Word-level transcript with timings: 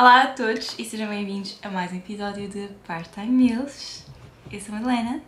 Olá 0.00 0.22
a 0.22 0.26
todos 0.28 0.78
e 0.78 0.84
sejam 0.86 1.10
bem-vindos 1.10 1.58
a 1.62 1.68
mais 1.68 1.92
um 1.92 1.96
episódio 1.96 2.48
de 2.48 2.68
Part-Time 2.86 3.26
Meals. 3.26 4.06
Eu 4.50 4.58
sou 4.58 4.74
a 4.74 4.78
Madalena 4.78 5.20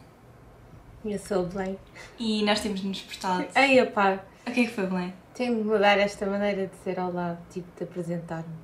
Eu 1.05 1.19
sou 1.19 1.43
o 1.43 1.47
Belém. 1.47 1.79
e 2.19 2.43
nós 2.43 2.61
temos-nos 2.61 3.03
portado. 3.03 3.45
Ei, 3.55 3.83
opá, 3.83 4.21
O 4.47 4.51
que 4.51 4.61
é 4.63 4.65
que 4.65 4.71
foi, 4.71 4.87
Belém? 4.87 5.13
tenho 5.35 5.57
de 5.59 5.65
mudar 5.65 5.99
esta 5.99 6.25
maneira 6.25 6.69
de 6.69 6.73
dizer 6.75 6.99
olá, 6.99 7.39
tipo 7.51 7.69
de 7.77 7.85
apresentar-me. 7.85 8.55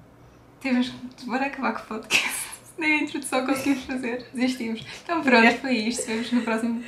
Temos 0.61 0.87
de 1.15 1.27
bora 1.27 1.45
acabar 1.45 1.75
com 1.75 1.83
o 1.83 1.99
podcast. 1.99 2.49
Nem 2.79 3.01
a 3.01 3.03
introdução 3.03 3.45
conseguimos 3.45 3.85
fazer, 3.85 4.27
desistimos. 4.33 4.83
Então 5.05 5.23
pronto, 5.23 5.59
foi 5.59 5.75
isto. 5.75 6.07
Vemos 6.07 6.33
no 6.33 6.41
próximo 6.41 6.83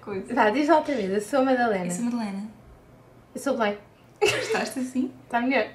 coisa. 0.00 0.34
Vá, 0.34 0.50
diz 0.50 0.68
outra 0.68 0.96
vez, 0.96 1.12
eu 1.12 1.20
sou 1.20 1.42
a 1.42 1.44
Madalena. 1.44 1.84
Eu 1.86 1.90
sou 1.92 2.02
a 2.02 2.10
Madalena. 2.10 2.48
Eu 3.36 3.40
sou 3.40 3.54
o 3.54 3.56
Belém. 3.56 3.78
Gostaste 4.20 4.80
assim? 4.80 5.12
Está 5.26 5.40
melhor? 5.40 5.68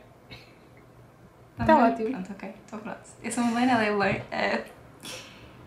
Tá 1.66 1.76
Tá 1.78 1.86
ótimo. 1.88 2.10
Pronto, 2.12 2.32
ok. 2.32 2.54
Então 2.66 2.80
pronto. 2.80 3.00
Eu 3.24 3.32
sou 3.32 3.44
a 3.44 3.48
Madalena, 3.48 3.72
ela 3.74 3.84
é 3.84 3.90
a 3.90 3.92
Belém. 3.98 4.24
Eh, 4.32 4.66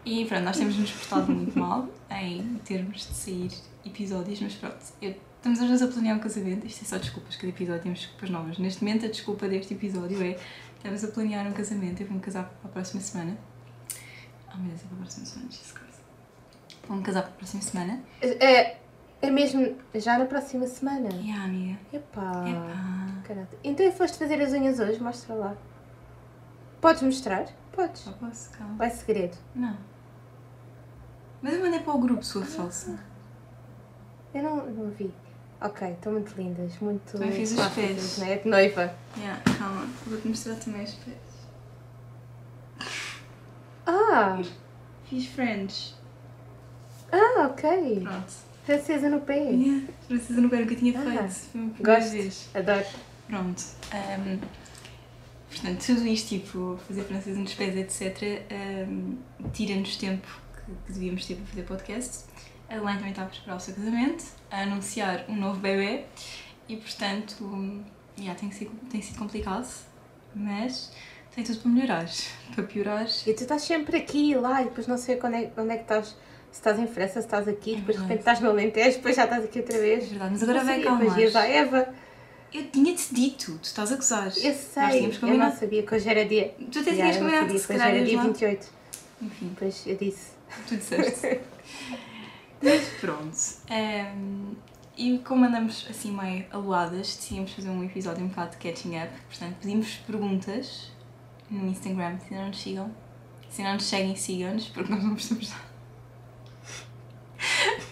e 0.05 0.25
pronto, 0.27 0.45
nós 0.45 0.57
temos-nos 0.57 0.91
portado 0.93 1.33
muito 1.33 1.59
mal 1.59 1.89
em 2.11 2.57
termos 2.65 3.07
de 3.09 3.15
sair 3.15 3.51
episódios, 3.87 4.41
mas 4.41 4.55
pronto. 4.55 4.77
eu- 5.01 5.15
estamos 5.37 5.61
às 5.61 5.69
vezes 5.69 5.83
a 5.83 5.89
planear 5.93 6.17
um 6.17 6.21
casamento. 6.21 6.67
Isto 6.67 6.83
é 6.83 6.87
só 6.87 6.99
desculpas, 6.99 7.37
cada 7.37 7.49
episódio 7.49 7.83
temos 7.83 7.99
desculpas 8.01 8.31
novas. 8.31 8.59
Neste 8.59 8.83
momento, 8.85 9.07
a 9.07 9.09
desculpa 9.09 9.49
deste 9.49 9.75
episódio 9.75 10.23
é 10.23 10.39
estamos 10.77 11.05
a 11.05 11.09
planear 11.09 11.47
um 11.47 11.53
casamento. 11.53 12.01
Eu 12.03 12.07
vou-me 12.07 12.23
casar 12.23 12.45
para 12.45 12.71
a 12.71 12.73
próxima 12.73 13.01
semana. 13.01 13.37
Oh 14.53 14.59
meu 14.59 14.69
Deus, 14.69 14.83
é 14.83 14.85
para 14.87 14.97
a 14.97 15.01
próxima 15.01 15.27
semana, 15.27 15.51
Jesus 15.51 15.73
Christ. 15.73 15.99
Vou-me 16.89 17.03
casar 17.03 17.23
para 17.23 17.31
a 17.31 17.35
próxima 17.35 17.63
semana. 17.63 18.01
É, 18.21 18.77
é 19.23 19.31
mesmo 19.31 19.75
já 19.95 20.19
na 20.19 20.27
próxima 20.27 20.67
semana. 20.67 21.09
E 21.15 21.31
a 21.31 21.45
amiga. 21.45 21.79
Epá. 21.93 22.45
Epá. 22.49 23.23
Caralho. 23.27 23.49
Então 23.65 23.91
foste 23.93 24.19
fazer 24.19 24.41
as 24.43 24.53
unhas 24.53 24.79
hoje? 24.79 25.01
Mostra 25.03 25.35
lá. 25.35 25.57
Podes 26.85 27.01
mostrar? 27.01 27.47
Podes. 27.73 28.03
Só 28.03 28.13
posso, 28.13 28.51
calma. 28.51 28.75
Vai 28.75 28.91
segredo. 28.91 29.35
Não. 29.55 29.75
Mas 31.41 31.55
eu 31.55 31.61
mandei 31.63 31.81
para 31.81 31.95
o 31.95 31.99
grupo, 31.99 32.23
sua 32.23 32.45
falsa. 32.45 33.03
Eu 34.35 34.43
não, 34.43 34.67
não 34.67 34.91
vi. 34.91 35.11
Ok, 35.63 35.89
estão 35.93 36.13
muito 36.13 36.35
lindas, 36.37 36.77
muito 36.81 37.13
Também 37.13 37.33
fiz 37.33 37.53
os 37.59 37.69
pés. 37.69 38.19
Não 38.19 38.27
é? 38.27 38.37
De 38.37 38.49
noiva. 38.51 38.95
Yeah, 39.17 39.41
calma, 39.59 39.87
vou-te 40.07 40.29
mostrar 40.29 40.57
também 40.57 40.85
os 40.85 40.93
pés. 40.93 41.17
Ah, 43.87 44.43
Fiz 45.09 45.27
Friends. 45.29 45.95
ah, 47.11 47.47
ok. 47.51 48.01
Pronto. 48.03 48.33
Francesa 48.67 49.09
no 49.09 49.21
pé. 49.23 49.39
Yeah. 49.39 49.87
Francesa 50.07 50.39
no 50.43 50.49
nunca 50.49 50.75
tinha 50.77 51.01
Ah, 51.01 51.03
feito. 51.03 51.33
Foi 51.33 51.61
a 51.63 51.71
primeira 51.71 52.01
Gosto. 52.01 52.13
vez. 52.13 52.51
Adoro. 52.55 52.87
Pronto. 53.27 53.63
Ahm, 53.91 54.39
portanto, 55.55 55.85
tudo 55.87 56.07
isto, 56.07 56.29
tipo, 56.29 56.79
fazer 56.87 57.03
francesa 57.05 57.39
nos 57.41 57.55
pés, 57.55 57.77
etc., 57.77 58.43
ahm, 58.51 59.17
tira-nos 59.53 59.97
tempo 59.97 60.27
que, 60.55 60.73
que 60.87 60.93
devíamos 60.93 61.25
ter 61.27 61.37
para 61.37 61.47
fazer 61.47 61.63
podcast. 61.63 62.25
A 62.69 62.77
Elaine 62.77 62.99
também 62.99 63.11
está 63.11 63.23
a 63.23 63.27
preparar 63.27 63.57
o 63.57 63.61
seu 63.61 63.75
casamento, 63.75 64.25
a 64.51 64.63
anunciar 64.63 65.25
um 65.29 65.37
novo 65.37 65.61
bebê 65.61 66.05
e, 66.69 66.77
portanto, 66.77 67.45
hum, 67.45 67.83
yeah, 68.19 68.39
tem, 68.39 68.51
sido, 68.51 68.71
tem 68.91 69.01
sido 69.03 69.19
complicado, 69.19 69.69
mas 70.35 70.91
tem 71.35 71.45
tudo 71.45 71.59
para 71.61 71.71
melhorar. 71.71 72.07
Para 72.55 72.65
piorar, 72.65 73.07
E 73.27 73.35
tu 73.35 73.43
estás 73.43 73.63
sempre 73.63 73.97
aqui 73.97 74.31
e 74.31 74.35
lá 74.35 74.63
e 74.63 74.67
depois 74.67 74.87
não 74.87 74.97
sei 74.97 75.19
onde 75.23 75.37
é, 75.37 75.53
onde 75.57 75.71
é 75.73 75.77
que 75.77 75.83
estás. 75.83 76.17
Se 76.51 76.61
estás 76.61 76.79
em 76.79 76.87
França, 76.87 77.15
se 77.15 77.27
estás 77.27 77.49
aqui, 77.49 77.73
É 77.75 77.77
depois 77.79 77.97
de 77.97 78.03
repente 78.05 78.21
estás 78.21 78.39
no 78.39 78.49
Alentejo, 78.51 78.97
depois 78.99 79.17
já 79.17 79.25
estás 79.25 79.45
aqui 79.45 79.59
outra 79.59 79.77
é 79.77 79.81
vez. 79.81 80.09
verdade, 80.09 80.31
mas 80.31 80.43
agora 80.45 80.65
sabia, 80.65 80.85
calmar. 80.85 81.01
Depois 81.01 81.19
ias 81.19 81.35
à 81.37 81.47
Eva. 81.49 81.95
Eu 82.55 82.71
tinha-te 82.71 83.13
dito, 83.13 83.59
tu 83.59 83.65
estás 83.65 83.91
a 83.91 83.97
gozar. 83.97 84.29
Eu 84.29 84.55
sei, 84.55 85.07
eu 85.23 85.37
não 85.37 85.53
sabia 85.53 85.83
que 85.83 85.93
hoje 85.93 86.09
era 86.09 86.25
dia. 86.25 86.55
Tu 86.71 86.79
até 86.79 86.93
tinhas 86.93 87.17
combinado 87.17 87.47
se 87.59 87.67
que 87.67 87.73
hoje 87.73 87.81
calhar 87.83 87.89
era 87.97 88.05
dia 88.05 88.17
lá. 88.17 88.23
28. 88.23 88.67
Enfim, 89.23 89.49
Depois 89.49 89.83
eu 89.87 89.97
disse. 89.97 90.31
tu 90.69 90.77
disseste. 90.77 91.41
Mas 92.63 92.89
pronto. 93.01 93.37
ehm, 93.69 94.55
e 94.97 95.19
como 95.19 95.45
andamos 95.45 95.85
assim 95.91 96.13
meio 96.13 96.47
aluadas, 96.53 97.17
decidimos 97.17 97.53
fazer 97.53 97.69
um 97.71 97.83
episódio 97.83 98.25
um 98.25 98.29
bocado 98.29 98.53
de 98.53 98.59
catching 98.59 98.99
up. 99.03 99.11
Portanto, 99.29 99.57
pedimos 99.61 99.97
perguntas 100.07 100.93
no 101.51 101.67
Instagram, 101.67 102.19
se 102.21 102.35
não 102.35 102.47
nos 102.47 102.61
sigam. 102.63 102.91
Se 103.51 103.63
não 103.63 103.75
nos 103.75 103.85
seguem, 103.85 104.15
sigam-nos, 104.15 104.69
porque 104.69 104.93
nós 104.93 105.03
não 105.03 105.15
postamos 105.15 105.51
nada. 105.51 105.74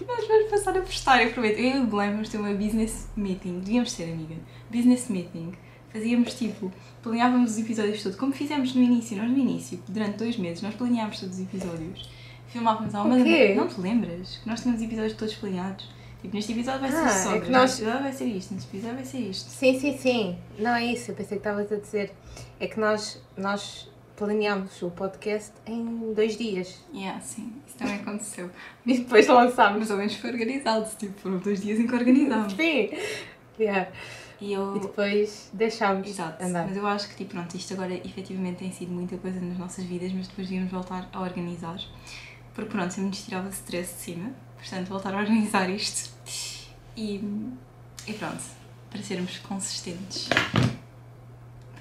Nós 0.06 0.26
vamos 0.26 0.50
passar 0.50 0.76
a 0.76 0.80
postar, 0.80 1.22
eu 1.22 1.32
prometo. 1.32 1.58
Eu 1.58 1.76
e 1.78 1.80
o 1.80 1.86
Belém 1.86 2.10
vamos 2.12 2.28
ter 2.28 2.38
uma 2.38 2.52
business 2.54 3.08
meeting. 3.16 3.60
Devíamos 3.60 3.92
ser, 3.92 4.04
amiga. 4.12 4.34
Business 4.70 5.08
meeting. 5.08 5.52
Fazíamos 5.92 6.34
tipo, 6.34 6.72
planeávamos 7.02 7.52
os 7.52 7.58
episódios 7.58 8.02
todos, 8.02 8.18
como 8.18 8.32
fizemos 8.32 8.74
no 8.74 8.82
início. 8.82 9.16
Nós 9.16 9.30
no 9.30 9.36
início, 9.36 9.82
durante 9.88 10.16
dois 10.16 10.36
meses, 10.38 10.62
nós 10.62 10.74
planeámos 10.74 11.20
todos 11.20 11.36
os 11.36 11.42
episódios. 11.42 12.08
Filmávamos 12.48 12.94
há 12.94 13.02
uma 13.02 13.16
O 13.16 13.22
quê? 13.24 13.54
Não 13.54 13.68
te 13.68 13.80
lembras? 13.80 14.38
Que 14.42 14.48
nós 14.48 14.60
tínhamos 14.62 14.82
episódios 14.82 15.14
todos 15.14 15.34
planeados. 15.34 15.88
Tipo, 16.22 16.34
neste 16.36 16.52
episódio 16.52 16.80
vai 16.80 16.90
ser 16.90 16.96
Ah, 16.98 17.06
é 17.06 17.08
sogras, 17.10 17.44
que 17.44 17.50
nós- 17.50 17.62
neste 17.62 17.82
episódio 17.82 18.02
vai 18.04 18.12
ser 18.12 18.24
isto, 18.26 18.54
neste 18.54 18.68
episódio 18.70 18.96
vai 18.96 19.04
ser 19.04 19.18
isto. 19.18 19.48
Sim, 19.50 19.80
sim, 19.80 19.98
sim. 19.98 20.38
Não 20.58 20.70
é 20.74 20.86
isso, 20.86 21.10
eu 21.10 21.14
pensei 21.16 21.38
que 21.38 21.48
estavas 21.48 21.70
a 21.72 21.76
dizer. 21.76 22.12
É 22.60 22.66
que 22.68 22.78
nós, 22.80 23.20
nós 23.36 23.90
planeámos 24.22 24.80
o 24.82 24.90
podcast 24.90 25.52
em 25.66 26.14
dois 26.14 26.36
dias 26.36 26.78
Yeah, 26.94 27.20
sim, 27.20 27.52
isso 27.66 27.76
também 27.76 27.96
aconteceu. 27.96 28.48
e 28.86 28.98
depois 28.98 29.26
lançámos. 29.26 29.80
Mas 29.80 29.90
ao 29.90 29.96
menos 29.96 30.14
foi 30.14 30.30
organizado, 30.30 30.88
tipo, 30.96 31.18
foram 31.18 31.38
dois 31.38 31.60
dias 31.60 31.80
em 31.80 31.88
que 31.88 31.94
organizámos. 31.94 32.52
Sim. 32.52 32.90
Yeah. 33.58 33.90
E 34.40 34.52
eu. 34.52 34.76
E 34.76 34.80
depois 34.80 35.50
deixámos 35.52 36.08
Exato, 36.08 36.44
andar. 36.44 36.68
mas 36.68 36.76
eu 36.76 36.86
acho 36.86 37.08
que 37.08 37.16
tipo, 37.16 37.30
pronto, 37.32 37.56
isto 37.56 37.74
agora 37.74 37.94
efetivamente 37.94 38.58
tem 38.58 38.70
sido 38.70 38.92
muita 38.92 39.16
coisa 39.16 39.40
nas 39.40 39.58
nossas 39.58 39.84
vidas, 39.84 40.12
mas 40.12 40.28
depois 40.28 40.46
devíamos 40.46 40.70
voltar 40.70 41.08
a 41.12 41.20
organizar. 41.20 41.80
Porque 42.54 42.70
pronto, 42.70 42.92
sempre 42.92 43.08
nos 43.08 43.24
tirava 43.24 43.48
stress 43.48 43.94
de 43.94 44.00
cima, 44.00 44.30
portanto 44.56 44.86
voltar 44.88 45.14
a 45.14 45.18
organizar 45.18 45.68
isto. 45.68 46.12
E, 46.96 47.16
e 48.06 48.12
pronto, 48.12 48.42
para 48.88 49.02
sermos 49.02 49.38
consistentes. 49.38 50.28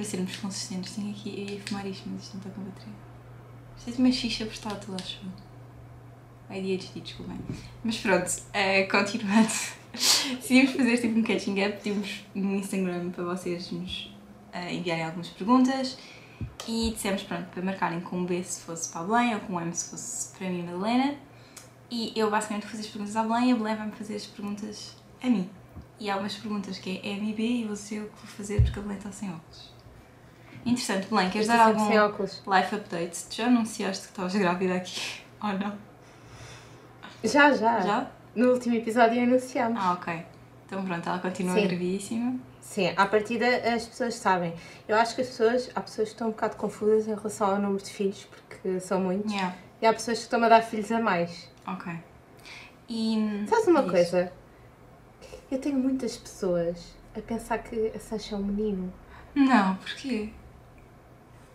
Para 0.02 0.10
sermos 0.10 0.36
consistentes, 0.38 0.96
tenho 0.96 1.12
aqui, 1.12 1.30
eu 1.30 1.54
ia 1.54 1.62
fumar 1.62 1.86
isto, 1.86 2.10
mas 2.10 2.24
isto 2.24 2.34
não 2.34 2.40
está 2.40 2.50
com 2.50 2.64
bateria. 2.64 2.94
É 3.88 3.92
de 3.92 3.98
uma 4.00 4.12
xixa 4.12 4.46
portátil, 4.48 4.96
acho 4.96 5.20
eu. 5.24 6.58
ADHD, 6.58 7.02
desculpem. 7.02 7.38
Mas 7.84 7.98
pronto, 8.00 8.32
eh, 8.52 8.86
continuando. 8.86 9.52
Decidimos 9.94 10.72
fazer 10.72 10.98
tipo 10.98 11.20
um 11.20 11.22
catching 11.22 11.64
up, 11.64 11.78
pedimos 11.84 12.26
no 12.34 12.56
Instagram 12.56 13.12
para 13.12 13.26
vocês 13.26 13.72
nos 13.72 14.12
eh, 14.52 14.74
enviarem 14.74 15.04
algumas 15.06 15.28
perguntas 15.28 16.00
e 16.68 16.94
dissemos 16.96 17.22
pronto, 17.22 17.46
para 17.52 17.62
marcarem 17.62 18.02
com 18.02 18.18
um 18.18 18.26
B 18.26 18.42
se 18.42 18.62
fosse 18.62 18.90
para 18.90 19.02
a 19.02 19.04
Belém 19.04 19.36
ou 19.36 19.42
com 19.42 19.54
um 19.54 19.62
M 19.62 19.72
se 19.72 19.92
fosse 19.92 20.36
para 20.36 20.50
mim 20.50 20.62
e 20.62 20.64
Madalena. 20.64 21.16
E 21.92 22.12
eu 22.16 22.32
basicamente 22.32 22.64
vou 22.64 22.72
fazer 22.72 22.86
as 22.86 22.90
perguntas 22.90 23.16
à 23.16 23.22
Belém 23.22 23.50
e 23.50 23.52
a 23.52 23.56
Belém 23.56 23.76
vai-me 23.76 23.92
fazer 23.92 24.16
as 24.16 24.26
perguntas 24.26 24.96
a 25.22 25.30
mim. 25.30 25.48
E 26.00 26.10
há 26.10 26.18
umas 26.18 26.34
perguntas 26.34 26.80
que 26.80 26.90
é 27.04 27.08
M 27.10 27.30
e 27.30 27.34
B 27.36 27.44
e 27.44 27.66
vou 27.66 27.76
ser 27.76 27.98
eu 27.98 28.06
que 28.06 28.18
vou 28.18 28.36
fazer 28.36 28.64
porque 28.64 28.80
a 28.80 28.82
Belém 28.82 28.98
está 28.98 29.12
sem 29.12 29.30
óculos. 29.30 29.81
Interessante, 30.66 31.08
Belém, 31.10 31.30
queres 31.30 31.48
dar 31.48 31.74
sempre 31.76 31.98
algum 31.98 32.24
life 32.24 32.76
update? 32.76 33.24
Tu 33.30 33.36
já 33.36 33.46
anunciaste 33.48 34.04
que 34.04 34.10
estavas 34.12 34.36
grávida 34.36 34.76
aqui? 34.76 35.22
Ou 35.44 35.54
não? 35.54 35.74
Já, 37.24 37.52
já, 37.54 37.80
Já? 37.82 38.08
No 38.36 38.52
último 38.54 38.76
episódio 38.76 39.22
anunciámos. 39.22 39.80
Ah, 39.82 39.94
ok. 39.94 40.24
Então 40.66 40.86
pronto, 40.86 41.08
ela 41.08 41.20
continua 41.20 41.56
Sim. 41.56 41.68
gravíssima. 41.68 42.36
Sim, 42.62 42.94
à 42.96 43.06
partida 43.06 43.46
as 43.74 43.86
pessoas 43.88 44.16
sabem. 44.16 44.54
Eu 44.88 44.96
acho 44.96 45.16
que 45.16 45.22
as 45.22 45.28
pessoas, 45.28 45.70
há 45.76 45.82
pessoas 45.82 46.10
que 46.10 46.14
estão 46.14 46.28
um 46.28 46.32
bocado 46.32 46.56
confusas 46.56 47.08
em 47.08 47.16
relação 47.16 47.50
ao 47.50 47.60
número 47.60 47.84
de 47.84 47.90
filhos, 47.90 48.26
porque 48.26 48.80
são 48.80 49.02
muitos. 49.02 49.32
Yeah, 49.34 49.56
E 49.82 49.86
há 49.86 49.94
pessoas 49.94 50.20
que 50.20 50.24
estão 50.24 50.42
a 50.44 50.48
dar 50.50 50.62
filhos 50.62 50.92
a 50.92 51.00
mais. 51.00 51.50
ok. 51.68 51.94
E. 52.88 53.46
Sabes 53.50 53.68
uma 53.68 53.82
diz. 53.84 53.92
coisa? 53.92 54.32
Eu 55.52 55.60
tenho 55.60 55.78
muitas 55.78 56.16
pessoas 56.18 56.96
a 57.18 57.22
pensar 57.22 57.58
que 57.60 57.92
a 57.96 58.00
Sancha 58.00 58.36
é 58.36 58.38
um 58.38 58.44
menino. 58.44 58.94
Não, 59.36 59.76
porquê? 59.76 60.30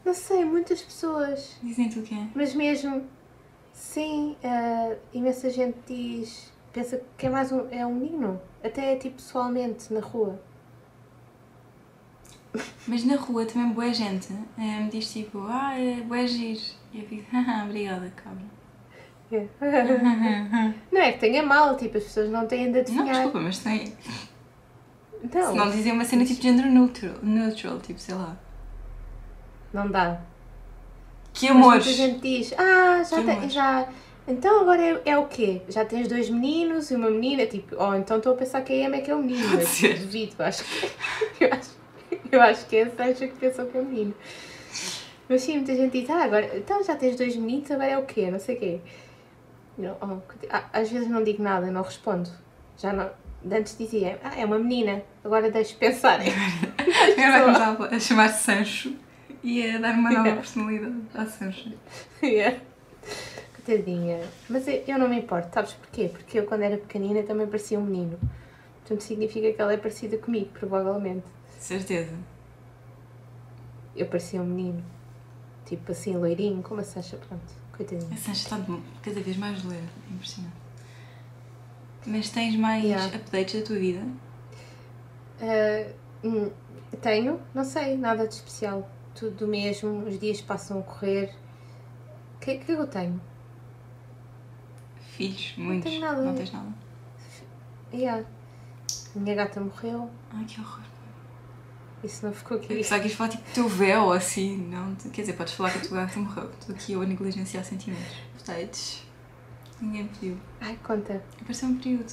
Não 0.07 0.15
sei, 0.15 0.45
muitas 0.45 0.81
pessoas. 0.81 1.57
Dizem-te 1.61 1.99
o 1.99 2.03
quê? 2.03 2.15
Mas 2.33 2.55
mesmo, 2.55 3.03
sim, 3.73 4.37
eh, 4.41 4.97
imensa 5.13 5.51
gente 5.51 5.77
diz, 5.85 6.53
pensa 6.73 7.03
que 7.19 7.27
é 7.27 7.29
mais 7.29 7.51
um, 7.51 7.67
é 7.73 7.85
um 7.85 7.93
menino. 7.93 8.41
Até 8.63 8.95
tipo 8.95 9.17
pessoalmente, 9.17 9.93
na 9.93 9.99
rua. 9.99 10.41
Mas 12.87 13.05
na 13.05 13.17
rua 13.17 13.45
também 13.47 13.73
boa 13.73 13.93
gente 13.93 14.33
eh, 14.57 14.81
me 14.81 14.89
diz 14.91 15.13
tipo, 15.13 15.45
ah, 15.49 15.77
é 15.77 16.01
boa 16.03 16.25
giro. 16.25 16.61
E 16.93 17.01
eu 17.01 17.09
fico, 17.09 17.25
haha, 17.35 17.65
obrigada, 17.65 18.09
cabra. 18.15 18.45
É. 19.33 19.45
não 20.93 21.01
é 21.01 21.11
que 21.11 21.19
tenha 21.19 21.43
mal, 21.43 21.77
tipo, 21.77 21.99
as 21.99 22.05
pessoas 22.05 22.31
não 22.31 22.47
têm 22.47 22.67
de 22.67 22.75
Não, 22.75 22.81
adivinhar. 22.81 23.13
desculpa, 23.15 23.41
mas 23.41 23.59
tem. 23.59 23.93
Então, 25.25 25.51
Se 25.51 25.59
não 25.59 25.69
dizem 25.69 25.91
uma 25.91 26.05
cena 26.05 26.25
tipo 26.25 26.41
gender 26.41 26.67
neutral, 26.67 27.17
neutral, 27.25 27.81
tipo, 27.81 27.99
sei 27.99 28.15
lá. 28.15 28.37
Não 29.77 29.91
dá. 29.91 30.19
Que 31.35 31.49
Mas 31.49 31.57
amores! 31.57 31.85
muita 31.85 31.99
gente 31.99 32.21
diz, 32.21 32.55
ah, 32.59 33.03
já 33.05 33.19
amores. 33.19 33.53
já. 33.53 33.89
Então 34.27 34.63
agora 34.63 34.83
é, 34.83 35.03
é 35.05 35.19
o 35.19 35.27
quê? 35.27 35.61
Já 35.69 35.85
tens 35.85 36.09
dois 36.09 36.31
meninos 36.31 36.91
e 36.91 36.97
uma 36.97 37.11
menina, 37.11 37.47
tipo, 37.47 37.77
oh, 37.79 37.95
então 37.95 38.17
estou 38.17 38.33
a 38.33 38.37
pensar 38.37 38.63
que 38.63 38.73
a 38.73 38.87
Emma 38.87 38.97
é 38.97 39.01
que 39.01 39.11
é 39.11 39.15
o 39.15 39.19
menino, 39.19 39.47
mas 39.55 39.81
duvido, 40.01 40.43
acho 40.43 40.65
que, 40.65 40.91
eu 41.45 41.53
acho, 41.53 41.71
eu 42.33 42.41
acho 42.41 42.67
que 42.67 42.77
é 42.77 42.83
a 42.85 42.91
Sancha 42.91 43.29
que 43.29 43.37
pensou 43.37 43.67
que 43.67 43.77
é 43.77 43.81
o 43.81 43.85
menino. 43.85 44.15
Mas 45.29 45.43
sim, 45.43 45.59
muita 45.59 45.77
gente 45.77 46.01
diz, 46.01 46.11
ah, 46.11 46.25
agora, 46.25 46.57
então 46.57 46.83
já 46.83 46.97
tens 46.97 47.17
dois 47.17 47.37
meninos, 47.37 47.71
agora 47.71 47.91
é 47.91 47.99
o 47.99 48.05
quê? 48.05 48.31
Não 48.31 48.39
sei 48.41 48.57
o 48.57 48.59
quê. 48.59 48.81
Eu, 49.79 49.97
oh, 50.01 50.19
às 50.73 50.91
vezes 50.91 51.09
não 51.09 51.23
digo 51.23 51.43
nada, 51.43 51.71
não 51.71 51.83
respondo. 51.83 52.31
Já 52.79 52.93
não. 52.93 53.11
Antes 53.49 53.77
dizia, 53.79 54.19
ah, 54.25 54.33
é 54.37 54.45
uma 54.45 54.59
menina, 54.59 55.03
agora 55.23 55.51
deixo 55.51 55.77
pensar. 55.77 56.19
Agora 56.27 57.31
vai 57.31 57.43
começar 57.43 57.95
a 57.95 58.01
chamar-se 58.01 58.43
Sancho 58.43 59.06
e 59.47 59.71
a 59.71 59.79
dar 59.79 59.95
uma 59.95 60.11
nova 60.11 60.35
personalidade 60.43 61.03
à 61.15 61.25
Sancho. 61.25 61.73
Yeah. 62.23 62.59
Coitadinha. 63.65 64.21
Mas 64.49 64.67
eu, 64.67 64.83
eu 64.87 64.99
não 64.99 65.09
me 65.09 65.19
importo, 65.19 65.55
sabes 65.55 65.73
porquê? 65.75 66.09
Porque 66.09 66.41
eu 66.41 66.47
quando 66.47 66.63
era 66.63 66.77
pequenina 66.77 67.23
também 67.23 67.47
parecia 67.47 67.79
um 67.79 67.85
menino. 67.85 68.19
Portanto 68.81 69.03
significa 69.03 69.53
que 69.53 69.61
ela 69.61 69.73
é 69.73 69.77
parecida 69.77 70.19
comigo, 70.19 70.49
provavelmente. 70.53 71.27
Certeza. 71.61 72.13
Eu 73.95 74.07
parecia 74.07 74.41
um 74.43 74.45
menino. 74.45 74.85
Tipo 75.65 75.93
assim, 75.93 76.17
loirinho, 76.17 76.63
como 76.63 76.81
a 76.81 76.85
Sancha, 76.85 77.17
pronto. 77.17 77.43
Coitadinha. 77.77 78.13
A 78.13 78.17
Sancho 78.17 78.43
está 78.43 78.59
cada 79.03 79.21
vez 79.21 79.37
mais 79.37 79.63
loira, 79.65 79.83
é 80.11 80.15
impressionante. 80.15 80.55
Mas 82.07 82.31
tens 82.31 82.57
mais 82.57 82.85
Yeah. 82.85 83.17
updates 83.17 83.61
da 83.61 83.67
tua 83.67 83.79
vida? 83.79 84.03
Hum, 86.25 86.51
tenho, 87.01 87.41
não 87.55 87.65
sei, 87.65 87.97
nada 87.97 88.27
de 88.27 88.35
especial. 88.35 88.89
Tudo 89.19 89.47
o 89.47 89.49
mesmo, 89.49 90.07
os 90.07 90.19
dias 90.19 90.41
passam 90.41 90.81
a 90.81 90.83
correr. 90.83 91.35
O 92.37 92.39
que, 92.41 92.59
que 92.59 92.73
eu 92.73 92.87
tenho? 92.87 93.21
Filhos, 95.01 95.55
muitos. 95.57 95.91
tenho 95.91 96.03
nada. 96.03 96.23
Não 96.23 96.35
tens 96.35 96.53
nada. 96.53 96.69
Yeah. 97.93 98.27
A 99.15 99.19
minha 99.19 99.35
gata 99.35 99.61
morreu, 99.61 100.11
Ai, 100.31 100.45
que 100.45 100.61
horror. 100.61 100.83
isso 102.05 102.27
não 102.27 102.33
ficou 102.35 102.59
aqui. 102.59 102.69
que 102.69 102.75
ias 102.75 103.15
falar 103.15 103.31
tipo 103.31 103.43
teu 103.55 103.67
véu 103.67 104.13
assim, 104.13 104.59
não? 104.59 104.95
Quer 104.95 105.23
dizer, 105.23 105.33
podes 105.33 105.55
falar 105.55 105.71
que 105.71 105.79
a 105.79 105.81
tua 105.81 106.01
gata 106.03 106.21
morreu. 106.21 106.51
Estou 106.51 106.75
aqui 106.75 106.93
eu 106.93 107.01
a 107.01 107.07
negligenciar 107.07 107.65
sentimentos. 107.65 108.17
Updates. 108.39 109.03
Ninguém 109.81 110.07
pediu. 110.09 110.39
Ai, 110.61 110.79
conta. 110.83 111.23
Apareceu 111.41 111.69
um 111.69 111.79
período. 111.79 112.13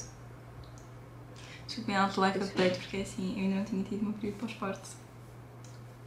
Desculpem, 1.66 1.96
alto 1.96 2.24
life 2.24 2.38
update, 2.38 2.78
porque 2.78 2.96
assim, 2.98 3.34
eu 3.36 3.44
ainda 3.44 3.56
não 3.56 3.64
tinha 3.64 3.84
tido 3.84 4.00
o 4.00 4.04
meu 4.04 4.12
período 4.14 4.38
pós-parto. 4.38 4.88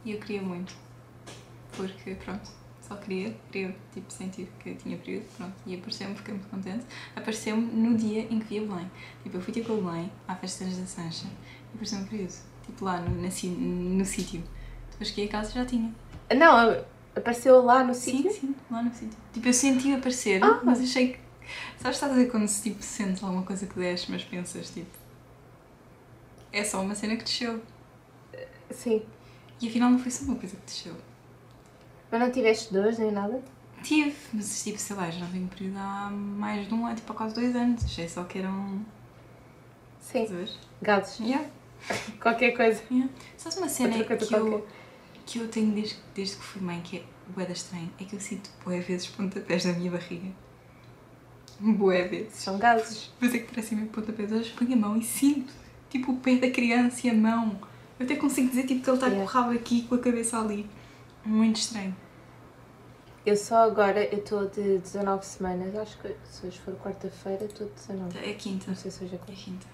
E 0.04 0.12
eu 0.12 0.18
queria 0.20 0.42
muito. 0.42 0.74
Porque, 1.78 2.14
pronto, 2.16 2.50
só 2.86 2.96
queria, 2.96 3.34
queria, 3.50 3.74
tipo, 3.92 4.12
sentir 4.12 4.48
que 4.60 4.74
tinha 4.74 4.96
período, 4.98 5.24
pronto. 5.36 5.54
E 5.66 5.74
apareceu-me, 5.76 6.14
fiquei 6.16 6.34
muito 6.34 6.48
contente. 6.48 6.84
Apareceu-me 7.16 7.62
no 7.66 7.96
dia 7.96 8.22
em 8.30 8.38
que 8.40 8.46
vi 8.46 8.58
a 8.58 8.62
Belém. 8.68 8.90
Tipo, 9.22 9.36
eu 9.36 9.40
fui 9.40 9.52
ter 9.52 9.64
com 9.64 9.72
a 9.74 9.76
Belém 9.92 10.12
à 10.26 10.34
festa 10.34 10.64
da 10.64 10.86
Sancha 10.86 11.26
e 11.26 11.74
apareceu-me 11.74 12.06
período. 12.06 12.34
Tipo, 12.66 12.84
lá 12.84 13.00
no, 13.00 13.10
na 13.22 13.28
no 13.28 14.04
sítio. 14.04 14.42
Depois 14.90 15.08
cheguei 15.08 15.26
a 15.26 15.28
casa 15.28 15.52
já 15.52 15.64
tinha. 15.64 15.94
Não, 16.36 16.84
apareceu 17.16 17.62
lá 17.64 17.82
no 17.84 17.94
Sim, 17.94 18.16
sítio? 18.18 18.32
sim, 18.32 18.56
lá 18.70 18.82
no 18.82 18.92
sítio. 18.92 19.18
Tipo, 19.32 19.48
eu 19.48 19.52
senti 19.54 19.94
aparecer, 19.94 20.42
Ah. 20.44 20.60
mas 20.64 20.80
achei 20.80 21.12
que. 21.12 21.20
Sabes, 21.78 21.96
estás 21.96 22.12
a 22.12 22.14
ver 22.14 22.30
quando 22.30 22.46
se 22.46 22.62
tipo, 22.70 22.82
sentes 22.82 23.22
alguma 23.22 23.42
coisa 23.42 23.66
que 23.66 23.78
desce, 23.78 24.10
mas 24.10 24.22
pensas 24.24 24.68
tipo. 24.70 24.90
É 26.52 26.62
só 26.64 26.80
uma 26.82 26.94
cena 26.94 27.16
que 27.16 27.24
desceu. 27.24 27.62
Sim. 28.70 29.02
E 29.60 29.68
afinal 29.68 29.90
não 29.90 29.98
foi 29.98 30.10
só 30.10 30.24
uma 30.24 30.36
coisa 30.36 30.56
que 30.56 30.62
desceu. 30.66 30.94
Mas 32.10 32.20
não 32.20 32.30
tiveste 32.30 32.72
dores 32.72 32.98
nem 32.98 33.10
nada? 33.12 33.42
Tive, 33.82 34.16
mas 34.32 34.64
tipo, 34.64 34.78
sei 34.78 34.96
lá, 34.96 35.08
já 35.10 35.20
não 35.20 35.28
venho 35.28 35.46
período 35.48 35.76
há 35.78 36.10
mais 36.10 36.66
de 36.66 36.74
um 36.74 36.84
ano, 36.86 36.96
tipo 36.96 37.12
há 37.12 37.16
quase 37.16 37.34
dois 37.34 37.54
anos. 37.54 37.84
Achei 37.84 38.08
só 38.08 38.24
que 38.24 38.38
eram. 38.38 38.80
Sim. 40.00 40.26
Dois. 40.26 40.58
Gases. 40.82 41.20
Yeah, 41.20 41.46
Qualquer 42.20 42.52
coisa. 42.56 42.82
yeah. 42.90 43.08
Sabes 43.36 43.58
uma 43.58 43.68
cena 43.68 44.02
coisa 44.04 44.26
que 44.26 44.34
eu, 44.34 44.66
que 45.26 45.38
eu 45.38 45.48
tenho 45.48 45.72
desde, 45.72 45.96
desde 46.14 46.36
que 46.36 46.42
fui 46.42 46.62
mãe, 46.62 46.80
que 46.82 46.98
é 46.98 47.02
boeda 47.28 47.52
estranho, 47.52 47.90
é 48.00 48.04
que 48.04 48.16
eu 48.16 48.20
sinto 48.20 48.50
boé 48.64 48.80
vezes 48.80 49.06
pontapés 49.08 49.64
na 49.64 49.72
minha 49.74 49.90
barriga. 49.90 50.28
Boé 51.60 52.06
vezes. 52.08 52.34
São 52.34 52.58
gases. 52.58 53.10
Mas 53.20 53.34
é 53.34 53.38
que 53.38 53.44
parecem 53.52 53.76
mesmo 53.78 53.92
pontapés. 53.92 54.30
Hoje 54.32 54.52
ponho 54.58 54.72
a 54.74 54.76
mão 54.76 54.96
e 54.96 55.02
sinto, 55.04 55.52
tipo, 55.90 56.12
o 56.12 56.16
pé 56.16 56.36
da 56.36 56.50
criança 56.50 57.06
e 57.06 57.10
a 57.10 57.14
mão. 57.14 57.58
Eu 57.98 58.06
até 58.06 58.14
consigo 58.16 58.48
dizer, 58.48 58.62
tipo, 58.64 58.82
que 58.82 58.90
ele 58.90 58.96
está 58.96 59.06
Yeah. 59.08 59.30
com 59.30 59.38
o 59.38 59.40
rabo 59.42 59.52
aqui, 59.54 59.82
com 59.82 59.94
a 59.96 59.98
cabeça 59.98 60.38
ali. 60.38 60.68
Muito 61.28 61.56
estranho. 61.56 61.94
Eu 63.26 63.36
só 63.36 63.56
agora, 63.56 64.02
eu 64.02 64.20
estou 64.20 64.46
de 64.46 64.78
19 64.78 65.26
semanas, 65.26 65.76
acho 65.76 65.98
que 65.98 66.16
se 66.24 66.46
hoje 66.46 66.58
for 66.60 66.74
quarta-feira, 66.76 67.44
estou 67.44 67.66
de 67.66 67.74
19. 67.74 68.18
É 68.18 68.32
quinta. 68.32 68.64
Não 68.68 68.74
sei 68.74 68.90
se 68.90 69.04
hoje 69.04 69.12
é 69.12 69.16
É 69.16 69.18
quarta. 69.18 69.34
quinta. 69.34 69.66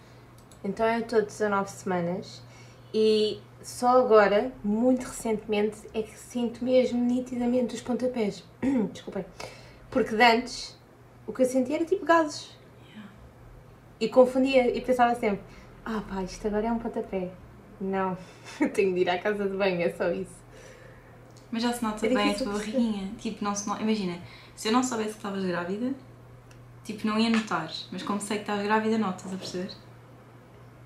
Então 0.65 0.85
eu 0.85 1.01
estou 1.01 1.21
de 1.21 1.27
19 1.29 1.71
semanas 1.71 2.43
e 2.93 3.41
só 3.63 4.01
agora, 4.01 4.51
muito 4.65 5.05
recentemente, 5.05 5.79
é 5.95 6.03
que 6.03 6.19
sinto 6.19 6.65
mesmo 6.65 7.01
nitidamente 7.01 7.77
os 7.77 7.81
pontapés. 7.81 8.43
Desculpem. 8.93 9.25
Porque 9.93 10.17
de 10.17 10.23
antes, 10.25 10.77
o 11.25 11.33
que 11.33 11.43
eu 11.43 11.47
sentia 11.47 11.77
era 11.77 11.85
tipo 11.85 12.05
gases. 12.05 12.51
Yeah. 12.89 13.13
E 14.01 14.09
confundia 14.09 14.77
e 14.77 14.81
pensava 14.81 15.15
sempre, 15.15 15.45
ah 15.85 16.03
pá, 16.09 16.21
isto 16.25 16.45
agora 16.49 16.67
é 16.67 16.73
um 16.73 16.81
pontapé. 16.81 17.31
Não, 17.81 18.19
tenho 18.75 18.93
de 18.93 19.03
ir 19.03 19.09
à 19.09 19.19
casa 19.19 19.49
de 19.49 19.57
banho, 19.57 19.81
é 19.81 19.93
só 19.93 20.11
isso. 20.11 20.44
Mas 21.55 21.63
já 21.63 21.73
se 21.73 21.85
nota 21.85 22.05
É 22.05 22.09
bem 22.09 22.33
a 22.33 22.35
tua 22.35 22.53
barriguinha. 22.55 23.13
Tipo, 23.17 23.45
não 23.45 23.55
se 23.55 23.69
nota. 23.69 23.81
Imagina, 23.81 24.19
se 24.57 24.67
eu 24.67 24.73
não 24.73 24.83
soubesse 24.83 25.11
que 25.11 25.17
estavas 25.19 25.45
grávida, 25.45 25.95
tipo, 26.83 27.07
não 27.07 27.17
ia 27.17 27.31
notar. 27.31 27.71
Mas 27.93 28.03
como 28.03 28.21
sei 28.21 28.39
que 28.39 28.43
estás 28.43 28.61
grávida, 28.65 28.99
notas 28.99 29.33
a 29.33 29.37
perceber? 29.37 29.71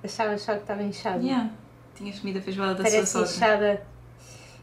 Achava 0.05 0.37
só 0.37 0.53
que 0.53 0.61
estava 0.61 0.82
inchado. 0.82 1.25
Yeah. 1.25 1.50
Tinhas 1.94 2.20
comido 2.20 2.38
a 2.38 2.43
feijoada 2.43 2.75
da 2.75 2.82
Parece 2.82 3.06
sua 3.11 3.26
sogra. 3.26 3.35
inchada. 3.56 3.87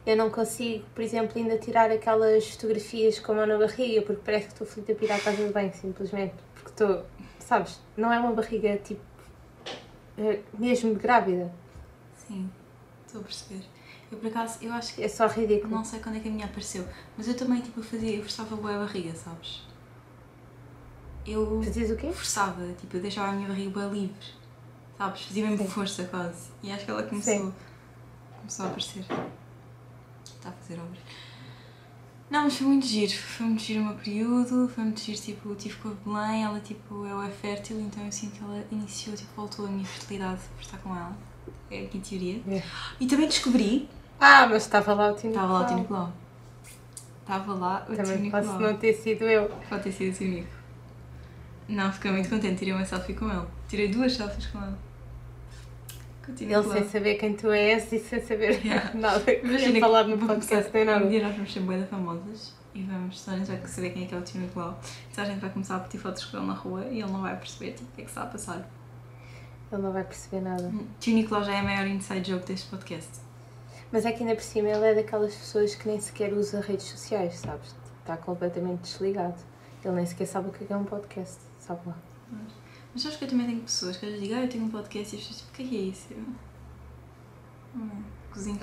Eu 0.06 0.16
não 0.16 0.30
consigo, 0.30 0.86
por 0.94 1.02
exemplo, 1.04 1.36
ainda 1.42 1.58
tirar 1.58 1.90
aquelas 1.90 2.52
fotografias 2.52 3.18
com 3.18 3.32
a 3.32 3.36
mão 3.38 3.48
na 3.48 3.58
barriga, 3.58 4.04
porque 4.04 4.22
parece 4.24 4.46
que 4.46 4.52
estou 4.52 4.68
feliz 4.68 5.00
de 5.00 5.06
ir 5.06 5.12
à 5.12 5.20
casa 5.20 5.44
de 5.44 5.52
banho, 5.52 5.74
simplesmente. 5.74 6.36
Porque 6.54 6.70
estou, 6.70 7.04
sabes, 7.40 7.82
não 7.98 8.14
é 8.14 8.20
uma 8.20 8.32
barriga 8.32 8.78
tipo. 8.78 9.02
eh, 10.20 10.42
mesmo 10.60 10.94
grávida. 10.94 11.52
Sim, 12.16 12.48
estou 13.08 13.22
a 13.22 13.24
perceber. 13.24 13.64
Eu 14.12 14.18
por 14.20 14.28
acaso, 14.28 14.60
eu 14.62 14.72
acho 14.74 14.96
que. 14.96 15.04
É 15.04 15.08
só 15.08 15.28
ridículo. 15.28 15.74
Não 15.76 15.84
sei 15.84 16.00
quando 16.00 16.16
é 16.18 16.20
que 16.20 16.28
a 16.28 16.32
minha 16.32 16.46
apareceu, 16.46 16.88
mas 17.18 17.28
eu 17.28 17.36
também, 17.36 17.62
tipo, 17.62 17.80
eu 17.80 17.84
fazia. 17.84 18.16
Eu 18.16 18.22
forçava 18.22 18.56
bué 18.56 18.76
a 18.76 18.80
barriga, 18.80 19.16
sabes? 19.16 19.64
Eu 21.26 21.62
Fazias 21.64 21.90
o 21.90 21.96
quê? 21.96 22.12
forçava, 22.12 22.72
tipo, 22.80 22.98
eu 22.98 23.02
deixava 23.02 23.30
a 23.30 23.32
minha 23.34 23.48
barriga 23.48 23.72
bué 23.72 23.88
livre, 23.88 24.16
sabes? 24.98 25.24
Fazia 25.24 25.48
mesmo 25.50 25.66
Sim. 25.66 25.72
força 25.72 26.04
quase. 26.06 26.50
E 26.62 26.72
acho 26.72 26.86
que 26.86 26.92
ela 26.92 27.02
começou, 27.04 27.34
Sim. 27.34 27.54
começou 28.38 28.66
a 28.66 28.68
aparecer. 28.70 29.06
Está 30.24 30.50
a 30.50 30.52
fazer 30.52 30.80
obras. 30.80 31.00
Não, 32.30 32.44
mas 32.44 32.58
foi 32.58 32.68
muito 32.68 32.86
giro. 32.86 33.12
Foi 33.14 33.46
muito 33.46 33.62
giro 33.64 33.82
o 33.82 33.86
meu 33.86 33.96
período, 33.96 34.68
foi 34.68 34.84
muito 34.84 35.00
giro, 35.00 35.20
tipo, 35.20 35.50
eu 35.50 35.56
tive 35.56 35.76
com 35.78 35.90
a 35.90 35.94
Belém, 35.94 36.44
ela, 36.44 36.60
tipo, 36.60 37.06
é 37.06 37.30
fértil, 37.30 37.80
então 37.80 38.04
eu 38.06 38.12
sinto 38.12 38.34
que 38.38 38.44
ela 38.44 38.64
iniciou, 38.72 39.16
tipo, 39.16 39.30
voltou 39.36 39.66
a 39.66 39.70
minha 39.70 39.86
fertilidade 39.86 40.42
por 40.56 40.62
estar 40.62 40.78
com 40.80 40.96
ela. 40.96 41.16
É 41.72 41.78
a 41.78 41.80
minha 41.82 42.04
teoria. 42.04 42.42
É. 42.48 42.62
E 43.00 43.08
também 43.08 43.28
descobri, 43.28 43.90
Ah, 44.20 44.48
mas 44.48 44.64
estava 44.64 44.94
lá 44.94 45.12
o 45.12 45.16
Tino 45.16 45.34
estava 45.34 45.54
lá 45.54 45.60
o 45.60 45.62
Nicolau. 45.64 45.80
Nicolau. 45.80 46.14
Estava 47.22 47.54
lá 47.54 47.86
o 47.90 47.96
Também 47.96 48.18
Nicolau. 48.20 48.46
posso 48.46 48.60
não 48.60 48.78
ter 48.78 48.94
sido 48.94 49.24
eu. 49.26 49.50
Pode 49.70 49.84
ter 49.84 49.92
sido 49.92 50.12
assim 50.12 50.28
Nico. 50.30 50.48
Não, 51.68 51.92
fiquei 51.92 52.12
muito 52.12 52.30
contente, 52.30 52.60
tirei 52.60 52.74
uma 52.74 52.86
selfie 52.86 53.14
com 53.16 53.30
ele. 53.30 53.42
Tirei 53.68 53.88
duas 53.88 54.14
selfies 54.14 54.46
com 54.48 54.62
ele. 54.64 54.76
O 56.28 56.34
Tio 56.34 56.52
Ele 56.52 56.64
sem 56.70 56.90
saber 56.90 57.16
quem 57.16 57.34
tu 57.36 57.52
és 57.52 57.92
e 57.92 58.00
sem 58.00 58.20
saber 58.20 58.60
Yeah. 58.66 58.92
nada. 58.98 59.32
Imagina 59.32 59.60
Sem 59.60 59.74
que 59.74 59.80
falar 59.80 60.04
no 60.06 60.18
podcast 60.18 60.72
nem 60.74 60.86
nada. 60.86 61.06
Um 61.06 61.10
dia 61.10 61.22
nós 61.24 61.36
vamos 61.36 61.54
ser 61.54 61.60
bué 61.62 61.84
famosas 61.86 62.54
e 62.74 62.82
vamos, 62.84 63.22
toda 63.24 63.38
a 63.38 63.40
gente 63.40 63.48
vai 63.48 63.68
saber 63.68 63.90
quem 63.92 64.04
é 64.04 64.08
que 64.08 64.16
é 64.16 64.18
o 64.18 64.22
Tio 64.22 64.42
Nicolau. 64.42 64.80
Então 65.12 65.24
a 65.24 65.28
gente 65.28 65.40
vai 65.40 65.50
começar 65.52 65.76
a 65.78 65.80
pedir 65.82 65.98
fotos 66.00 66.26
com 66.26 66.38
ele 66.38 66.46
na 66.48 66.54
rua 66.54 66.86
e 66.86 67.02
ele 67.02 67.12
não 67.12 67.22
vai 67.22 67.36
perceber 67.36 67.72
tipo, 67.72 67.84
o 67.84 67.96
que 67.96 68.02
é 68.02 68.04
que 68.06 68.10
está 68.10 68.24
a 68.24 68.26
passar. 68.28 68.68
Ele 69.76 69.84
não 69.84 69.92
vai 69.92 70.04
perceber 70.04 70.42
nada. 70.42 70.72
Tio 71.00 71.14
Nicolau 71.14 71.44
já 71.44 71.54
é 71.54 71.60
a 71.60 71.64
maior 71.64 71.86
inside 71.88 72.32
joke 72.32 72.46
deste 72.46 72.70
podcast. 72.70 73.20
Mas 73.92 74.06
é 74.06 74.12
que 74.12 74.24
ainda 74.24 74.36
por 74.36 74.44
cima 74.44 74.70
ele 74.70 74.86
é 74.86 74.96
daquelas 74.96 75.36
pessoas 75.36 75.76
que 75.76 75.88
nem 75.88 76.00
sequer 76.00 76.34
usa 76.34 76.62
redes 76.62 76.86
sociais, 76.86 77.36
sabes? 77.36 77.76
Está 78.00 78.18
completamente 78.18 78.82
desligado. 78.82 79.36
Ele 79.84 79.96
nem 79.96 80.06
sequer 80.06 80.28
sabe 80.28 80.50
o 80.50 80.52
que 80.52 80.64
é 80.64 80.74
é 80.74 80.78
um 80.78 80.84
podcast, 80.84 81.38
sabe 81.60 81.82
lá. 81.86 81.98
Mas 82.94 83.04
sabes 83.04 83.18
que 83.18 83.26
eu 83.26 83.30
também 83.30 83.46
tenho 83.48 83.62
pessoas 83.62 83.98
que 83.98 84.06
às 84.06 84.12
vezes 84.14 84.28
dizem, 84.28 84.42
ah, 84.42 84.46
eu 84.46 84.50
tenho 84.50 84.64
um 84.64 84.70
podcast 84.70 85.16
e 85.16 85.20
as 85.20 85.26
pessoas 85.26 85.42
tipo, 85.42 85.52
o 85.52 85.54
que 85.54 85.76
é 85.76 85.80
é 85.80 85.82
isso? 85.82 86.08
Eu, 86.12 86.24
hum, 87.76 88.04
cozinho 88.32 88.58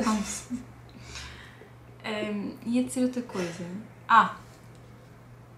um, 2.05 2.57
ia 2.67 2.83
dizer 2.83 3.05
outra 3.05 3.23
coisa. 3.23 3.65
Ah! 4.09 4.37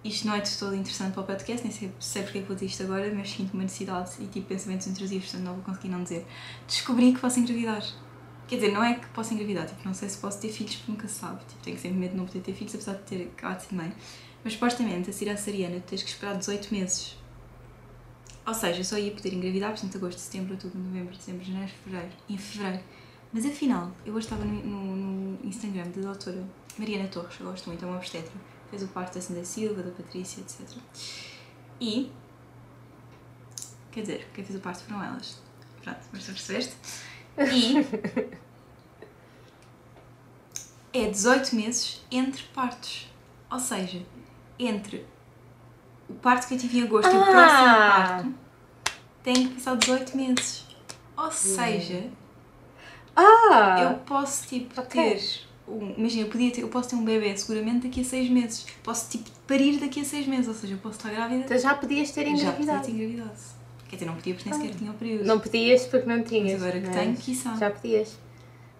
Isto 0.04 0.26
não 0.26 0.34
é 0.34 0.40
de 0.40 0.54
todo 0.58 0.74
interessante 0.74 1.14
para 1.14 1.22
o 1.22 1.26
podcast, 1.26 1.66
nem 1.66 1.72
sei, 1.72 1.90
sei 1.98 2.22
porque 2.22 2.38
é 2.38 2.40
que 2.42 2.46
vou 2.46 2.54
dizer 2.54 2.66
isto 2.66 2.82
agora, 2.82 3.10
mas 3.14 3.30
sinto 3.30 3.54
uma 3.54 3.62
necessidade 3.62 4.10
e 4.20 4.26
tipo 4.26 4.46
pensamentos 4.46 4.86
intrusivos, 4.86 5.30
portanto 5.30 5.46
não 5.46 5.54
vou 5.54 5.64
conseguir 5.64 5.88
não 5.88 6.02
dizer. 6.02 6.26
Descobri 6.66 7.14
que 7.14 7.20
posso 7.20 7.40
engravidar. 7.40 7.82
Quer 8.46 8.56
dizer, 8.56 8.72
não 8.72 8.84
é 8.84 8.94
que 8.96 9.06
posso 9.08 9.32
engravidar, 9.32 9.66
tipo, 9.66 9.80
não 9.82 9.94
sei 9.94 10.06
se 10.10 10.18
posso 10.18 10.38
ter 10.38 10.50
filhos 10.50 10.76
porque 10.76 10.92
nunca 10.92 11.08
se 11.08 11.14
sabe. 11.14 11.40
Tipo, 11.48 11.62
tenho 11.62 11.78
sempre 11.78 11.98
medo 11.98 12.10
de 12.10 12.16
não 12.18 12.26
poder 12.26 12.40
ter 12.40 12.52
filhos, 12.52 12.74
apesar 12.74 12.92
de 12.92 13.02
ter 13.04 13.32
acabado 13.34 13.66
de 13.66 13.74
mãe. 13.74 13.94
Mas 14.44 14.52
supostamente, 14.52 15.08
a 15.08 15.12
Cira 15.14 15.34
Sariana, 15.38 15.76
tu 15.80 15.88
tens 15.88 16.02
que 16.02 16.10
esperar 16.10 16.36
18 16.36 16.74
meses. 16.74 17.16
Ou 18.46 18.52
seja, 18.52 18.80
eu 18.80 18.84
só 18.84 18.98
ia 18.98 19.10
poder 19.10 19.32
engravidar, 19.32 19.70
portanto, 19.70 19.96
agosto, 19.96 20.18
setembro, 20.18 20.52
outubro, 20.52 20.78
novembro, 20.78 21.16
dezembro, 21.16 21.42
janeiro, 21.42 21.72
fevereiro. 21.82 22.12
Em 22.28 22.36
fevereiro. 22.36 22.84
Mas 23.32 23.46
afinal, 23.46 23.90
eu 24.04 24.14
hoje 24.14 24.26
estava 24.26 24.44
no, 24.44 24.52
no, 24.62 24.96
no 24.96 25.48
Instagram 25.48 25.88
da 25.96 26.02
doutora 26.02 26.44
Mariana 26.78 27.08
Torres, 27.08 27.40
eu 27.40 27.46
gosto 27.46 27.66
muito, 27.66 27.82
é 27.82 27.88
uma 27.88 27.96
obstetra. 27.96 28.53
Fez 28.74 28.82
o 28.82 28.88
parto 28.88 29.14
da 29.14 29.20
Cinda 29.20 29.44
Silva, 29.44 29.84
da 29.84 29.90
Patrícia, 29.92 30.40
etc. 30.40 30.60
E. 31.80 32.10
Quer 33.92 34.00
dizer, 34.00 34.28
quem 34.34 34.44
fez 34.44 34.58
o 34.58 34.60
parto 34.60 34.82
foram 34.82 35.00
elas. 35.00 35.40
Pronto, 35.80 36.00
mas 36.12 36.24
tu 36.24 36.32
percebeste? 36.32 36.74
E. 37.38 38.34
É 40.92 41.08
18 41.08 41.54
meses 41.54 42.04
entre 42.10 42.42
partos. 42.54 43.08
Ou 43.48 43.60
seja, 43.60 44.02
entre 44.58 45.06
o 46.08 46.14
parto 46.14 46.48
que 46.48 46.54
eu 46.54 46.58
tive 46.58 46.78
em 46.80 46.82
agosto 46.82 47.12
e 47.12 47.16
o 47.16 47.22
Ah! 47.22 47.30
próximo 47.30 47.64
parto, 48.34 48.34
tem 49.22 49.48
que 49.48 49.54
passar 49.54 49.76
18 49.76 50.16
meses. 50.16 50.66
Ou 51.16 51.30
seja, 51.30 52.10
Ah! 53.14 53.76
eu 53.82 53.98
posso 54.00 54.48
tipo 54.48 54.80
ok. 54.80 55.14
ter. 55.14 55.46
Imagina, 55.66 56.26
eu, 56.26 56.30
podia 56.30 56.50
ter, 56.52 56.60
eu 56.60 56.68
posso 56.68 56.90
ter 56.90 56.96
um 56.96 57.04
bebê 57.04 57.34
seguramente 57.36 57.86
daqui 57.86 58.02
a 58.02 58.04
6 58.04 58.30
meses. 58.30 58.66
Posso 58.82 59.10
tipo 59.10 59.30
parir 59.46 59.78
daqui 59.78 60.00
a 60.00 60.04
6 60.04 60.26
meses. 60.26 60.48
Ou 60.48 60.54
seja, 60.54 60.74
eu 60.74 60.78
posso 60.78 60.98
estar 60.98 61.10
grávida. 61.10 61.44
Então 61.44 61.58
já 61.58 61.74
podias 61.74 62.10
ter 62.10 62.24
Já 62.24 62.30
podia 62.30 62.42
engravidado. 62.42 62.84
ter 62.84 62.92
engravidado. 62.92 63.38
Quer 63.88 63.96
dizer, 63.96 64.06
não 64.06 64.14
podia 64.16 64.34
porque 64.34 64.50
nem 64.50 64.60
sequer 64.60 64.74
tinha 64.76 64.90
o 64.90 64.94
período. 64.94 65.24
Não 65.24 65.40
podias 65.40 65.86
porque 65.86 66.08
não 66.08 66.22
tinhas. 66.22 66.60
Mas 66.60 66.62
agora 66.62 66.80
que 66.80 66.90
tenho, 66.90 67.16
quiçá. 67.16 67.56
Já 67.56 67.70
podias. 67.70 68.18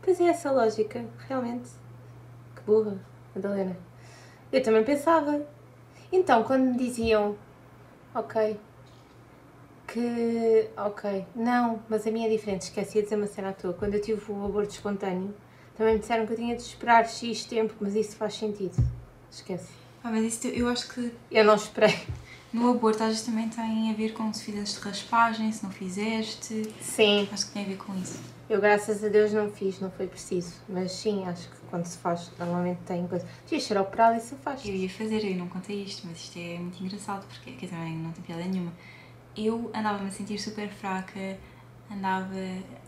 Pois 0.03 0.21
é, 0.21 0.25
essa 0.25 0.51
lógica, 0.51 1.05
realmente. 1.29 1.71
Que 2.57 2.63
burra, 2.67 2.99
Madalena. 3.35 3.77
Eu 4.53 4.63
também 4.63 4.85
pensava. 4.85 5.41
Então, 6.13 6.43
quando 6.45 6.65
me 6.73 6.77
diziam, 6.77 7.37
ok, 8.15 8.57
que. 9.89 10.69
Ok, 10.77 11.25
não, 11.35 11.81
mas 11.89 12.07
a 12.07 12.11
minha 12.11 12.27
é 12.27 12.31
diferente, 12.31 12.63
esqueci 12.63 12.99
de 12.99 13.03
dizer 13.05 13.17
uma 13.17 13.27
cena 13.27 13.51
à 13.51 13.53
tua. 13.53 13.73
Quando 13.73 13.95
eu 13.95 14.01
tive 14.01 14.21
o 14.31 14.45
aborto 14.45 14.75
espontâneo, 14.75 15.35
também 15.77 15.95
me 15.95 16.01
disseram 16.01 16.27
que 16.27 16.33
eu 16.33 16.37
tinha 16.37 16.57
de 16.57 16.63
esperar 16.63 17.09
X 17.09 17.45
tempo, 17.45 17.75
mas 17.81 17.95
isso 17.95 18.17
faz 18.17 18.35
sentido. 18.35 18.75
Esquece. 19.31 19.69
Ah, 20.03 20.11
mas 20.11 20.25
isso 20.25 20.47
eu 20.49 20.69
acho 20.69 20.89
que 20.93 21.13
Eu 21.31 21.45
não 21.45 21.55
esperei. 21.55 21.99
no 22.53 22.71
aborto 22.71 23.03
às 23.03 23.09
vezes 23.11 23.23
também 23.25 23.49
tem 23.49 23.91
a 23.91 23.95
ver 23.95 24.13
com 24.13 24.33
se 24.33 24.45
fizeste 24.45 24.79
raspagem, 24.81 25.51
se 25.51 25.65
não 25.65 25.71
fizeste. 25.71 26.71
Sim, 26.81 27.29
Acho 27.33 27.47
que 27.47 27.53
tem 27.53 27.65
a 27.65 27.69
ver 27.69 27.77
com 27.79 27.95
isso. 27.97 28.21
eu 28.49 28.61
graças 28.61 29.03
a 29.03 29.09
Deus 29.09 29.33
não 29.33 29.51
fiz, 29.51 29.81
não 29.81 29.91
foi 29.91 30.07
preciso. 30.07 30.55
Mas 30.69 30.93
sim, 30.93 31.25
acho 31.27 31.49
que 31.49 31.57
quando 31.71 31.87
se 31.87 31.99
faz, 31.99 32.31
normalmente 32.39 32.79
tem 32.87 33.07
coisa. 33.09 33.27
Devias 33.45 33.65
ser 33.65 33.79
operado 33.79 34.17
e 34.17 34.21
se 34.21 34.35
faz. 34.37 34.65
Eu 34.65 34.75
ia 34.75 34.89
fazer, 34.91 35.25
eu 35.25 35.37
não 35.37 35.49
contei 35.49 35.83
isto, 35.83 36.07
mas 36.07 36.19
isto 36.19 36.39
é 36.39 36.59
muito 36.59 36.81
engraçado 36.85 37.27
porque, 37.27 37.53
quer 37.53 37.67
dizer, 37.67 37.79
não 37.79 38.13
tem 38.13 38.23
piada 38.23 38.45
nenhuma. 38.45 38.73
Eu 39.37 39.71
andava-me 39.75 40.09
a 40.09 40.13
sentir 40.13 40.39
super 40.39 40.69
fraca, 40.69 41.37
andava. 41.95 42.35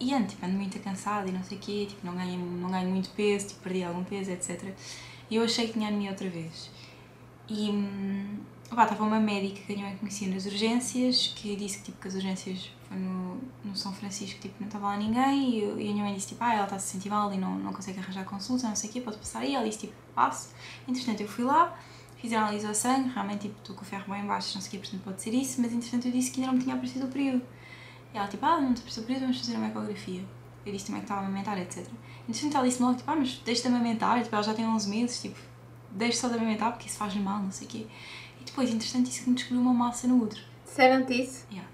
e 0.00 0.14
ando, 0.14 0.28
tipo, 0.28 0.44
ando 0.44 0.54
muito 0.54 0.78
cansada 0.80 1.28
e 1.28 1.32
não 1.32 1.42
sei 1.42 1.58
o 1.58 1.60
quê, 1.60 1.86
tipo, 1.88 2.06
não 2.06 2.14
ganho, 2.14 2.38
não 2.38 2.70
ganho 2.70 2.88
muito 2.90 3.10
peso, 3.10 3.48
tipo, 3.48 3.60
perdi 3.60 3.82
algum 3.84 4.04
peso, 4.04 4.30
etc. 4.30 4.74
E 5.30 5.36
eu 5.36 5.44
achei 5.44 5.66
que 5.66 5.74
tinha 5.74 5.88
anemia 5.88 6.10
outra 6.10 6.28
vez. 6.28 6.70
E. 7.48 7.70
hum, 7.70 8.38
estava 8.68 9.04
uma 9.04 9.20
médica 9.20 9.60
que 9.62 9.72
eu 9.72 9.96
conhecia 9.98 10.28
nas 10.28 10.46
urgências, 10.46 11.28
que 11.36 11.56
disse 11.56 11.78
que, 11.78 11.84
tipo, 11.84 12.00
que 12.00 12.08
as 12.08 12.14
urgências 12.14 12.70
foi 12.88 12.96
no, 12.96 13.40
no 13.64 13.76
São 13.76 13.92
Francisco, 13.92 14.40
tipo, 14.40 14.54
não 14.60 14.66
estava 14.66 14.86
lá 14.88 14.96
ninguém, 14.96 15.50
e, 15.50 15.58
e 15.60 15.88
a 15.88 15.92
minha 15.92 16.04
mãe 16.04 16.14
disse, 16.14 16.28
tipo, 16.28 16.42
ah, 16.42 16.54
ela 16.54 16.64
está 16.64 16.78
se 16.78 16.88
sentir 16.92 17.08
mal 17.08 17.32
e 17.32 17.38
não, 17.38 17.58
não 17.58 17.72
consegue 17.72 17.98
arranjar 17.98 18.24
consulta, 18.24 18.68
não 18.68 18.76
sei 18.76 18.90
o 18.90 18.92
quê, 18.92 19.00
pode 19.00 19.18
passar 19.18 19.40
aí. 19.40 19.54
Ela 19.54 19.64
disse, 19.64 19.80
tipo, 19.80 19.94
passo. 20.14 20.50
Entretanto, 20.88 21.20
eu 21.20 21.28
fui 21.28 21.44
lá, 21.44 21.78
fizeram 22.16 22.42
a 22.42 22.46
análise 22.46 22.66
ao 22.66 22.74
sangue, 22.74 23.10
realmente, 23.10 23.42
tipo, 23.42 23.58
estou 23.60 23.76
com 23.76 23.82
o 23.82 23.84
ferro 23.84 24.12
bem 24.12 24.24
baixo, 24.24 24.54
não 24.54 24.60
sei 24.60 24.68
o 24.68 24.70
quê, 24.72 24.78
portanto 24.78 25.02
pode 25.04 25.22
ser 25.22 25.34
isso, 25.34 25.60
mas 25.60 25.72
entretanto 25.72 26.06
eu 26.06 26.12
disse 26.12 26.30
que 26.30 26.40
ainda 26.40 26.52
não 26.52 26.58
me 26.58 26.64
tinha 26.64 26.74
aparecido 26.74 27.06
o 27.06 27.08
período. 27.08 27.42
E 28.16 28.18
ela, 28.18 28.28
tipo, 28.28 28.46
ah, 28.46 28.58
não 28.58 28.72
te 28.72 28.78
apareceu 28.78 29.02
o 29.02 29.06
período, 29.06 29.22
vamos 29.24 29.40
fazer 29.40 29.56
uma 29.58 29.66
ecografia. 29.66 30.24
Eu 30.64 30.72
disse 30.72 30.86
também 30.86 31.02
que 31.02 31.04
estava 31.04 31.20
a 31.20 31.24
amamentar, 31.26 31.58
etc. 31.58 31.86
Entretanto, 32.26 32.56
ela 32.56 32.66
disse-me 32.66 32.86
logo, 32.86 32.96
tipo, 32.96 33.10
ah, 33.10 33.16
mas 33.16 33.42
deixa 33.44 33.60
de 33.60 33.68
amamentar, 33.68 34.22
tipo, 34.22 34.34
ela 34.34 34.42
já 34.42 34.54
tem 34.54 34.66
11 34.66 34.88
meses, 34.88 35.20
tipo, 35.20 35.38
deixa 35.90 36.20
só 36.22 36.28
de 36.28 36.34
amamentar 36.34 36.72
porque 36.72 36.88
isso 36.88 36.96
faz-lhe 36.96 37.20
mal, 37.20 37.42
não 37.42 37.52
sei 37.52 37.66
o 37.66 37.70
quê. 37.70 37.86
E 38.40 38.44
depois, 38.44 38.70
entretanto, 38.70 39.04
disse 39.04 39.22
que 39.22 39.28
me 39.28 39.36
descobriu 39.36 39.60
uma 39.60 39.74
massa 39.74 40.08
no 40.08 40.22
útero. 40.22 40.40
Disseram-te 40.64 41.22
isso? 41.22 41.44
Yeah. 41.50 41.70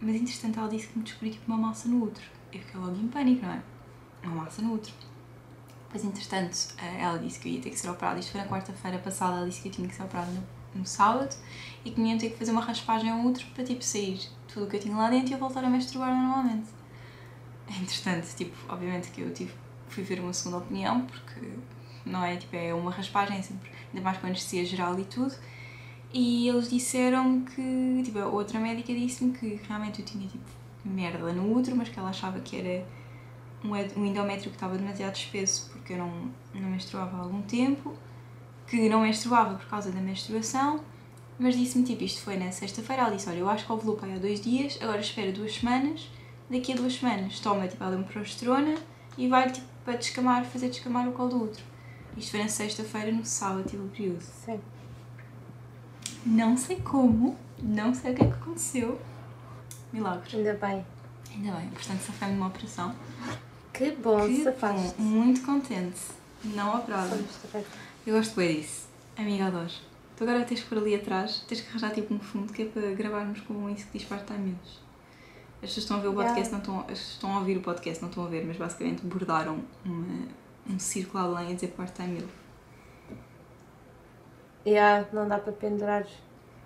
Mas 0.00 0.16
entretanto 0.16 0.58
ela 0.58 0.68
disse 0.70 0.86
que 0.88 0.98
me 0.98 1.04
descobriu 1.04 1.32
tipo 1.32 1.52
uma 1.52 1.58
massa 1.58 1.86
no 1.86 2.02
útero. 2.02 2.26
Eu 2.50 2.60
fiquei 2.60 2.80
logo 2.80 2.96
em 2.96 3.08
pânico, 3.08 3.44
não 3.44 3.52
é? 3.52 3.62
Uma 4.24 4.44
massa 4.44 4.62
no 4.62 4.72
útero. 4.72 4.94
Depois 5.84 6.04
entretanto 6.06 6.56
eh, 6.78 7.02
ela 7.02 7.18
disse 7.18 7.38
que 7.38 7.50
eu 7.50 7.52
ia 7.52 7.60
ter 7.60 7.68
que 7.68 7.78
ser 7.78 7.90
operada. 7.90 8.18
Isto 8.18 8.32
foi 8.32 8.40
na 8.40 8.46
quarta-feira 8.48 8.98
passada, 8.98 9.36
ela 9.36 9.46
disse 9.46 9.60
que 9.60 9.68
eu 9.68 9.72
tinha 9.72 9.86
que 9.86 9.94
ser 9.94 10.04
operada 10.04 10.30
no, 10.32 10.42
no 10.74 10.86
sábado 10.86 11.34
e 11.84 11.90
que 11.90 12.00
me 12.00 12.10
iam 12.10 12.18
ter 12.18 12.30
que 12.30 12.38
fazer 12.38 12.52
uma 12.52 12.60
raspagem 12.60 13.10
ao 13.10 13.20
útero 13.20 13.46
para 13.54 13.64
tipo 13.64 13.82
sair 13.82 14.20
tudo 14.48 14.66
o 14.66 14.68
que 14.68 14.76
eu 14.76 14.80
tinha 14.80 14.96
lá 14.96 15.10
dentro 15.10 15.30
e 15.30 15.32
eu 15.32 15.38
voltar 15.38 15.64
a 15.64 15.70
menstruar 15.70 16.14
normalmente. 16.14 16.68
Entretanto, 17.80 18.26
tipo, 18.36 18.56
obviamente 18.68 19.10
que 19.10 19.20
eu 19.20 19.32
tive, 19.32 19.52
fui 19.88 20.02
ver 20.02 20.20
uma 20.20 20.32
segunda 20.32 20.58
opinião 20.58 21.02
porque 21.02 21.40
não 22.04 22.24
é 22.24 22.36
tipo, 22.36 22.56
é 22.56 22.74
uma 22.74 22.90
raspagem, 22.90 23.38
é 23.38 23.42
sempre, 23.42 23.70
ainda 23.92 24.02
mais 24.02 24.18
com 24.18 24.26
anestesia 24.26 24.64
geral 24.64 24.98
e 24.98 25.04
tudo. 25.04 25.34
E 26.12 26.48
eles 26.48 26.68
disseram 26.68 27.42
que, 27.42 28.02
tipo, 28.04 28.18
a 28.18 28.26
outra 28.26 28.58
médica 28.58 28.92
disse-me 28.92 29.32
que 29.32 29.60
realmente 29.68 30.00
eu 30.00 30.04
tinha, 30.04 30.26
tipo, 30.26 30.44
merda 30.84 31.32
no 31.32 31.56
útero, 31.56 31.76
mas 31.76 31.88
que 31.88 31.98
ela 31.98 32.10
achava 32.10 32.40
que 32.40 32.56
era 32.56 32.84
um, 33.64 34.00
um 34.00 34.06
endométrio 34.06 34.50
que 34.50 34.56
estava 34.56 34.76
demasiado 34.76 35.14
espesso 35.14 35.70
porque 35.70 35.92
eu 35.92 35.98
não, 35.98 36.30
não 36.54 36.70
menstruava 36.70 37.16
há 37.16 37.20
algum 37.20 37.42
tempo, 37.42 37.94
que 38.70 38.88
não 38.88 39.00
menstruava 39.00 39.56
por 39.56 39.66
causa 39.66 39.90
da 39.90 40.00
menstruação, 40.00 40.80
mas 41.38 41.56
disse-me, 41.56 41.84
tipo, 41.84 42.04
isto 42.04 42.22
foi 42.22 42.36
na 42.36 42.52
sexta-feira, 42.52 43.02
ela 43.02 43.10
disse, 43.10 43.28
olha, 43.28 43.38
eu 43.38 43.48
acho 43.50 43.66
que 43.66 43.72
aí 44.04 44.14
há 44.14 44.18
dois 44.18 44.40
dias, 44.40 44.78
agora 44.80 45.00
espera 45.00 45.32
duas 45.32 45.56
semanas, 45.56 46.08
daqui 46.48 46.72
a 46.72 46.76
duas 46.76 46.94
semanas 46.94 47.40
toma, 47.40 47.66
tipo, 47.66 47.82
ela 47.82 47.96
uma 47.96 48.04
progesterona 48.04 48.76
e 49.18 49.26
vai, 49.26 49.50
tipo, 49.50 49.66
para 49.84 49.96
descamar, 49.96 50.44
fazer 50.44 50.68
descamar 50.68 51.08
o 51.08 51.12
colo 51.12 51.30
do 51.30 51.44
útero. 51.44 51.64
Isto 52.16 52.30
foi 52.30 52.42
na 52.42 52.48
sexta-feira, 52.48 53.10
no 53.10 53.24
sábado 53.24 53.68
tive 53.68 53.82
o 53.82 53.88
período. 53.88 54.20
Sim. 54.20 54.60
Não 56.24 56.56
sei 56.56 56.76
como, 56.76 57.36
não 57.60 57.92
sei 57.92 58.12
o 58.12 58.14
que 58.14 58.22
é 58.22 58.26
que 58.26 58.32
aconteceu. 58.34 59.00
Milagres. 59.92 60.34
Ainda 60.34 60.54
bem. 60.54 60.86
Ainda 61.34 61.52
bem, 61.56 61.68
portanto 61.70 62.00
safei-me 62.00 62.34
de 62.34 62.40
uma 62.40 62.48
operação. 62.48 62.94
Que 63.72 63.90
bom, 63.92 64.26
Que 64.26 64.44
safaste. 64.44 64.94
bom, 64.98 65.02
muito 65.02 65.42
contente. 65.42 66.00
Não 66.44 66.80
todas- 66.80 67.34
Eu 68.06 68.16
gosto 68.16 68.34
bem 68.36 68.60
disso. 68.60 68.88
Amiga, 69.16 69.46
adoro. 69.46 69.68
Tu 70.16 70.24
agora 70.24 70.44
tens 70.44 70.60
que 70.60 70.68
por 70.68 70.78
ali 70.78 70.94
atrás, 70.94 71.42
tens 71.48 71.60
que 71.60 71.68
arranjar 71.70 71.92
tipo 71.92 72.14
um 72.14 72.18
fundo 72.20 72.52
que 72.52 72.62
é 72.62 72.66
para 72.66 72.90
gravarmos 72.92 73.40
com 73.40 73.68
isso 73.70 73.86
que 73.86 73.98
diz 73.98 74.06
part-time 74.08 74.38
menos. 74.38 74.80
As 75.62 75.68
pessoas 75.68 75.78
estão 75.84 75.96
a 75.98 76.00
ver 76.00 76.08
o 76.08 76.14
podcast, 76.14 76.52
não 76.52 76.58
estão, 76.60 76.80
as 76.80 76.86
pessoas 76.86 77.10
estão 77.12 77.34
a 77.34 77.38
ouvir 77.38 77.56
o 77.58 77.60
podcast, 77.60 78.02
não 78.02 78.08
estão 78.08 78.24
a 78.24 78.28
ver, 78.28 78.46
mas 78.46 78.56
basicamente 78.56 79.02
bordaram 79.04 79.62
uma, 79.84 80.26
um 80.70 80.78
círculo 80.78 81.22
além 81.36 81.52
a 81.52 81.54
dizer 81.54 81.68
part-time 81.68 82.08
meal. 82.14 82.28
Yeah, 84.66 85.06
não 85.12 85.26
dá 85.28 85.38
para 85.38 85.52
pendurar 85.52 86.06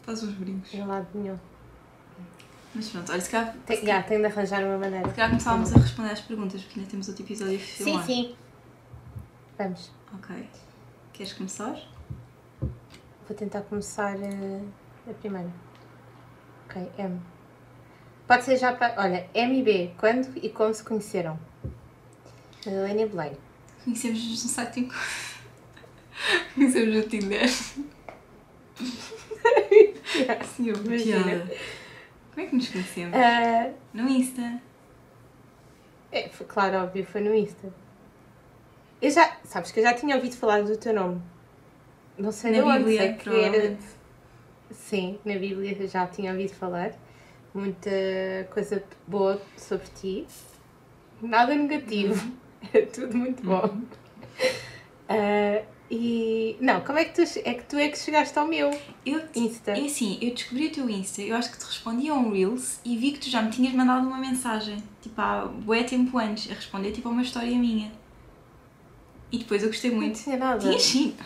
Faz 0.03 0.23
uns 0.23 0.35
brincos. 0.35 0.73
em 0.75 0.85
lado 0.85 1.07
nenhum. 1.15 1.39
Mas 2.75 2.89
pronto, 2.91 3.13
olha, 3.13 3.21
se 3.21 3.31
calhar, 3.31 3.55
Tem, 3.65 3.77
se 3.79 3.85
yeah, 3.85 4.07
tenho 4.07 4.21
de 4.21 4.27
arranjar 4.27 4.65
uma 4.65 4.79
maneira. 4.79 5.09
calhar 5.11 5.29
começávamos 5.31 5.73
a 5.73 5.79
responder 5.79 6.11
às 6.11 6.21
perguntas, 6.21 6.61
porque 6.63 6.81
ainda 6.81 6.91
temos 6.91 7.09
outro 7.09 7.23
episódio 7.23 7.55
a 7.57 7.59
Sim, 7.61 7.85
filmar. 7.85 8.05
sim. 8.05 8.35
Vamos. 9.59 9.91
Ok. 10.15 10.49
Queres 11.13 11.33
começar? 11.33 11.77
Vou 12.61 13.37
tentar 13.37 13.63
começar 13.63 14.17
eh, 14.21 14.61
a 15.09 15.15
primeira. 15.15 15.51
Ok, 16.67 16.91
M. 16.99 17.21
Pode 18.27 18.45
ser 18.45 18.57
já 18.57 18.73
para. 18.75 19.01
Olha, 19.01 19.29
M 19.35 19.59
e 19.59 19.63
B. 19.63 19.93
Quando 19.99 20.37
e 20.43 20.49
como 20.51 20.75
se 20.75 20.83
conheceram? 20.83 21.39
Madalena 22.67 23.03
e 23.03 23.07
Belém. 23.09 23.33
Conhecemos-nos 23.85 24.43
no 24.45 24.49
site 24.51 24.81
encontro. 24.81 24.99
Conhecemos 26.55 26.95
no 26.97 27.03
Tinder. 27.03 27.49
Sim, 30.45 30.69
eu 30.69 30.77
Imagina. 30.77 31.23
piada. 31.25 31.57
Como 32.35 32.47
é 32.47 32.51
que 32.51 32.57
nos 32.57 32.69
conhecemos? 32.69 33.15
Ah, 33.17 33.71
No 33.93 34.09
Insta. 34.09 34.61
é, 36.11 36.29
foi, 36.29 36.47
claro, 36.47 36.79
óbvio, 36.79 37.05
foi 37.07 37.21
no 37.21 37.35
Insta. 37.35 37.73
Eu 39.05 39.11
já. 39.11 39.37
Sabes 39.45 39.71
que 39.71 39.81
eu 39.81 39.85
já 39.85 39.93
tinha 39.93 40.17
ouvido 40.17 40.35
falar 40.35 40.63
do 40.63 40.75
teu 40.79 40.95
nome. 40.95 41.21
Não 42.17 42.33
sei 42.33 42.53
de 42.53 42.61
Na 42.61 42.67
onde, 42.67 42.79
Bíblia, 42.79 43.01
sei 43.01 43.13
que 43.15 43.29
era. 43.29 43.77
Sim, 44.71 45.19
na 45.27 45.35
Bíblia 45.35 45.87
já 45.87 46.07
tinha 46.07 46.33
ouvido 46.33 46.55
falar. 46.55 46.93
Muita 47.53 47.91
coisa 48.51 48.83
boa 49.07 49.41
sobre 49.59 49.87
ti. 49.89 50.27
Nada 51.21 51.55
negativo. 51.55 52.33
É 52.73 52.81
tudo 52.81 53.15
muito 53.15 53.43
bom. 53.43 53.79
Ah, 55.07 55.63
e. 55.91 56.57
Não, 56.59 56.81
como 56.81 56.99
é 56.99 57.05
que 57.05 57.13
tu. 57.13 57.21
É 57.45 57.53
que 57.53 57.63
tu 57.65 57.77
é 57.77 57.91
que 57.91 57.99
chegaste 57.99 58.39
ao 58.39 58.49
meu 58.49 58.71
Eu, 59.05 59.21
Insta. 59.37 59.73
é 59.73 59.85
assim, 59.85 60.19
eu 60.23 60.31
descobri 60.35 60.69
o 60.69 60.73
teu 60.73 60.89
Insta, 60.89 61.21
eu 61.21 61.37
acho 61.37 61.53
que 61.53 61.59
te 61.59 61.65
respondi 61.67 62.09
a 62.09 62.15
um 62.15 62.33
Reels 62.33 62.81
e 62.87 62.97
vi 62.97 63.13
que 63.13 63.19
tu 63.19 63.29
já 63.29 63.43
me 63.43 63.51
tinhas 63.51 63.75
mandado 63.75 64.07
uma 64.07 64.17
mensagem, 64.17 64.83
tipo 65.03 65.21
há 65.21 65.45
bué 65.45 65.83
tempo 65.85 66.17
antes, 66.17 66.51
a 66.51 66.55
responder 66.55 66.91
tipo 66.93 67.07
a 67.07 67.13
uma 67.13 67.21
história 67.21 67.55
minha. 67.55 67.93
E 69.35 69.39
depois 69.39 69.63
eu 69.63 69.69
gostei 69.69 69.91
Não 69.91 69.99
muito. 69.99 70.23
tinha 70.23 70.37
nada. 70.37 70.61
Tinha 70.61 70.79
sim. 70.79 71.17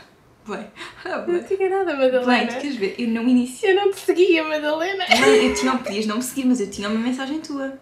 Bué. 0.47 0.67
Ah, 1.05 1.27
Não 1.27 1.43
tinha 1.45 1.69
nada, 1.69 1.95
Bem, 1.95 2.11
Madalena. 2.11 2.47
tu 2.55 2.61
queres 2.61 2.77
ver? 2.77 2.95
Eu 2.99 3.09
não 3.09 3.29
iniciei. 3.29 3.73
Eu 3.73 3.77
não 3.77 3.91
te 3.93 4.01
seguia, 4.01 4.43
Madalena. 4.45 5.05
Não, 5.21 5.29
eu 5.29 5.55
tinha, 5.55 5.77
podias 5.77 6.07
não 6.07 6.17
me 6.17 6.23
seguir, 6.23 6.47
mas 6.47 6.59
eu 6.61 6.71
tinha 6.71 6.89
uma 6.89 6.99
mensagem 6.99 7.39
tua. 7.41 7.79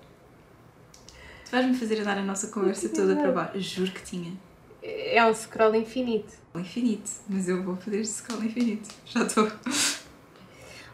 Tu 1.45 1.51
vais-me 1.53 1.75
fazer 1.77 2.01
andar 2.01 2.19
a 2.19 2.23
nossa 2.23 2.49
conversa 2.49 2.89
toda 2.89 3.15
para 3.15 3.29
nada. 3.29 3.53
baixo. 3.53 3.61
Juro 3.61 3.93
que 3.93 4.03
tinha. 4.03 4.33
é 4.83 5.25
um 5.25 5.33
scroll 5.33 5.77
infinito. 5.77 6.33
Infinito, 6.57 7.09
mas 7.29 7.49
eu 7.49 7.63
vou 7.63 7.77
fazer 7.77 8.05
scroll 8.05 8.43
infinito. 8.43 8.89
Já 9.05 9.23
estou. 9.23 9.49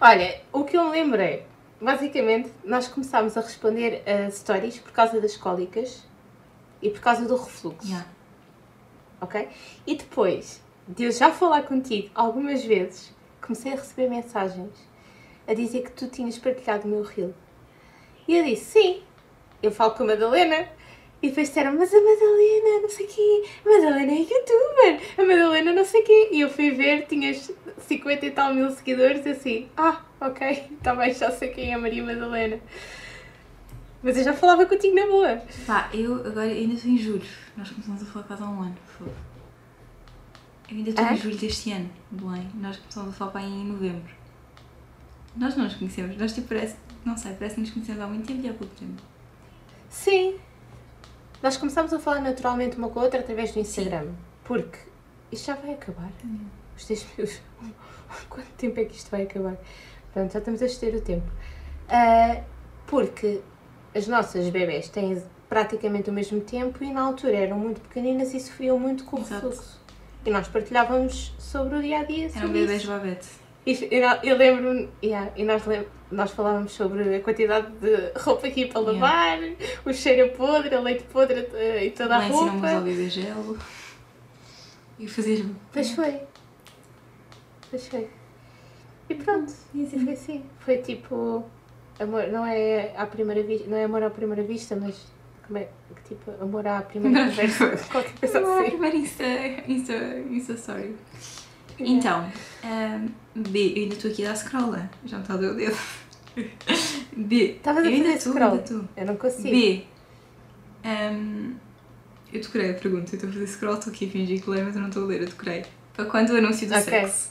Olha, 0.01 0.41
o 0.53 0.65
que 0.65 0.77
eu 0.77 0.85
me 0.85 0.91
lembrei, 0.91 1.45
basicamente, 1.81 2.51
nós 2.65 2.89
começámos 2.89 3.37
a 3.37 3.41
responder 3.41 4.03
a 4.07 4.31
stories 4.31 4.79
por 4.79 4.93
causa 4.93 5.21
das 5.21 5.37
cólicas 5.39 6.03
e 6.83 6.91
por 6.91 7.01
causa 7.01 7.25
do 7.25 7.37
refluxo. 7.37 7.87
Yeah. 7.89 8.07
Ok? 9.23 9.49
E 9.87 9.95
depois 9.95 10.61
de 10.87 11.05
eu 11.05 11.13
já 11.13 11.31
falar 11.31 11.63
contigo 11.63 12.11
algumas 12.15 12.65
vezes, 12.65 13.15
comecei 13.41 13.73
a 13.73 13.77
receber 13.77 14.11
mensagens 14.11 14.71
a 15.47 15.55
dizer 15.55 15.83
que 15.83 15.93
tu 15.93 16.09
tinhas 16.09 16.39
partilhado 16.39 16.87
o 16.87 16.91
meu 16.91 17.03
reel. 17.03 17.33
E 18.27 18.37
eu 18.37 18.45
disse, 18.45 18.81
sim, 18.81 19.03
eu 19.63 19.71
falo 19.71 19.93
com 19.93 20.03
a 20.03 20.07
Madalena. 20.07 20.69
E 21.23 21.29
depois 21.29 21.49
disseram, 21.49 21.75
mas 21.75 21.95
a 21.95 22.01
Madalena, 22.01 22.83
não 22.83 22.89
sei 22.89 23.07
o 23.07 23.09
quê, 23.09 23.45
a 23.65 23.69
Madalena 23.69 24.13
é 24.13 24.19
youtuber, 24.23 25.01
a 25.17 25.23
Madalena 25.23 25.73
não 25.73 25.85
sei 25.85 26.03
o 26.03 26.05
quê. 26.05 26.29
E 26.33 26.41
eu 26.41 26.51
fui 26.51 26.73
ver, 26.73 27.07
tinhas 27.07 27.49
50 27.79 28.27
e 28.27 28.31
tal 28.33 28.53
mil 28.53 28.69
seguidores, 28.71 29.25
e 29.25 29.29
assim, 29.29 29.69
ah, 29.77 30.01
ok, 30.21 30.67
está 30.77 30.95
bem, 30.97 31.15
já 31.15 31.31
sei 31.31 31.51
quem 31.51 31.71
é 31.71 31.75
a 31.75 31.79
Maria 31.79 32.03
Madalena. 32.03 32.59
Mas 34.03 34.17
eu 34.17 34.25
já 34.25 34.33
falava 34.35 34.67
contigo 34.67 34.95
na 34.95 35.07
boa. 35.07 35.43
Pá, 35.67 35.89
eu 35.95 36.15
agora 36.27 36.47
ainda 36.49 36.75
estou 36.75 36.91
em 36.91 36.99
julho. 36.99 37.23
Nós 37.57 37.71
começamos 37.71 38.03
a 38.03 38.07
falar 38.07 38.25
quase 38.27 38.43
há 38.43 38.47
um 38.47 38.63
ano. 38.63 38.77
Fogo. 38.99 39.13
Eu 40.69 40.77
ainda 40.77 40.91
estou 40.91 41.05
Ah? 41.05 41.13
em 41.13 41.17
julho 41.17 41.37
deste 41.37 41.71
ano, 41.73 41.91
Belém. 42.11 42.49
Nós 42.55 42.77
começamos 42.79 43.11
a 43.11 43.13
falar 43.13 43.43
em 43.43 43.65
novembro. 43.67 44.13
Nós 45.37 45.57
não 45.57 45.65
nos 45.65 45.75
conhecemos. 45.77 46.17
Nós 46.17 46.33
tipo 46.33 46.49
parece, 46.49 46.77
não 47.05 47.17
sei, 47.17 47.33
parece 47.35 47.55
que 47.57 47.61
nos 47.61 47.71
conhecemos 47.71 48.03
há 48.03 48.07
muito 48.07 48.27
tempo 48.27 48.45
e 48.45 48.49
há 48.49 48.55
pouco 48.55 48.75
tempo. 48.75 49.01
Sim. 49.89 50.37
Nós 51.43 51.57
começámos 51.57 51.93
a 51.93 51.99
falar 51.99 52.21
naturalmente 52.21 52.77
uma 52.77 52.89
com 52.89 53.01
a 53.01 53.05
outra 53.05 53.21
através 53.21 53.53
do 53.53 53.61
Instagram. 53.61 54.09
Porque 54.45 54.79
isto 55.31 55.47
já 55.47 55.55
vai 55.55 55.75
acabar. 55.75 56.11
Os 56.77 56.85
10 56.87 57.07
minutos. 57.17 57.41
Quanto 58.29 58.49
tempo 58.57 58.81
é 58.81 58.85
que 58.85 58.97
isto 58.97 59.11
vai 59.11 59.23
acabar? 59.23 59.57
Pronto, 60.13 60.33
já 60.33 60.39
estamos 60.41 60.61
a 60.61 60.67
exceder 60.67 61.01
o 61.01 61.05
tempo. 61.05 61.27
Ah, 61.89 62.43
porque 62.87 63.41
as 63.95 64.07
nossas 64.09 64.49
bebés 64.49 64.89
têm 64.89 65.23
praticamente 65.49 66.09
o 66.11 66.13
mesmo 66.13 66.41
tempo 66.41 66.83
e 66.83 66.93
na 66.93 67.03
altura 67.03 67.37
eram 67.37 67.59
muito 67.59 67.81
pequeninas 67.81 68.33
e 68.35 68.41
sofriam 68.41 68.79
muito 68.79 69.05
com 69.05 69.17
o 69.21 69.23
refluxo. 69.25 69.81
E 70.25 70.31
nós 70.31 70.49
partilhávamos 70.49 71.35
sobre 71.39 71.77
o 71.79 71.83
dia 71.83 71.99
a 72.01 72.05
dia. 72.05 72.31
Eram 72.35 72.55
isso. 72.57 72.87
babete. 72.87 73.29
Eu, 74.25 74.37
lembro, 74.37 74.89
yeah, 75.05 75.31
e 75.37 75.45
nós, 75.45 75.65
lem- 75.67 75.87
nós 76.11 76.31
falávamos 76.33 76.73
sobre 76.73 77.17
a 77.17 77.21
quantidade 77.21 77.71
de 77.81 78.13
roupa 78.19 78.47
aqui 78.47 78.67
para 78.67 78.81
Yeah. 78.81 78.93
lavar, 79.01 79.39
o 79.85 79.93
cheiro 79.93 80.33
a 80.33 80.37
podre, 80.37 80.75
o 80.75 80.83
leite 80.83 81.05
podre 81.05 81.47
e 81.85 81.91
toda 81.91 82.17
a 82.17 82.21
Belém 82.21 82.33
ensinou-me 82.35 82.51
a 82.51 82.59
usar 82.59 82.69
o 82.71 82.73
roupa. 82.75 82.85
bebê 82.85 83.09
gelo. 83.11 83.59
E 84.99 85.07
fazer. 85.09 85.45
Pois 85.73 85.91
foi. 85.93 86.21
Pois 87.71 87.87
foi. 87.89 88.09
E 89.09 89.15
pronto, 89.15 89.53
e 89.75 89.85
assim 89.85 90.05
foi 90.05 90.13
assim. 90.13 90.45
Foi 90.61 90.77
tipo, 90.79 91.45
amor, 92.01 92.29
não 92.29 92.45
é 92.47 92.93
à 92.97 93.07
primeira 93.07 93.43
vista, 93.43 93.69
não 93.69 93.77
é 93.77 93.85
amor 93.85 94.03
à 94.03 94.11
primeira 94.11 94.43
vista, 94.43 94.77
mas 94.77 94.97
como 95.47 95.59
é, 95.59 95.69
tipo, 96.09 96.31
amor 96.41 96.67
à 96.67 96.83
primeira 96.83 97.29
conversa, 97.31 97.77
qualquer 97.91 98.13
coisa 98.19 98.39
Agora 98.39 98.55
a 98.55 98.61
assim. 98.61 98.71
primeira 98.71 98.97
Insta, 98.97 99.25
Insta, 99.69 99.93
Insta 100.31 100.53
Story. 100.55 100.97
Então, 101.79 102.31
ahm, 102.63 103.09
B, 103.35 103.73
eu 103.77 103.83
ainda 103.85 103.95
estou 103.95 104.11
aqui 104.11 104.25
a 104.25 104.29
dar 104.29 104.37
scroll, 104.37 104.73
já 105.05 105.17
me 105.17 105.23
está 105.23 105.35
a 105.35 105.37
doer 105.37 105.53
o 105.53 105.55
dedo. 105.57 105.77
B, 107.17 107.37
Estavas 107.57 107.85
a 107.85 107.89
eu 107.89 107.93
ainda 107.95 108.09
fazer 108.13 108.31
scroll? 108.31 108.57
estou. 108.57 108.85
Eu 108.97 109.07
não 109.07 109.17
consigo. 109.17 109.51
B, 109.51 109.85
ahm, 110.85 111.55
eu 112.33 112.41
decorei 112.41 112.71
a 112.71 112.75
pergunta, 112.75 113.11
eu 113.13 113.17
estou 113.17 113.29
a 113.29 113.33
fazer 113.33 113.47
scroll, 113.47 113.75
estou 113.79 113.93
aqui 113.93 114.07
a 114.07 114.11
fingir 114.11 114.43
que 114.43 114.49
leio, 114.51 114.65
mas 114.65 114.75
eu 114.75 114.81
não 114.81 114.89
estou 114.89 115.05
a 115.05 115.07
ler, 115.07 115.23
eu 115.23 115.27
decorei. 115.29 115.65
Para 115.95 116.05
quando 116.07 116.31
o 116.31 116.37
anúncio 116.37 116.67
do 116.69 116.73
Ok. 116.75 116.85
sexo? 116.85 117.31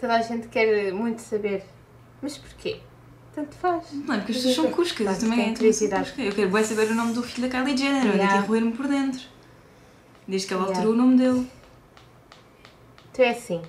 Toda 0.00 0.14
a 0.16 0.22
gente 0.22 0.48
quer 0.48 0.92
muito 0.92 1.20
saber. 1.20 1.64
Mas 2.22 2.38
porquê? 2.38 2.80
Tanto 3.34 3.54
faz. 3.56 3.92
Não, 3.92 4.14
é 4.14 4.18
porque 4.18 4.32
as 4.32 4.38
pessoas 4.38 4.54
são 4.54 4.70
cuscas, 4.70 5.22
eu 5.22 5.28
também 5.30 5.54
curiosidade. 5.54 6.12
Eu 6.18 6.32
quero 6.32 6.50
bem 6.50 6.64
saber 6.64 6.90
o 6.90 6.94
nome 6.94 7.12
do 7.12 7.22
filho 7.22 7.48
da 7.48 7.58
Kylie 7.58 7.76
Jenner, 7.76 8.14
Yeah. 8.16 8.38
a 8.38 8.40
roer-me 8.40 8.72
por 8.72 8.86
dentro. 8.88 9.20
Desde 10.26 10.48
que 10.48 10.54
ela 10.54 10.62
Yeah. 10.64 10.78
alterou 10.78 10.94
o 10.94 10.96
nome 10.96 11.18
dele. 11.18 11.50
Então 13.12 13.24
é 13.24 13.30
assim, 13.30 13.62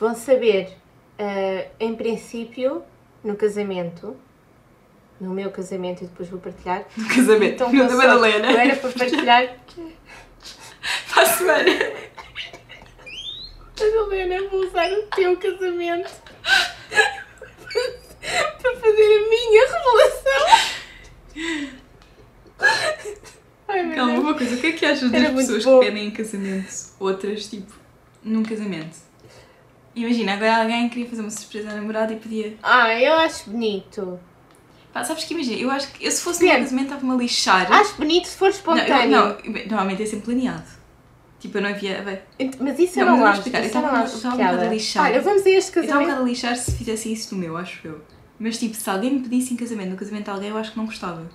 vão 0.00 0.14
saber, 0.14 0.76
eh, 1.16 1.68
em 1.78 1.94
princípio, 1.94 2.82
no 3.22 3.36
casamento, 3.36 4.16
no 5.20 5.32
meu 5.32 5.50
casamento, 5.50 6.02
e 6.04 6.08
depois 6.08 6.28
vou 6.28 6.40
partilhar. 6.40 6.84
No 6.96 7.08
casamento, 7.08 7.54
Então, 7.54 7.72
no 7.72 7.88
da. 7.88 7.94
Madalena. 7.96 8.50
Eu 8.52 8.58
era 8.58 8.76
para 8.76 8.90
partilhar. 8.90 9.48
Para 11.12 11.22
a 11.22 11.26
semana. 11.26 11.70
Madalena, 13.78 14.48
vou 14.48 14.60
usar 14.66 14.90
o 14.92 15.02
teu 15.14 15.36
casamento 15.36 16.10
para 18.62 18.76
fazer 18.76 19.02
a 19.02 19.28
minha 19.28 19.66
revelação. 19.66 20.46
Ai, 23.68 23.94
Calma, 23.94 24.20
uma 24.20 24.34
coisa, 24.34 24.56
o 24.56 24.58
que 24.58 24.66
é 24.68 24.72
que 24.72 24.86
achas 24.86 25.10
das 25.10 25.30
pessoas 25.32 25.64
que 25.64 25.78
pedem 25.80 26.06
em 26.06 26.10
casamento 26.10 26.68
outras, 26.98 27.46
tipo, 27.48 27.72
num 28.24 28.42
casamento? 28.42 28.96
Imagina, 29.94 30.34
agora 30.34 30.62
alguém 30.62 30.88
queria 30.88 31.08
fazer 31.08 31.22
uma 31.22 31.30
surpresa 31.30 31.70
à 31.70 31.74
namorada 31.74 32.12
e 32.12 32.16
pedia. 32.16 32.56
Ah, 32.62 32.92
eu 32.94 33.14
acho 33.14 33.50
bonito. 33.50 34.18
Pá, 34.92 35.04
sabes 35.04 35.24
que 35.24 35.34
imagina, 35.34 35.60
eu 35.60 35.70
acho 35.70 35.92
que 35.92 36.06
eu 36.06 36.10
se 36.10 36.22
fosse 36.22 36.40
num 36.40 36.46
Depende. 36.48 36.64
casamento 36.66 36.84
estava-me 36.94 37.12
a 37.12 37.16
lixar. 37.16 37.72
Acho 37.72 37.94
bonito 37.96 38.26
se 38.28 38.36
for 38.36 38.44
não, 38.46 38.50
espontâneo. 38.54 39.02
eu- 39.02 39.08
não, 39.10 39.36
normalmente 39.66 40.02
é 40.02 40.06
sempre 40.06 40.26
planeado. 40.26 40.78
Tipo, 41.40 41.58
eu 41.58 41.62
não 41.62 41.70
havia. 41.70 42.02
bem, 42.02 42.50
Mas 42.60 42.78
isso 42.78 43.00
eu 43.00 43.06
Não, 43.06 43.12
não, 43.16 43.20
eu 43.20 43.26
acho. 43.26 43.38
explicar. 43.38 43.58
Não 43.60 43.66
estava- 43.66 43.88
um 43.88 44.30
bocado 44.30 44.60
a 44.60 44.64
lixar. 44.64 45.04
Olha, 45.04 45.20
vamos 45.20 45.46
a 45.46 45.50
este 45.50 45.54
Eu 45.54 45.60
estava 45.60 45.80
um 45.80 45.84
casamento. 45.84 46.06
bocado 46.08 46.22
a 46.22 46.28
lixar 46.28 46.56
se 46.56 46.72
fizesse 46.72 47.12
isso 47.12 47.34
do 47.34 47.40
meu, 47.40 47.56
acho 47.56 47.86
eu. 47.86 48.00
Mas 48.38 48.58
tipo, 48.58 48.74
se 48.76 48.88
alguém 48.88 49.14
me 49.14 49.20
pedisse 49.20 49.52
em 49.52 49.56
casamento, 49.56 49.90
no 49.90 49.96
casamento 49.96 50.24
de 50.24 50.30
alguém, 50.30 50.48
eu 50.50 50.56
acho 50.58 50.72
que 50.72 50.78
não 50.78 50.86
gostava. 50.86 51.28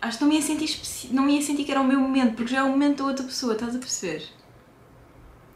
Acho 0.00 0.18
que 0.18 0.24
não 0.24 0.28
me 0.28 0.36
ia 0.36 0.42
sentir, 0.42 0.80
não 1.12 1.22
me 1.24 1.36
ia 1.36 1.42
sentir 1.42 1.64
que 1.64 1.70
era 1.70 1.80
o 1.80 1.84
meu 1.84 1.98
momento, 1.98 2.34
porque 2.36 2.52
já 2.52 2.58
é 2.58 2.62
o 2.62 2.68
momento 2.68 2.98
da 2.98 3.04
outra 3.08 3.24
pessoa, 3.24 3.54
estás 3.54 3.74
a 3.74 3.78
perceber? 3.78 4.22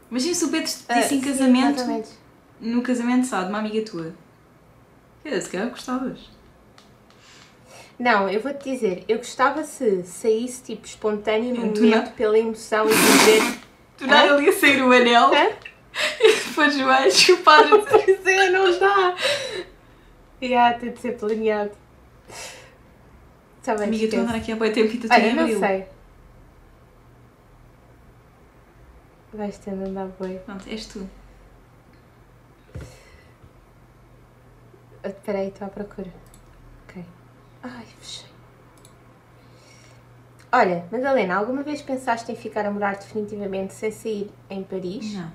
Imagina 0.09 0.33
se 0.33 0.45
o 0.45 0.49
Pedro 0.49 0.67
te 0.67 0.77
Ah, 0.87 0.93
pedisse 0.95 1.15
em 1.15 1.21
sim, 1.21 1.27
casamento, 1.29 1.75
exatamente. 1.77 2.09
no 2.59 2.81
casamento, 2.81 3.27
sabe, 3.27 3.43
de 3.45 3.49
uma 3.49 3.59
amiga 3.59 3.85
tua. 3.85 4.13
Dizer, 5.23 5.41
se 5.41 5.49
calhar 5.49 5.69
gostavas. 5.69 6.19
Não, 7.99 8.27
eu 8.29 8.41
vou-te 8.41 8.71
dizer, 8.71 9.03
eu 9.07 9.17
gostava 9.17 9.63
se 9.63 10.03
saísse 10.03 10.63
tipo 10.63 10.87
espontâneo 10.87 11.53
no 11.53 11.65
momento 11.67 11.81
não? 11.83 12.11
pela 12.13 12.39
emoção 12.39 12.85
e 12.87 12.93
dizer. 12.95 13.59
Tu 13.99 14.07
nada 14.07 14.33
ali 14.33 14.47
a 14.47 14.53
sair 14.53 14.81
o 14.81 14.93
anel 14.93 15.25
Hã? 15.33 15.49
E 16.19 16.35
depois 16.47 16.77
vais 16.79 17.29
o 17.29 17.37
padre 17.37 17.71
é, 18.25 18.49
não 18.49 18.79
dá! 18.79 19.15
Yeah, 20.41 20.77
tem 20.79 20.93
de 20.93 20.99
ser 21.01 21.17
planeado. 21.17 21.71
Bem, 23.65 23.83
Amiga, 23.83 24.05
estou 24.05 24.19
a 24.19 24.23
andar 24.23 24.35
aqui 24.35 24.51
há 24.53 24.55
boi 24.55 24.71
tempo 24.71 24.93
e 24.93 24.97
tu 24.97 25.09
tinha 25.09 25.33
não 25.33 25.41
abril. 25.43 25.59
sei. 25.59 25.85
Vais 29.33 29.57
ter 29.57 29.75
de 29.75 29.83
andar 29.83 30.07
boi. 30.17 30.39
Pronto, 30.45 30.67
és 30.69 30.85
tu. 30.85 31.07
Ah, 35.03 35.09
Espera 35.09 35.39
aí, 35.39 35.49
estou 35.49 35.67
à 35.67 35.69
procura. 35.69 36.11
Ok. 36.87 37.03
Ai, 37.63 37.85
fechei. 37.99 38.29
Olha, 40.51 40.85
Madalena, 40.91 41.35
alguma 41.35 41.61
vez 41.61 41.81
pensaste 41.81 42.31
em 42.31 42.35
ficar 42.35 42.65
a 42.65 42.71
morar 42.71 42.95
definitivamente 42.95 43.73
sem 43.73 43.91
sair 43.91 44.31
em 44.49 44.63
Paris? 44.63 45.13
Não. 45.13 45.31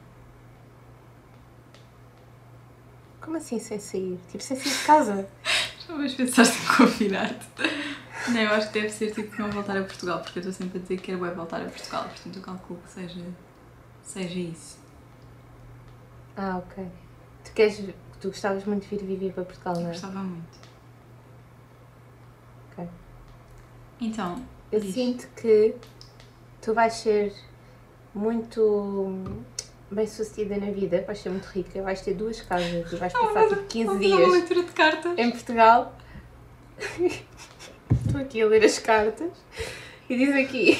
Como 3.24 3.36
assim 3.38 3.58
sem 3.58 3.78
sair? 3.78 4.18
Tipo, 4.30 4.42
sem 4.42 4.56
sair 4.56 4.72
de 4.72 4.84
casa? 4.84 5.28
Talvez 5.86 6.14
pensaste 6.14 6.58
em 6.62 6.76
confinar-te. 6.76 7.46
Não, 8.28 8.40
eu 8.40 8.50
acho 8.50 8.68
que 8.68 8.80
deve 8.80 8.90
ser 8.90 9.12
tipo 9.12 9.40
não 9.40 9.50
voltar 9.50 9.76
a 9.76 9.82
Portugal, 9.82 10.20
porque 10.20 10.38
eu 10.38 10.40
estou 10.40 10.52
sempre 10.52 10.78
a 10.78 10.82
dizer 10.82 10.96
que 10.96 11.02
quero 11.12 11.18
voltar 11.34 11.60
a 11.60 11.66
Portugal, 11.68 12.04
portanto 12.04 12.36
eu 12.36 12.42
calculo 12.42 12.80
que 12.86 12.90
seja, 12.90 13.20
seja 14.02 14.38
isso. 14.38 14.78
Ah, 16.36 16.56
ok. 16.58 16.86
Tu 17.44 17.52
queres. 17.52 17.82
Tu 18.20 18.28
gostavas 18.28 18.64
muito 18.64 18.88
de 18.88 18.96
vir 18.96 19.04
viver 19.04 19.32
para 19.34 19.44
Portugal, 19.44 19.74
não 19.74 19.82
é? 19.86 19.92
gostava 19.92 20.20
muito. 20.20 20.58
Ok. 22.72 22.88
Então, 24.00 24.42
Eu 24.72 24.80
diz. 24.80 24.94
sinto 24.94 25.28
que 25.36 25.74
tu 26.62 26.72
vais 26.72 26.94
ser 26.94 27.34
muito 28.14 29.12
bem 29.90 30.06
sucedida 30.06 30.56
na 30.56 30.70
vida, 30.72 31.02
vais 31.06 31.18
ser 31.18 31.30
muito 31.30 31.46
rica, 31.46 31.82
vais 31.82 32.00
ter 32.00 32.14
duas 32.14 32.40
casas 32.40 32.92
e 32.92 32.96
vais 32.96 33.12
passar 33.12 33.48
tipo 33.48 33.62
15 33.64 33.84
Vamos 33.86 34.02
fazer 34.02 34.14
uma 34.14 34.16
dias 34.16 34.32
leitura 34.32 34.62
de 34.62 34.72
cartas. 34.72 35.18
em 35.18 35.30
Portugal. 35.30 35.96
Estou 38.06 38.20
aqui 38.20 38.42
a 38.42 38.46
ler 38.46 38.64
as 38.64 38.78
cartas 38.78 39.30
e 40.08 40.16
diz 40.16 40.34
aqui, 40.34 40.70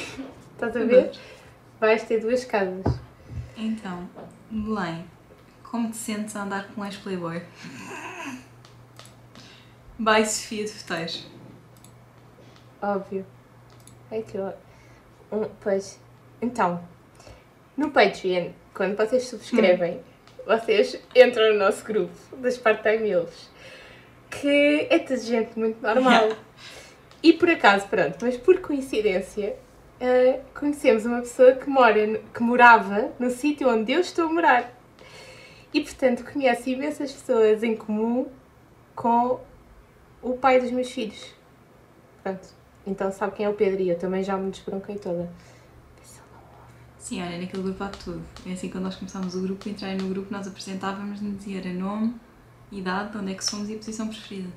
estás 0.53 0.75
a 0.75 0.83
ver? 0.83 1.11
Vais 1.79 2.03
ter 2.03 2.19
duas 2.19 2.43
casas. 2.45 2.83
Então, 3.57 4.09
Belém, 4.49 5.05
como 5.63 5.89
te 5.91 5.97
sentes 5.97 6.35
a 6.35 6.43
andar 6.43 6.67
com 6.69 6.81
um 6.81 6.85
ex-playboy? 6.85 7.41
By 9.97 10.25
Sofia 10.25 10.65
de 10.65 10.71
Feteiros. 10.71 11.27
Óbvio. 12.81 13.25
É 14.11 14.21
que 14.21 14.37
eu... 14.37 14.53
Um, 15.31 15.49
pois. 15.61 15.99
Então, 16.41 16.83
no 17.77 17.91
Patreon, 17.91 18.49
quando 18.73 18.95
vocês 18.95 19.23
subscrevem, 19.23 19.99
vocês 20.45 20.99
entram 21.15 21.53
no 21.53 21.59
nosso 21.59 21.83
grupo 21.83 22.13
das 22.37 22.57
part-time 22.57 23.09
elves, 23.09 23.49
que 24.29 24.87
é 24.89 24.99
de 24.99 25.17
gente 25.17 25.57
muito 25.57 25.81
normal. 25.81 26.29
E 27.23 27.33
por 27.33 27.49
acaso, 27.49 27.87
pronto, 27.87 28.17
mas 28.21 28.37
por 28.37 28.59
coincidência, 28.59 29.55
uh, 29.99 30.39
conhecemos 30.53 31.05
uma 31.05 31.21
pessoa 31.21 31.53
que, 31.53 31.69
mora, 31.69 32.19
que 32.33 32.43
morava 32.43 33.11
no 33.17 33.29
sítio 33.31 33.67
onde 33.67 33.91
eu 33.91 34.01
estou 34.01 34.25
a 34.25 34.31
morar. 34.31 34.71
E 35.73 35.81
portanto 35.81 36.23
conhece 36.31 36.71
imensas 36.71 37.11
pessoas 37.11 37.63
em 37.63 37.75
comum 37.75 38.27
com 38.95 39.39
o 40.21 40.37
pai 40.37 40.61
dos 40.61 40.71
meus 40.71 40.91
filhos. 40.91 41.33
Pronto. 42.23 42.47
Então 42.87 43.11
sabe 43.11 43.35
quem 43.35 43.45
é 43.45 43.49
o 43.49 43.53
Pedro 43.53 43.81
e 43.81 43.89
eu 43.89 43.97
também 43.97 44.23
já 44.23 44.37
me 44.37 44.51
desbronquei 44.51 44.97
toda. 44.97 45.29
Sim, 47.05 47.21
olha, 47.21 47.37
naquele 47.37 47.61
grupo 47.61 47.83
há 47.83 47.89
tudo. 47.89 48.19
É 48.47 48.53
assim, 48.53 48.67
quando 48.67 48.85
nós 48.85 48.95
começámos 48.95 49.35
o 49.35 49.41
grupo, 49.41 49.69
entrar 49.69 49.95
no 49.95 50.09
grupo, 50.09 50.33
nós 50.33 50.47
apresentávamos, 50.47 51.21
nos 51.21 51.37
dizia 51.37 51.59
era 51.59 51.71
nome, 51.71 52.15
idade, 52.71 53.15
onde 53.15 53.31
é 53.31 53.35
que 53.35 53.45
somos 53.45 53.69
e 53.69 53.75
a 53.75 53.77
posição 53.77 54.07
preferida. 54.07 54.49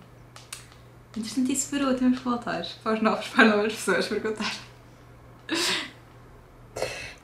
Entretanto, 1.14 1.52
isso 1.52 1.70
parou, 1.70 1.94
temos 1.94 2.18
que 2.18 2.24
voltar 2.24 2.66
para 2.82 2.94
os 2.94 3.02
novos, 3.02 3.28
para 3.28 3.44
as 3.44 3.50
novas 3.50 3.74
pessoas 3.74 4.08
perguntar. 4.08 4.56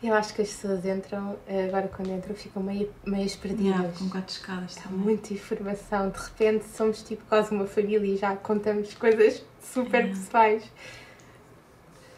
Eu 0.02 0.12
acho 0.12 0.34
que 0.34 0.42
as 0.42 0.48
pessoas 0.48 0.84
entram, 0.84 1.38
agora 1.68 1.88
quando 1.88 2.10
entram, 2.10 2.34
ficam 2.34 2.62
meio, 2.62 2.92
meio 3.06 3.38
perdidas. 3.38 3.64
Yeah, 3.64 3.98
com 3.98 4.10
quatro 4.10 4.30
escadas 4.30 4.76
Há 4.84 4.90
muita 4.90 5.32
informação, 5.32 6.10
de 6.10 6.18
repente 6.18 6.66
somos 6.66 7.02
tipo 7.02 7.24
quase 7.30 7.50
uma 7.50 7.66
família 7.66 8.14
e 8.14 8.18
já 8.18 8.36
contamos 8.36 8.92
coisas 8.92 9.42
super 9.62 10.04
yeah. 10.04 10.20
pessoais. 10.20 10.64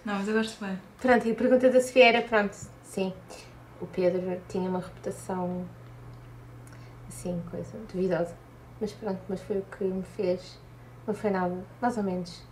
Não, 0.04 0.14
mas 0.14 0.26
eu 0.26 0.34
gosto 0.34 0.64
bem. 0.64 0.76
Pronto, 1.00 1.28
e 1.28 1.30
a 1.30 1.34
pergunta 1.36 1.70
da 1.70 1.80
Sofia 1.80 2.06
era: 2.06 2.22
pronto, 2.22 2.56
sim, 2.96 3.12
o 3.78 3.86
Pedro 3.86 4.40
tinha 4.48 4.70
uma 4.70 4.78
reputação 4.78 5.66
assim, 7.06 7.42
coisa 7.50 7.76
duvidosa. 7.92 8.34
Mas 8.80 8.92
pronto, 8.92 9.20
mas 9.28 9.40
foi 9.42 9.58
o 9.58 9.62
que 9.62 9.84
me 9.84 10.02
fez, 10.02 10.58
não 11.06 11.14
foi 11.14 11.30
nada, 11.30 11.62
mais 11.80 11.98
ou 11.98 12.02
menos. 12.02 12.42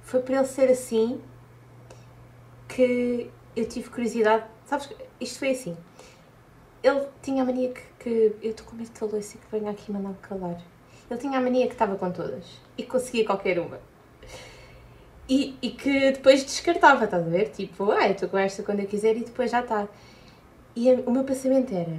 Foi 0.00 0.20
por 0.20 0.34
ele 0.34 0.46
ser 0.46 0.70
assim 0.70 1.20
que 2.66 3.30
eu 3.54 3.68
tive 3.68 3.90
curiosidade. 3.90 4.44
Sabes, 4.64 4.88
isto 5.20 5.38
foi 5.38 5.50
assim. 5.50 5.76
Ele 6.82 7.06
tinha 7.22 7.42
a 7.42 7.46
mania 7.46 7.72
que. 7.72 7.82
que 7.98 8.36
eu 8.42 8.50
estou 8.50 8.66
com 8.66 8.76
medo 8.76 8.90
de 8.90 9.04
louça 9.04 9.38
que 9.38 9.46
venha 9.50 9.70
aqui 9.70 9.92
mandar-me 9.92 10.16
calar. 10.22 10.60
Ele 11.10 11.20
tinha 11.20 11.38
a 11.38 11.40
mania 11.42 11.66
que 11.66 11.74
estava 11.74 11.94
com 11.96 12.10
todas 12.10 12.58
e 12.76 12.82
conseguia 12.84 13.26
qualquer 13.26 13.58
uma. 13.58 13.78
E, 15.28 15.56
e 15.62 15.70
que 15.70 16.12
depois 16.12 16.44
descartava, 16.44 17.04
estás 17.04 17.24
a 17.24 17.28
ver? 17.28 17.50
Tipo, 17.50 17.90
ah, 17.92 18.06
eu 18.06 18.12
estou 18.12 18.28
com 18.28 18.38
esta 18.38 18.62
quando 18.62 18.80
eu 18.80 18.86
quiser 18.86 19.16
e 19.16 19.24
depois 19.24 19.50
já 19.50 19.60
está. 19.60 19.88
E 20.74 20.90
o 20.92 21.10
meu 21.10 21.24
pensamento 21.24 21.74
era: 21.74 21.96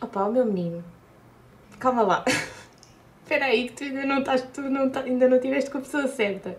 opá, 0.00 0.24
o 0.24 0.32
meu 0.32 0.44
menino, 0.44 0.84
calma 1.78 2.02
lá. 2.02 2.24
Espera 3.22 3.46
aí, 3.46 3.68
que 3.68 3.74
tu 3.74 3.84
ainda 3.84 4.06
não 4.06 4.20
estás, 4.20 4.42
tu 4.54 4.60
não, 4.62 4.92
ainda 5.04 5.28
não 5.28 5.36
estiveste 5.36 5.68
com 5.70 5.78
a 5.78 5.80
pessoa 5.80 6.06
certa. 6.06 6.56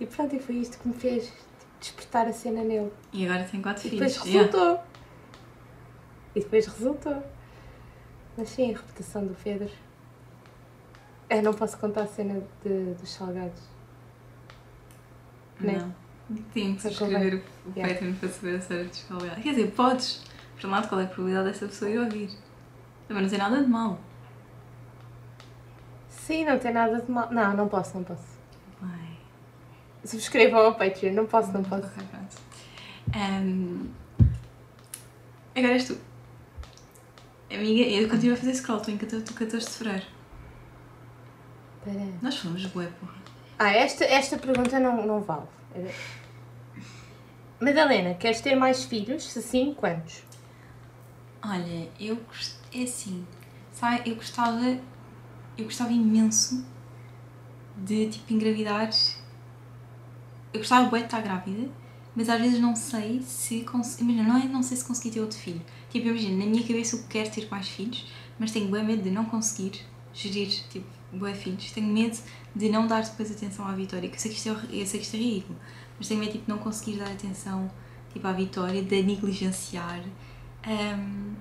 E 0.00 0.06
pronto, 0.06 0.34
e 0.34 0.40
foi 0.40 0.56
isto 0.56 0.78
que 0.78 0.88
me 0.88 0.94
fez 0.94 1.32
despertar 1.80 2.26
a 2.26 2.32
cena 2.32 2.64
nele. 2.64 2.92
E 3.12 3.24
agora 3.24 3.44
tem 3.44 3.62
quatro 3.62 3.86
e 3.86 3.90
filhos. 3.90 4.14
Depois 4.14 4.34
resultou. 4.34 4.60
Yeah. 4.60 4.84
E 6.34 6.40
depois 6.40 6.66
resultou. 6.66 7.22
Mas 8.36 8.48
sim, 8.48 8.74
a 8.74 8.76
reputação 8.76 9.24
do 9.24 9.34
Pedro. 9.42 9.70
Eu 11.30 11.42
não 11.42 11.54
posso 11.54 11.78
contar 11.78 12.02
a 12.02 12.06
cena 12.06 12.42
de, 12.64 12.94
dos 12.94 13.10
salgados. 13.10 13.75
Não. 15.60 15.72
Né? 15.72 15.92
Tem 16.52 16.74
que 16.74 16.82
subscrever 16.82 17.34
o, 17.34 17.68
o 17.68 17.72
yeah. 17.74 17.94
Patreon 17.94 18.14
para 18.14 18.28
saber 18.28 18.56
a 18.56 18.60
série 18.60 18.84
dos 18.84 18.98
salgados. 18.98 19.42
Quer 19.42 19.50
dizer, 19.50 19.70
podes. 19.72 20.24
Por 20.60 20.66
um 20.66 20.70
lado, 20.70 20.88
qual 20.88 21.00
é 21.00 21.04
a 21.04 21.06
probabilidade 21.06 21.48
dessa 21.48 21.66
pessoa 21.66 21.90
ir 21.90 21.98
ouvir? 21.98 22.30
Também 23.06 23.22
não 23.22 23.30
tem 23.30 23.38
nada 23.38 23.62
de 23.62 23.68
mal. 23.68 24.00
Sim, 26.08 26.44
não 26.44 26.58
tem 26.58 26.72
nada 26.72 27.00
de 27.00 27.10
mal. 27.10 27.30
Não, 27.30 27.54
não 27.54 27.68
posso, 27.68 27.96
não 27.96 28.04
posso. 28.04 28.36
Subscrevam 30.06 30.60
ao 30.60 30.74
Patreon, 30.74 31.12
não 31.14 31.26
posso, 31.26 31.52
não 31.52 31.62
posso. 31.62 31.86
Ok, 31.86 32.04
pronto. 32.10 32.36
Um, 33.14 33.88
agora 35.54 35.72
és 35.72 35.86
tu. 35.86 35.98
Amiga, 37.50 37.90
eu 37.90 38.08
continuo 38.08 38.34
a 38.34 38.36
fazer 38.38 38.54
scroll, 38.54 38.78
estou 38.78 38.94
em 38.94 38.98
14, 38.98 39.32
14 39.32 39.66
de 39.66 39.72
fevereiro. 39.72 40.06
Nós 42.20 42.36
fomos 42.36 42.66
bué, 42.66 42.86
porra. 43.00 43.15
Ah, 43.58 43.72
esta, 43.72 44.04
esta 44.04 44.36
pergunta 44.36 44.78
não, 44.78 45.06
não 45.06 45.20
vale. 45.20 45.46
Madalena, 47.60 48.14
queres 48.14 48.40
ter 48.40 48.54
mais 48.54 48.84
filhos? 48.84 49.24
Se 49.24 49.40
sim, 49.40 49.74
quantos? 49.74 50.22
Olha, 51.42 51.88
eu 51.98 52.18
é 52.74 52.82
assim, 52.82 53.26
sabe, 53.72 54.10
eu 54.10 54.16
gostava, 54.16 54.78
eu 55.56 55.64
gostava 55.64 55.92
imenso 55.92 56.66
de 57.76 58.08
tipo 58.08 58.32
engravidar 58.34 58.90
eu 60.56 60.60
gostava 60.60 60.88
de 60.88 61.04
estar 61.04 61.20
grávida, 61.20 61.68
mas 62.14 62.28
às 62.28 62.40
vezes 62.40 62.60
não 62.60 62.74
sei 62.74 63.20
se 63.20 63.64
imagina, 64.00 64.22
não 64.22 64.38
é 64.38 64.44
não 64.44 64.62
sei 64.62 64.76
se 64.76 64.84
consegui 64.84 65.10
ter 65.10 65.20
outro 65.20 65.38
filho. 65.38 65.60
Tipo, 65.90 66.08
imagina, 66.08 66.44
na 66.44 66.50
minha 66.50 66.66
cabeça 66.66 66.96
eu 66.96 67.04
quero 67.08 67.30
ter 67.30 67.46
mais 67.50 67.68
filhos, 67.68 68.06
mas 68.38 68.52
tenho 68.52 68.70
bem 68.70 68.84
medo 68.84 69.02
de 69.02 69.10
não 69.10 69.26
conseguir 69.26 69.82
gerir, 70.14 70.48
tipo, 70.70 70.86
bem 71.24 71.34
filhos. 71.34 71.70
Tenho 71.72 71.86
medo 71.86 72.18
de 72.54 72.68
não 72.68 72.86
dar 72.86 73.02
depois 73.02 73.30
atenção 73.30 73.66
à 73.66 73.72
Vitória, 73.72 74.08
que 74.08 74.16
eu 74.16 74.20
sei 74.20 74.30
que 74.30 74.36
isto 74.36 74.48
é, 74.48 74.82
eu 74.82 74.86
sei 74.86 75.00
que 75.00 75.06
isto 75.06 75.16
é 75.16 75.18
ridículo, 75.18 75.58
mas 75.98 76.08
tenho 76.08 76.20
medo 76.20 76.32
tipo, 76.32 76.44
de 76.44 76.50
não 76.50 76.58
conseguir 76.58 76.98
dar 76.98 77.10
atenção 77.10 77.70
tipo, 78.12 78.26
à 78.26 78.32
Vitória, 78.32 78.82
de 78.82 79.02
negligenciar. 79.02 80.02
Um, 80.66 81.34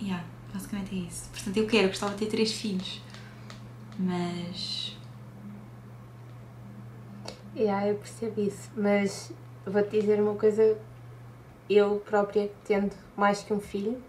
yeah, 0.00 0.24
basicamente 0.52 0.94
é 0.94 0.98
isso. 0.98 1.28
Portanto, 1.30 1.56
eu 1.56 1.66
quero, 1.66 1.88
gostava 1.88 2.12
de 2.12 2.18
ter 2.18 2.26
três 2.26 2.52
filhos, 2.52 3.02
mas 3.98 4.98
Yeah, 7.58 7.88
eu 7.88 7.96
percebo 7.96 8.40
isso, 8.40 8.70
mas 8.76 9.32
vou-te 9.66 10.00
dizer 10.00 10.20
uma 10.20 10.34
coisa, 10.34 10.78
eu 11.68 12.00
própria 12.08 12.48
tendo 12.64 12.94
mais 13.16 13.42
que 13.42 13.52
um 13.52 13.58
filho, 13.58 14.00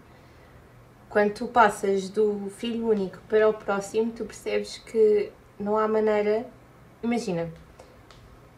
quando 1.10 1.34
tu 1.34 1.46
passas 1.46 2.08
do 2.08 2.50
filho 2.56 2.88
único 2.88 3.18
para 3.28 3.46
o 3.48 3.52
próximo, 3.52 4.10
tu 4.12 4.24
percebes 4.24 4.78
que 4.78 5.30
não 5.58 5.76
há 5.76 5.86
maneira. 5.86 6.46
Imagina, 7.02 7.50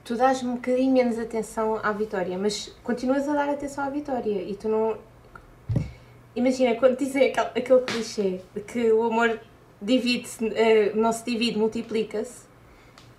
tu 0.04 0.14
dás 0.14 0.42
um 0.44 0.54
bocadinho 0.54 0.92
menos 0.92 1.18
atenção 1.18 1.80
à 1.82 1.90
Vitória, 1.90 2.38
mas 2.38 2.68
continuas 2.84 3.28
a 3.28 3.34
dar 3.34 3.48
atenção 3.48 3.82
à 3.82 3.90
Vitória 3.90 4.42
e 4.42 4.54
tu 4.54 4.68
não. 4.68 4.96
Imagina, 6.36 6.76
quando 6.76 6.96
dizem 6.96 7.30
aquele, 7.30 7.46
aquele 7.46 7.80
clichê 7.80 8.40
de 8.54 8.60
que 8.60 8.92
o 8.92 9.02
amor 9.02 9.40
divide-se, 9.80 10.44
uh, 10.46 10.96
não 10.96 11.12
se 11.12 11.24
divide, 11.24 11.58
multiplica-se 11.58 12.52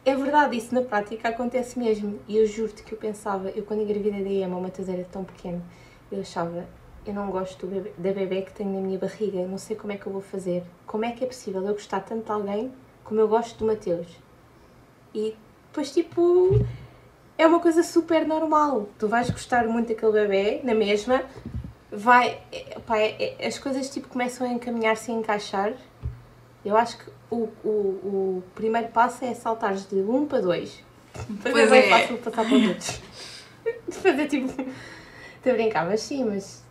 é 0.06 0.15
verdade, 0.15 0.58
isso 0.58 0.76
na 0.76 0.82
prática 0.82 1.30
acontece 1.30 1.80
mesmo. 1.80 2.19
E 2.28 2.38
eu 2.38 2.46
juro-te 2.46 2.84
que 2.84 2.93
eu 2.93 2.98
pensava, 2.98 3.50
eu 3.52 3.63
quando 3.63 3.84
engravidei 3.84 4.24
da 4.24 4.30
Emma, 4.30 4.58
o 4.58 4.62
Matheus 4.62 4.89
era 4.89 5.04
tão 5.06 5.24
pequeno, 5.24 5.63
eu 6.12 6.19
achava, 6.19 6.67
eu 7.06 7.13
não 7.13 7.30
gosto 7.30 7.68
da 7.68 8.12
bebê 8.12 8.42
que 8.42 8.54
tenho 8.54 8.74
na 8.74 8.82
minha 8.82 8.98
barriga, 8.98 9.46
não 9.46 9.58
sei 9.58 9.76
como 9.76 9.92
é 9.92 9.98
que 9.98 10.06
eu 10.06 10.12
vou 10.12 10.22
fazer. 10.22 10.63
Como 10.86 11.04
é 11.06 11.12
que 11.12 11.24
é 11.24 11.28
possível 11.28 11.62
eu 11.66 11.74
gostar 11.74 12.00
tanto 12.02 12.26
de 12.26 12.32
alguém 12.32 12.72
como 13.04 13.20
eu 13.20 13.28
gosto 13.28 13.58
do 13.60 13.66
Mateus? 13.66 14.08
E 15.13 15.36
depois, 15.68 15.92
tipo, 15.92 16.66
é 17.38 17.46
uma 17.46 17.60
coisa 17.60 17.84
super 17.84 18.26
normal. 18.26 18.88
Tu 18.98 19.08
vais 19.08 19.30
gostar 19.30 19.68
muito 19.68 19.89
daquele 19.89 20.12
bebê, 20.12 20.62
na 20.63 20.74
mesma, 20.74 21.24
vai. 21.92 22.39
Pá, 22.86 22.98
é, 22.98 23.36
é, 23.39 23.48
as 23.48 23.60
coisas 23.60 23.89
tipo 23.89 24.08
começam 24.08 24.48
a 24.48 24.52
encaminhar-se 24.52 25.12
e 25.12 25.16
encaixar. 25.16 25.74
Eu 26.63 26.78
acho 26.78 26.98
que 26.98 27.12
o, 27.30 27.50
o, 27.63 27.70
o 27.70 28.44
primeiro 28.56 28.88
passo 28.88 29.26
é 29.26 29.34
saltar 29.34 29.76
de 29.76 29.96
1 29.96 30.16
um 30.16 30.26
para 30.26 30.42
2. 30.42 30.84
Depois 31.30 31.56
é 31.68 31.82
bem 31.82 31.89
fácil 31.89 32.18
passar 32.20 32.46
para 32.46 32.56
outros. 32.56 33.02
Fazer 33.92 34.28
tipo. 34.28 34.50
Estou 35.36 35.52
a 35.52 35.56
brincar, 35.56 35.86
mas 35.86 36.00
sim, 36.00 36.24
mas 36.24 36.62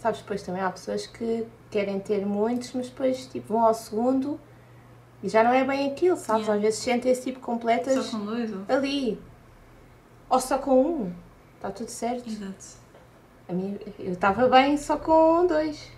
sabes, 0.00 0.20
depois 0.20 0.42
também 0.42 0.62
há 0.62 0.70
pessoas 0.70 1.06
que 1.06 1.46
querem 1.70 2.00
ter 2.00 2.24
muitos, 2.26 2.72
mas 2.72 2.88
depois 2.88 3.26
tipo, 3.26 3.52
vão 3.52 3.64
ao 3.64 3.74
segundo 3.74 4.40
e 5.22 5.28
já 5.28 5.44
não 5.44 5.52
é 5.52 5.64
bem 5.64 5.90
aquilo, 5.90 6.16
sabes? 6.16 6.42
Yeah. 6.42 6.54
Às 6.54 6.62
vezes 6.62 6.78
sentem-se 6.80 7.22
tipo 7.22 7.40
completas 7.40 8.04
só 8.06 8.18
com 8.18 8.24
dois, 8.24 8.52
ou... 8.52 8.60
ali. 8.68 9.20
Ou 10.28 10.40
só 10.40 10.58
com 10.58 10.82
um. 10.82 11.12
Está 11.56 11.70
tudo 11.70 11.88
certo. 11.88 12.28
Exato. 12.28 12.80
A 13.48 13.52
eu 13.98 14.12
estava 14.12 14.48
bem 14.48 14.76
só 14.76 14.96
com 14.96 15.46
dois. 15.46 15.90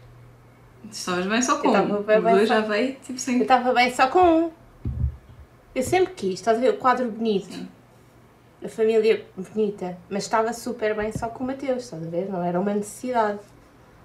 Estavas 0.91 1.27
bem 1.27 1.41
só 1.41 1.59
com 1.59 1.69
um. 1.69 2.01
O 2.01 2.03
dois 2.03 2.49
já 2.49 2.61
veio 2.61 2.97
tipo 2.97 3.19
sem. 3.19 3.37
Eu 3.37 3.43
estava 3.43 3.73
bem 3.73 3.95
só 3.95 4.09
com 4.09 4.47
um. 4.47 4.51
Eu 5.75 5.83
sempre 5.83 6.13
quis, 6.15 6.35
estás 6.35 6.59
a 6.59 6.61
ver? 6.61 6.71
O 6.71 6.79
quadro 6.79 7.11
bonito. 7.11 7.53
Sim. 7.53 7.69
A 8.65 8.69
família 8.69 9.25
bonita. 9.37 9.97
Mas 10.11 10.25
estava 10.25 10.53
super 10.53 10.95
bem 10.95 11.13
só 11.13 11.29
com 11.29 11.45
o 11.45 11.47
Mateus, 11.47 11.85
estás 11.85 12.05
a 12.05 12.11
ver? 12.11 12.29
Não 12.29 12.43
era 12.43 12.61
uma 12.61 12.75
necessidade. 12.75 13.41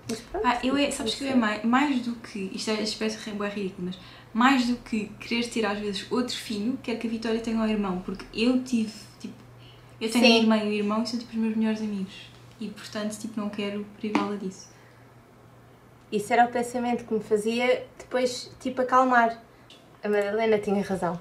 Mas 0.09 0.19
pronto, 0.21 0.47
ah, 0.47 0.59
eu 0.63 0.77
é, 0.77 0.89
sabes 0.89 1.15
que 1.15 1.25
eu 1.25 1.31
é 1.31 1.35
mais, 1.35 1.63
mais 1.63 2.01
do 2.01 2.15
que. 2.15 2.49
Isto 2.53 2.71
é 2.71 2.81
espécie 2.81 3.17
de 3.17 3.43
é 3.43 3.49
ridículo, 3.49 3.87
mas 3.87 3.99
mais 4.33 4.67
do 4.67 4.77
que 4.77 5.09
querer 5.19 5.47
ter 5.49 5.65
às 5.65 5.79
vezes 5.79 6.05
outro 6.11 6.35
filho, 6.35 6.77
quero 6.81 6.99
que 6.99 7.07
a 7.07 7.09
Vitória 7.09 7.39
tenha 7.39 7.57
um 7.57 7.67
irmão, 7.67 8.01
porque 8.05 8.25
eu 8.33 8.63
tive, 8.63 8.93
tipo, 9.19 9.33
Eu 9.99 10.11
tenho 10.11 10.43
Sim. 10.43 10.53
e 10.53 10.69
o 10.69 10.71
irmão 10.71 11.03
e 11.03 11.07
são 11.07 11.19
tipo 11.19 11.31
os 11.31 11.37
meus 11.37 11.55
melhores 11.55 11.81
amigos. 11.81 12.13
E 12.59 12.69
portanto, 12.69 13.17
tipo, 13.19 13.39
não 13.39 13.49
quero 13.49 13.85
privá-la 13.99 14.35
disso. 14.35 14.69
Isso 16.11 16.31
era 16.31 16.45
o 16.45 16.49
pensamento 16.49 17.05
que 17.05 17.13
me 17.13 17.19
fazia 17.19 17.85
depois, 17.97 18.49
tipo, 18.59 18.81
acalmar. 18.81 19.43
A 20.03 20.07
Madalena 20.07 20.57
tinha 20.57 20.81
razão. 20.83 21.19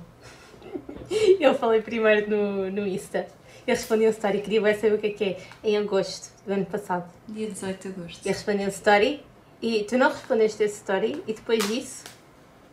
Eu 1.41 1.55
falei 1.55 1.83
primeiro 1.83 2.31
no, 2.31 2.71
no 2.71 2.87
Insta. 2.87 3.27
Eu 3.67 3.75
respondi 3.75 4.07
um 4.07 4.11
story, 4.11 4.43
queria 4.43 4.61
saber 4.75 4.95
o 4.95 4.99
que 4.99 5.07
é 5.09 5.11
que 5.11 5.25
é. 5.25 5.39
Em 5.65 5.77
agosto 5.77 6.36
do 6.47 6.53
ano 6.53 6.65
passado. 6.65 7.13
Dia 7.29 7.51
18 7.51 7.83
de 7.83 7.89
agosto. 7.89 8.27
Eu 8.27 8.33
respondi 8.33 8.65
um 8.65 8.69
story 8.69 9.23
e 9.61 9.85
tu 9.85 9.99
não 9.99 10.09
respondeste 10.09 10.63
esse 10.63 10.77
story 10.77 11.23
e 11.27 11.33
depois 11.33 11.67
disso, 11.67 12.05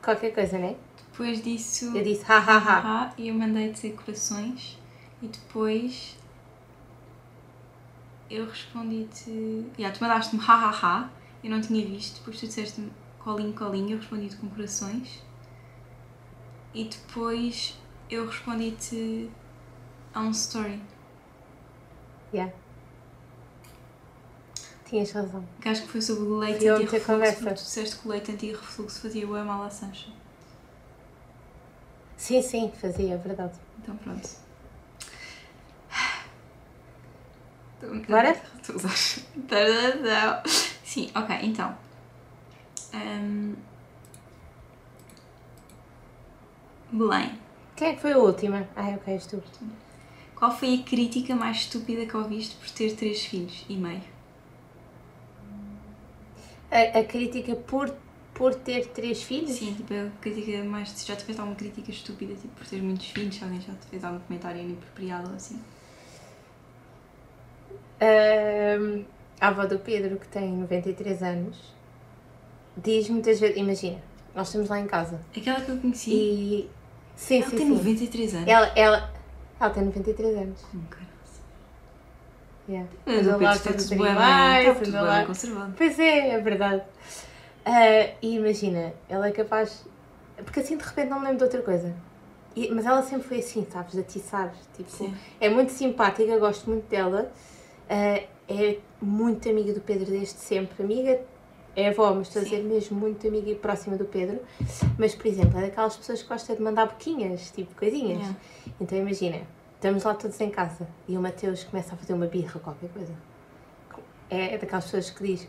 qualquer 0.02 0.34
coisa, 0.34 0.58
né? 0.58 0.76
Depois 1.12 1.42
disso. 1.44 1.96
Eu 1.96 2.04
disse 2.04 2.24
ha 2.32 2.38
ha 2.38 2.58
ha. 2.58 2.82
Ah, 2.86 3.14
e 3.18 3.28
eu 3.28 3.34
mandei 3.36 3.72
dizer 3.72 3.94
corações 3.94 4.78
e 5.22 5.28
depois 5.28 6.18
eu 8.30 8.46
respondi-te. 8.46 9.32
Yeah, 9.78 9.96
tu 9.96 10.04
mandaste-me 10.04 10.42
ha 10.42 10.54
ha 10.54 10.70
ha, 10.70 11.10
eu 11.44 11.50
não 11.50 11.62
tinha 11.62 11.86
visto, 11.86 12.20
depois 12.20 12.40
tu 12.40 12.48
disseste-me 12.48 12.92
colinho 13.20 13.54
colinho, 13.54 13.92
eu 13.92 13.98
respondi-te 13.98 14.36
com 14.38 14.50
corações 14.50 15.24
e 16.74 16.86
depois 16.86 17.78
eu 18.10 18.26
respondi-te 18.26 19.30
a 20.14 20.22
um 20.22 20.32
story. 20.32 20.80
Yeah. 22.34 22.54
Tinhas 24.94 25.12
razão. 25.12 25.44
Que 25.60 25.70
acho 25.70 25.82
que 25.82 25.88
foi 25.88 26.02
sobre 26.04 26.24
o 26.26 26.38
leite 26.38 26.68
anti-refluxo, 26.68 27.36
tu 27.44 27.54
disseste 27.56 27.96
que 27.96 28.08
o 28.08 28.12
leite 28.12 28.32
anti-refluxo 28.32 29.02
fazia 29.02 29.26
bem 29.26 29.44
mal 29.44 29.64
à 29.64 29.70
Sancha. 29.72 30.12
Sim, 32.16 32.44
sim, 32.44 32.72
fazia, 32.80 33.16
é 33.16 33.18
verdade. 33.18 33.54
Então 33.80 33.98
pronto. 33.98 34.30
Um 37.82 38.02
Bora? 38.04 38.36
Tu 38.64 38.76
usas. 38.76 39.26
Tadadão. 39.48 40.44
Sim, 40.86 41.10
ok, 41.16 41.38
então. 41.42 41.76
Ahm. 42.94 43.56
Belém, 46.92 47.40
Quem 47.76 47.88
é 47.88 47.94
que 47.96 48.02
foi 48.02 48.12
a 48.14 48.20
última? 48.20 48.70
Ah, 48.76 48.90
ok, 48.90 49.12
és 49.12 49.26
tu. 49.26 49.42
qual 50.36 50.56
foi 50.56 50.76
a 50.76 50.84
crítica 50.84 51.36
mais 51.36 51.58
estúpida 51.58 52.06
que 52.06 52.16
ouviste 52.16 52.56
por 52.58 52.70
ter 52.70 52.96
três 52.96 53.26
filhos 53.26 53.66
e 53.68 53.76
meio? 53.76 54.13
A, 56.74 57.00
a 57.00 57.04
crítica 57.04 57.56
por, 57.56 57.94
por 58.34 58.56
ter 58.56 58.88
três 58.88 59.22
filhos? 59.22 59.52
Sim, 59.52 59.76
tipo, 59.76 59.94
a 59.94 60.10
crítica 60.20 60.64
mais. 60.64 60.90
Se 60.90 61.08
já 61.08 61.16
te 61.16 61.24
fez 61.24 61.38
alguma 61.38 61.56
crítica 61.56 61.92
estúpida, 61.92 62.34
tipo, 62.34 62.56
por 62.56 62.66
ter 62.66 62.82
muitos 62.82 63.06
filhos, 63.08 63.36
se 63.36 63.44
alguém 63.44 63.62
já 63.62 63.74
te 63.74 63.86
fez 63.92 64.04
algum 64.04 64.20
comentário 64.22 64.60
inapropriado 64.60 65.30
ou 65.30 65.36
assim? 65.36 65.62
Ahm, 68.02 69.06
a 69.40 69.48
avó 69.50 69.68
do 69.68 69.78
Pedro, 69.78 70.18
que 70.18 70.28
tem 70.28 70.52
93 70.52 71.22
anos, 71.22 71.74
diz 72.76 73.08
muitas 73.08 73.40
vezes, 73.40 73.56
imagina, 73.56 74.02
nós 74.34 74.48
estamos 74.48 74.68
lá 74.68 74.80
em 74.80 74.88
casa 74.88 75.22
Aquela 75.36 75.62
que 75.62 75.70
eu 75.70 75.78
conheci, 75.78 76.12
e. 76.12 76.70
Sim, 77.16 77.42
ela 77.42 77.50
sim, 77.52 77.58
tem 77.58 77.68
sim. 77.68 77.74
93 77.74 78.34
anos. 78.36 78.48
Ela, 78.48 78.72
ela, 78.76 79.14
ela 79.60 79.70
tem 79.70 79.84
93 79.84 80.38
anos. 80.38 80.62
Como 80.72 80.84
caralho. 80.88 81.13
Yeah. 82.68 82.90
Mas 83.06 83.28
Anda 83.28 83.36
o 83.36 83.40
Pedro 83.40 83.56
está 83.56 83.74
tudo 83.74 83.90
bem, 83.90 84.70
está 84.70 84.76
tudo 84.86 85.12
bem 85.12 85.26
conservado. 85.26 85.74
Pois 85.78 86.00
é, 86.00 86.30
é 86.30 86.40
verdade. 86.40 86.82
Ah, 87.66 88.10
e 88.22 88.36
imagina, 88.36 88.94
ela 89.10 89.28
é 89.28 89.32
capaz. 89.32 89.86
Porque 90.38 90.60
assim 90.62 90.78
de 90.78 90.84
repente 90.84 91.10
não 91.10 91.20
me 91.20 91.26
lembro 91.26 91.38
de 91.40 91.44
outra 91.44 91.62
coisa. 91.62 91.94
E- 92.56 92.70
mas 92.72 92.86
ela 92.86 93.02
sempre 93.02 93.28
foi 93.28 93.40
assim, 93.40 93.66
sabes? 93.72 93.94
De 93.94 94.00
atiçar. 94.00 94.54
Tipo, 94.78 94.90
Sim. 94.90 95.14
é 95.40 95.50
muito 95.50 95.72
simpática, 95.72 96.38
gosto 96.40 96.70
muito 96.70 96.88
dela. 96.90 97.32
Ah, 97.90 98.22
é 98.48 98.78
muito 99.02 99.50
amiga 99.50 99.74
do 99.74 99.82
Pedro 99.82 100.06
desde 100.06 100.40
sempre. 100.40 100.84
Amiga 100.84 101.20
é 101.76 101.90
avó, 101.90 102.14
mas 102.14 102.28
estou 102.28 102.42
a 102.42 102.46
dizer 102.46 102.64
mesmo 102.64 102.98
muito 103.00 103.28
amiga 103.28 103.50
e 103.50 103.56
próxima 103.56 103.98
do 103.98 104.06
Pedro. 104.06 104.40
Mas, 104.98 105.16
por 105.16 105.26
exemplo, 105.28 105.58
é 105.60 105.64
daquelas 105.64 105.98
pessoas 105.98 106.22
que 106.22 106.30
gosta 106.30 106.56
de 106.56 106.62
mandar 106.62 106.86
boquinhas, 106.88 107.52
tipo 107.52 107.76
coisinhas. 107.76 108.20
Yeah. 108.20 108.36
Então 108.80 108.98
imagina, 108.98 109.42
estamos 109.84 110.06
lá 110.06 110.14
todos 110.14 110.40
em 110.40 110.50
casa 110.50 110.88
e 111.10 111.18
o 111.18 111.22
Mateus 111.22 111.66
começa 111.66 111.94
a 111.94 111.98
fazer 111.98 112.14
uma 112.14 112.26
birra, 112.26 112.58
qualquer 112.58 112.90
coisa. 112.90 113.14
É 114.30 114.58
daquelas 114.58 114.86
pessoas 114.86 115.10
que 115.10 115.28
diz, 115.28 115.48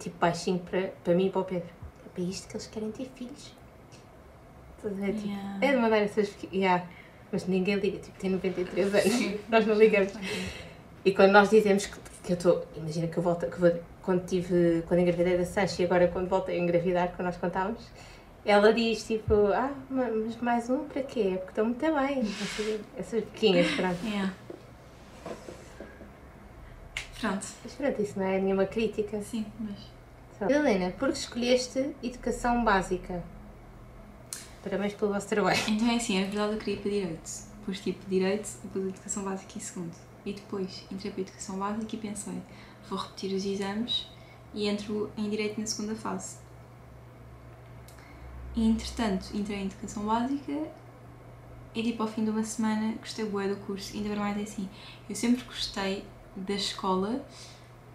tipo 0.00 0.18
baixinho 0.18 0.58
para, 0.58 0.88
para 1.04 1.14
mim 1.14 1.28
e 1.28 1.30
para 1.30 1.40
o 1.40 1.44
Pedro. 1.44 1.68
É 2.04 2.08
para 2.08 2.24
isto 2.24 2.48
que 2.48 2.56
eles 2.56 2.66
querem 2.66 2.90
ter 2.90 3.08
filhos. 3.14 3.54
Ver? 4.82 5.14
Tipo, 5.14 5.28
Yeah. 5.28 5.58
É 5.60 5.70
de 5.70 5.76
mandar 5.76 5.98
essas. 5.98 6.34
Yeah. 6.52 6.84
Mas 7.30 7.46
ninguém 7.46 7.76
liga, 7.76 7.98
tipo, 7.98 8.18
tem 8.18 8.30
93 8.30 8.92
anos. 8.92 9.40
Nós 9.48 9.64
não 9.64 9.76
ligamos. 9.76 10.14
E 11.04 11.12
quando 11.12 11.30
nós 11.30 11.48
dizemos 11.48 11.86
que, 11.86 11.96
que 12.24 12.32
eu 12.32 12.36
estou. 12.36 12.66
Imagina 12.76 13.06
que 13.06 13.16
eu 13.16 13.22
volto. 13.22 13.46
Que 13.46 13.60
vou, 13.60 13.72
quando 14.02 14.26
tive. 14.26 14.82
Quando 14.88 15.00
engravidei 15.00 15.38
da 15.38 15.44
Sancha 15.44 15.82
e 15.82 15.84
agora 15.84 16.08
quando 16.08 16.28
voltei 16.28 16.58
a 16.58 16.58
engravidar, 16.58 17.12
quando 17.14 17.26
nós 17.26 17.36
contávamos, 17.36 17.86
ela 18.44 18.72
diz 18.72 19.04
tipo, 19.06 19.34
ah, 19.52 19.70
ma- 19.90 20.08
mas 20.10 20.36
mais 20.40 20.70
um 20.70 20.84
para 20.88 21.02
quê? 21.02 21.32
É 21.34 21.36
porque 21.36 21.50
estou 21.50 21.64
muito 21.64 21.80
bem. 21.80 22.20
Essas- 22.96 23.24
pequenas, 23.24 23.70
pronto. 23.72 23.98
Yeah. 24.06 24.32
Pronto, 27.20 27.46
Mas 27.64 27.72
pronto, 27.74 28.00
isso 28.02 28.18
não 28.18 28.26
é 28.26 28.38
nenhuma 28.40 28.64
crítica. 28.64 29.20
sim, 29.22 29.44
mas. 29.58 30.50
Helena, 30.50 30.90
porque 30.98 31.18
escolheste 31.18 31.94
educação 32.02 32.64
básica? 32.64 33.22
Parabéns 34.62 34.94
pelo 34.94 35.12
vosso 35.12 35.28
trabalho. 35.28 35.58
Então 35.68 35.88
é 35.90 35.96
assim, 35.96 36.16
é 36.18 36.24
verdade 36.24 36.54
eu 36.54 36.58
queria 36.58 36.80
para 36.80 36.90
direito. 36.90 37.30
Depois 37.58 37.80
tipo 37.80 38.08
direito, 38.08 38.48
depois 38.64 38.86
educação 38.86 39.22
básica 39.22 39.52
em 39.56 39.60
segundo. 39.60 39.92
E 40.24 40.32
depois 40.32 40.82
entrei 40.90 41.12
para 41.12 41.20
a 41.20 41.24
educação 41.24 41.58
básica 41.58 41.94
e 41.94 41.98
pensei, 41.98 42.34
vou 42.88 42.98
repetir 42.98 43.34
os 43.36 43.44
exames 43.44 44.06
e 44.54 44.66
entro 44.66 45.10
em 45.18 45.28
direito 45.28 45.60
na 45.60 45.66
segunda 45.66 45.94
fase. 45.94 46.36
E 48.54 48.66
entretanto 48.66 49.30
entrei 49.34 49.58
em 49.58 49.66
educação 49.66 50.04
básica 50.04 50.68
e 51.74 51.82
tipo 51.82 52.02
ao 52.02 52.08
fim 52.08 52.24
de 52.24 52.30
uma 52.30 52.42
semana 52.42 52.94
gostei 52.98 53.24
bué 53.24 53.48
do 53.48 53.56
curso. 53.56 53.96
Ainda 53.96 54.10
para 54.10 54.20
mais 54.20 54.38
é 54.38 54.42
assim, 54.42 54.68
eu 55.08 55.14
sempre 55.14 55.44
gostei 55.44 56.04
da 56.36 56.54
escola, 56.54 57.24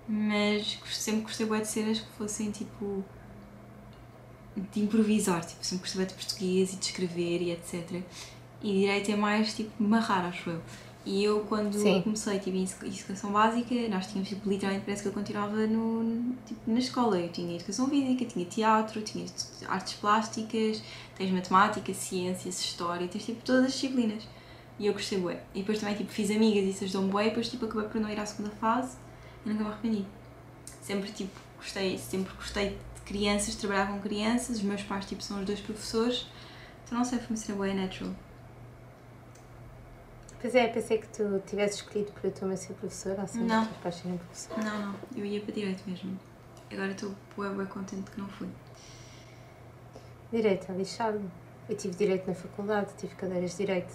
mas 0.08 0.80
sempre 0.90 1.22
gostei 1.22 1.46
bué 1.46 1.60
de 1.60 1.68
cenas 1.68 2.00
que 2.00 2.12
fossem 2.18 2.52
tipo 2.52 3.04
de 4.56 4.82
improvisar, 4.82 5.44
tipo, 5.46 5.64
sempre 5.66 5.84
gostei 5.84 6.06
de 6.06 6.14
português 6.14 6.74
e 6.74 6.78
de 6.78 6.86
escrever 6.86 7.42
e 7.42 7.52
etc. 7.52 8.02
E 8.62 8.80
direito 8.80 9.12
é 9.12 9.16
mais 9.16 9.54
tipo 9.54 9.72
marrar, 9.84 10.26
acho 10.26 10.50
eu. 10.50 10.62
E 11.06 11.24
eu 11.24 11.42
quando 11.42 11.78
Sim. 11.78 12.02
comecei 12.02 12.40
tipo, 12.40 12.58
em 12.58 12.64
edu- 12.64 12.86
educação 12.88 13.32
básica, 13.32 13.76
nós 13.90 14.08
tínhamos 14.08 14.28
tipo, 14.28 14.50
literalmente 14.50 14.86
parece 14.86 15.04
que 15.04 15.10
eu 15.10 15.14
continuava 15.14 15.68
no, 15.68 16.34
tipo, 16.48 16.60
na 16.66 16.80
escola. 16.80 17.20
Eu 17.20 17.30
tinha 17.30 17.56
educação 17.56 17.88
física, 17.88 18.26
tinha 18.26 18.46
teatro, 18.46 19.02
tinha 19.04 19.26
artes 19.68 19.94
plásticas, 19.94 20.82
tens 21.16 21.32
matemática, 21.32 21.94
ciências, 21.94 22.60
história, 22.60 23.08
tens 23.08 23.24
tipo 23.26 23.44
todas 23.46 23.66
as 23.66 23.74
disciplinas. 23.74 24.28
E 24.80 24.88
eu 24.88 24.94
gostei 24.94 25.20
bué. 25.20 25.44
E 25.54 25.60
depois 25.60 25.80
também 25.80 25.96
tipo, 25.96 26.12
fiz 26.12 26.32
amigas 26.32 26.64
e 26.66 26.70
isso 26.72 26.84
ajudou-me 26.86 27.12
bué 27.12 27.26
e 27.26 27.30
depois 27.30 27.50
tipo, 27.50 27.66
acabei 27.66 27.88
por 27.88 28.02
não 28.02 28.10
ir 28.10 28.20
à 28.20 28.26
segunda 28.26 28.50
fase 28.56 28.98
e 29.46 29.50
nunca 29.50 29.64
me 29.64 29.70
arrependi. 29.70 30.06
Sempre 30.82 31.12
tipo, 31.12 31.40
gostei, 31.58 31.98
sempre 32.00 32.34
gostei 32.36 32.70
de 32.70 33.02
crianças, 33.06 33.54
de 33.54 33.58
trabalhar 33.58 33.88
com 33.92 34.00
crianças, 34.00 34.58
os 34.58 34.64
meus 34.64 34.82
pais 34.82 35.06
tipo, 35.06 35.22
são 35.22 35.40
os 35.40 35.46
dois 35.46 35.60
professores, 35.60 36.26
então 36.84 36.98
não 36.98 37.06
sei, 37.06 37.20
foi-me 37.20 37.38
ser 37.38 37.54
bué 37.54 37.74
natural. 37.76 38.12
Pois 40.46 40.54
é, 40.54 40.68
pensei 40.68 41.00
que 41.00 41.08
tu 41.08 41.42
tivesses 41.48 41.78
escolhido 41.78 42.12
para 42.12 42.30
tua 42.30 42.48
mãe 42.48 42.56
ser 42.56 42.74
professora, 42.74 43.20
ou 43.20 43.28
seja, 43.28 43.44
Não. 43.44 43.66
pais 43.82 43.96
serem 43.96 44.16
professores. 44.20 44.64
Não, 44.64 44.80
não, 44.80 44.96
eu 45.16 45.26
ia 45.26 45.42
para 45.42 45.52
direito 45.52 45.82
mesmo. 45.90 46.20
Agora 46.72 46.92
estou 46.92 47.16
bué, 47.36 47.50
bué 47.50 47.66
contente 47.66 48.12
que 48.12 48.22
não 48.22 48.30
fui. 48.30 48.48
Direito, 50.32 50.72
é 50.72 50.76
lixado. 50.76 51.20
Eu 51.68 51.76
tive 51.76 51.96
direito 51.96 52.28
na 52.28 52.36
faculdade, 52.36 52.92
tive 52.96 53.16
cadeiras 53.16 53.52
de 53.54 53.58
direito. 53.58 53.92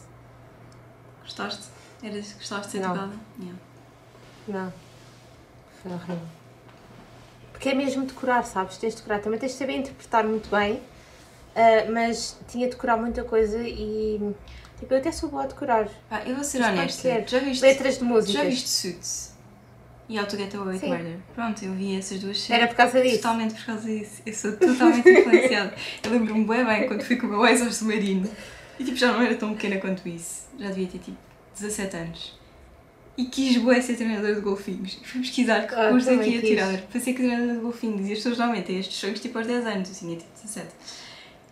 Gostaste? 1.23 1.69
Eras, 2.03 2.33
gostaste 2.33 2.67
de 2.67 2.73
ser 2.73 2.81
Não. 2.81 2.97
educada? 2.97 3.15
Yeah. 3.39 3.61
Não. 4.49 4.73
Foi 5.81 5.93
horrível. 5.93 6.29
Porque 7.53 7.69
é 7.69 7.75
mesmo 7.75 8.07
decorar, 8.07 8.43
sabes? 8.43 8.77
Tens 8.77 8.95
de 8.97 9.03
decorar. 9.03 9.21
Também 9.21 9.39
tens 9.39 9.53
de 9.53 9.59
saber 9.59 9.77
interpretar 9.77 10.25
muito 10.25 10.51
bem, 10.51 10.83
ah, 11.55 11.89
mas 11.93 12.37
tinha 12.49 12.67
de 12.67 12.73
decorar 12.73 12.97
muita 12.97 13.23
coisa 13.23 13.63
e. 13.63 14.35
Tipo, 14.81 14.95
eu 14.95 14.99
até 14.99 15.13
sou 15.13 15.29
boa 15.29 15.45
a 15.45 15.47
decorar. 15.47 15.89
Pá, 16.09 16.23
eu 16.27 16.35
vou 16.35 16.43
ser 16.45 16.59
Mas 16.61 16.71
honesta. 16.79 17.25
Já 17.27 17.39
viste, 17.39 17.63
Letras 17.63 17.99
de 17.99 18.05
músicas. 18.05 18.35
já 18.35 18.45
viste 18.45 18.69
Suits? 18.69 19.31
E 20.09 20.19
How 20.19 20.27
to 20.27 20.37
Get 20.37 20.53
Away 20.57 20.77
with. 20.79 20.89
Murder? 20.89 21.17
Pronto, 21.35 21.65
eu 21.65 21.73
vi 21.73 21.97
essas 21.97 22.19
duas 22.19 22.37
Era 22.51 22.59
séries. 22.63 22.69
por 22.71 22.77
causa 22.77 23.03
disso. 23.03 23.17
Totalmente 23.17 23.55
por 23.55 23.65
causa 23.67 23.87
disso. 23.89 24.23
Eu 24.27 24.35
sou 24.35 24.53
totalmente 24.57 25.09
influenciada. 25.09 25.75
Eu 26.03 26.11
lembro-me 26.11 26.45
bem 26.45 26.65
bem 26.65 26.87
quando 26.89 27.03
fui 27.05 27.17
com 27.17 27.27
o 27.29 27.31
meu 27.31 27.47
ex 27.47 27.63
ao 27.63 27.71
submarino. 27.71 28.29
E 28.79 28.85
tipo, 28.85 28.97
já 28.97 29.13
não 29.13 29.23
era 29.23 29.37
tão 29.37 29.55
pequena 29.55 29.77
quanto 29.79 30.09
isso. 30.09 30.49
Já 30.59 30.69
devia 30.69 30.89
ter 30.89 30.99
tipo 30.99 31.17
17 31.55 31.97
anos. 31.97 32.41
E 33.17 33.27
quis 33.27 33.59
bué 33.59 33.81
ser 33.83 33.95
treinadora 33.97 34.35
de 34.35 34.41
golfinhos. 34.41 34.99
Fui 35.05 35.21
pesquisar 35.21 35.67
que 35.69 35.75
Ah, 35.75 35.91
curso 35.91 36.09
é 36.11 36.17
que 36.19 36.31
ia 36.31 36.41
tirar 36.41 36.79
para 36.83 37.01
ser 37.01 37.13
treinadora 37.13 37.53
de 37.55 37.61
golfinhos. 37.61 38.09
E 38.09 38.13
as 38.13 38.19
pessoas 38.19 38.39
normalmente 38.39 38.65
têm 38.67 38.81
estes 38.81 38.97
sonhos 38.97 39.21
tipo 39.21 39.37
aos 39.39 39.47
10 39.47 39.67
anos, 39.67 39.89
eu 39.91 39.95
tinha 39.95 40.17
tipo 40.17 40.31
17. 40.43 40.67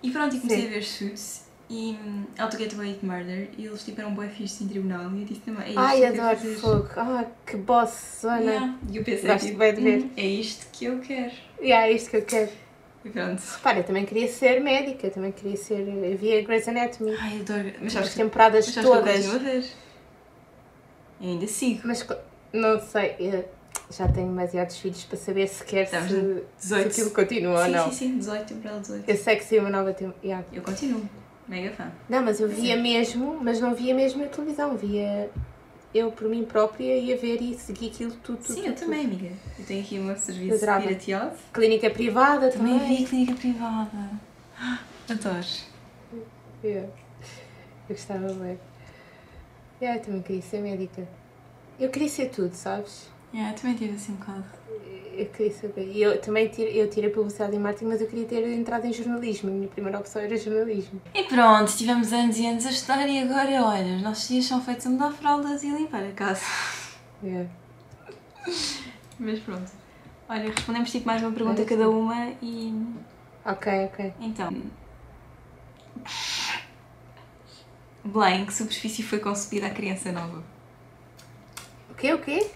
E 0.02 0.10
pronto, 0.10 0.34
e 0.34 0.40
comecei 0.40 0.62
Sim. 0.62 0.66
a 0.66 0.70
ver 0.70 0.82
Suits. 0.82 1.47
E 1.70 1.98
um, 2.02 2.24
How 2.42 2.48
to 2.48 2.56
Get 2.56 2.72
Away 2.74 2.92
with 2.92 2.98
Murder 3.02 3.48
e 3.58 3.66
eles 3.66 3.82
tipo 3.84 4.00
eram 4.00 4.14
bué 4.14 4.28
fixos 4.28 4.62
em 4.62 4.68
tribunal 4.68 5.10
e 5.12 5.20
eu 5.20 5.24
disse 5.26 5.40
também, 5.40 5.64
é 5.64 5.68
isto 5.68 5.78
Ai, 5.78 5.96
que 5.98 6.02
eu 6.06 6.10
quero 6.12 6.22
adoro 6.22 6.38
fazer. 6.38 6.54
fogo. 6.56 6.88
Ah, 6.96 7.24
que 7.46 7.56
boss, 7.58 8.18
zona. 8.22 8.40
Yeah. 8.40 8.74
E 8.90 8.96
eu 8.96 9.04
pensei, 9.04 9.28
Gosto 9.30 9.46
tipo, 9.46 9.58
de 9.58 9.72
ver. 9.82 9.98
"Hum, 10.04 10.10
é 10.16 10.26
isto 10.26 10.66
que 10.72 10.84
eu 10.86 10.98
quero. 11.00 11.32
Yeah, 11.60 11.86
é 11.88 11.92
isto 11.92 12.10
que 12.10 12.16
eu 12.16 12.22
quero. 12.22 12.50
E 13.04 13.10
pronto. 13.10 13.40
Repara, 13.40 13.78
eu 13.80 13.84
também 13.84 14.04
queria 14.06 14.28
ser 14.28 14.60
médica, 14.60 15.10
também 15.10 15.30
queria 15.32 15.56
ser. 15.56 15.80
Eu 15.86 16.16
via 16.18 16.42
Grey's 16.42 16.66
Anatomy. 16.68 17.14
Ai, 17.20 17.40
adoro. 17.40 17.72
Mas 17.78 17.86
As 17.86 17.92
sabes 17.92 18.08
que, 18.10 18.16
temporadas 18.16 18.64
mas 18.66 18.74
sabes 18.74 18.90
que 18.90 18.96
eu 18.96 19.00
todas. 19.00 19.14
continuo 19.26 19.36
a 19.36 19.38
ver. 19.52 19.64
Eu 21.20 21.28
ainda 21.30 21.46
sigo. 21.46 21.80
Mas 21.84 22.02
co- 22.02 22.16
não 22.52 22.80
sei, 22.80 23.14
eu 23.18 23.44
já 23.90 24.08
tenho 24.08 24.28
demasiados 24.28 24.78
filhos 24.78 25.04
para 25.04 25.16
saber 25.16 25.46
sequer 25.48 25.84
Estamos 25.84 26.10
se, 26.10 26.16
no 26.16 26.34
se 26.38 26.44
18. 26.62 26.86
aquilo 26.88 27.10
continua 27.10 27.58
ou 27.60 27.64
sim, 27.66 27.70
não. 27.72 27.90
sim, 27.90 27.92
sim, 27.96 28.18
18, 28.18 28.46
temporada 28.46 28.80
18. 28.80 29.08
Eu 29.08 29.16
sei 29.16 29.36
que 29.36 29.44
saiu 29.44 29.60
uma 29.62 29.70
nova 29.70 29.92
temporada. 29.92 30.46
Eu 30.52 30.62
continuo. 30.62 31.08
Mega 31.48 31.72
fã. 31.74 31.90
Não, 32.08 32.22
mas 32.22 32.40
eu 32.40 32.48
via 32.48 32.76
Sim. 32.76 32.82
mesmo, 32.82 33.38
mas 33.42 33.60
não 33.60 33.74
via 33.74 33.94
mesmo 33.94 34.22
na 34.22 34.28
televisão, 34.28 34.76
via 34.76 35.30
eu 35.94 36.12
por 36.12 36.28
mim 36.28 36.44
própria 36.44 36.96
ia 36.98 37.16
ver 37.16 37.40
e 37.40 37.54
seguir 37.58 37.88
aquilo 37.88 38.10
tudo, 38.22 38.36
tudo. 38.38 38.46
Sim, 38.46 38.54
tudo, 38.56 38.66
eu 38.66 38.74
tudo. 38.74 38.84
também, 38.84 39.06
amiga. 39.06 39.32
Eu 39.58 39.64
tenho 39.64 39.80
aqui 39.82 39.98
o 39.98 40.02
meu 40.02 40.16
serviço 40.16 40.58
pirateado. 40.58 41.36
Clínica 41.52 41.88
privada 41.90 42.50
Também 42.50 42.78
também. 42.78 42.96
vi 42.98 43.04
clínica 43.06 43.34
privada. 43.34 44.10
Ah, 44.60 44.80
Adoro. 45.08 45.46
Yeah. 46.62 46.88
Eu 47.88 47.94
gostava 47.96 48.32
bem. 48.34 48.58
Yeah, 49.80 49.98
eu 50.00 50.04
também 50.04 50.22
queria 50.22 50.42
ser 50.42 50.60
médica. 50.60 51.08
Eu 51.80 51.88
queria 51.88 52.08
ser 52.08 52.28
tudo, 52.30 52.52
sabes? 52.52 53.08
Yeah, 53.32 53.54
eu 53.54 53.58
também 53.60 53.76
tive 53.76 53.94
assim 53.94 54.12
um 54.12 54.16
bocado. 54.16 54.44
Eu 55.18 55.26
queria 55.26 55.52
saber. 55.52 55.90
E 55.92 56.00
eu 56.00 56.20
também 56.20 56.46
tirei, 56.46 56.80
eu 56.80 56.88
tirei 56.88 57.10
publicidade 57.10 57.56
e 57.56 57.58
marketing, 57.58 57.86
mas 57.86 58.00
eu 58.00 58.06
queria 58.06 58.24
ter 58.24 58.48
entrado 58.52 58.84
em 58.84 58.92
jornalismo. 58.92 59.50
A 59.50 59.52
minha 59.52 59.66
primeira 59.66 59.98
opção 59.98 60.22
era 60.22 60.36
jornalismo. 60.36 61.02
E 61.12 61.24
pronto, 61.24 61.76
tivemos 61.76 62.12
anos 62.12 62.38
e 62.38 62.46
anos 62.46 62.64
a 62.64 62.70
estudar 62.70 63.04
e 63.08 63.18
agora, 63.18 63.64
olha, 63.64 63.96
os 63.96 64.02
nossos 64.02 64.28
dias 64.28 64.44
são 64.44 64.62
feitos 64.62 64.86
a 64.86 64.90
mudar 64.90 65.10
fraldas 65.10 65.64
e 65.64 65.70
limpar 65.70 66.04
a 66.04 66.12
casa. 66.12 66.44
Yeah. 67.20 67.50
Mas 69.18 69.40
pronto. 69.40 69.68
Olha, 70.28 70.52
respondemos 70.52 70.92
tipo 70.92 71.04
mais 71.04 71.20
uma 71.20 71.32
pergunta 71.32 71.62
Olha, 71.62 71.68
cada 71.68 71.90
uma 71.90 72.32
e. 72.40 72.80
Ok, 73.44 73.86
ok. 73.86 74.14
Então. 74.20 74.62
Belém, 78.04 78.46
que 78.46 78.54
superfície 78.54 79.02
foi 79.02 79.18
concebida 79.18 79.66
a 79.66 79.70
criança 79.70 80.12
nova? 80.12 80.44
O 81.90 81.94
quê? 81.94 82.14
O 82.14 82.20
quê? 82.20 82.48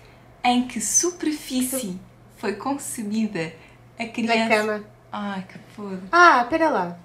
Em 0.44 0.68
que 0.68 0.80
superfície 0.80 1.98
foi 2.42 2.54
concebida 2.56 3.52
a 3.96 4.04
criança. 4.06 4.48
Na 4.48 4.48
cama. 4.48 4.84
Ai, 5.12 5.44
que 5.48 5.58
podre. 5.76 6.00
Ah, 6.10 6.42
espera 6.42 6.70
lá. 6.70 6.98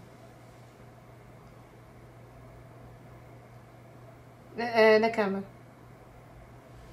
Na, 4.56 4.64
eh, 4.66 4.98
na 5.00 5.10
cama. 5.12 5.44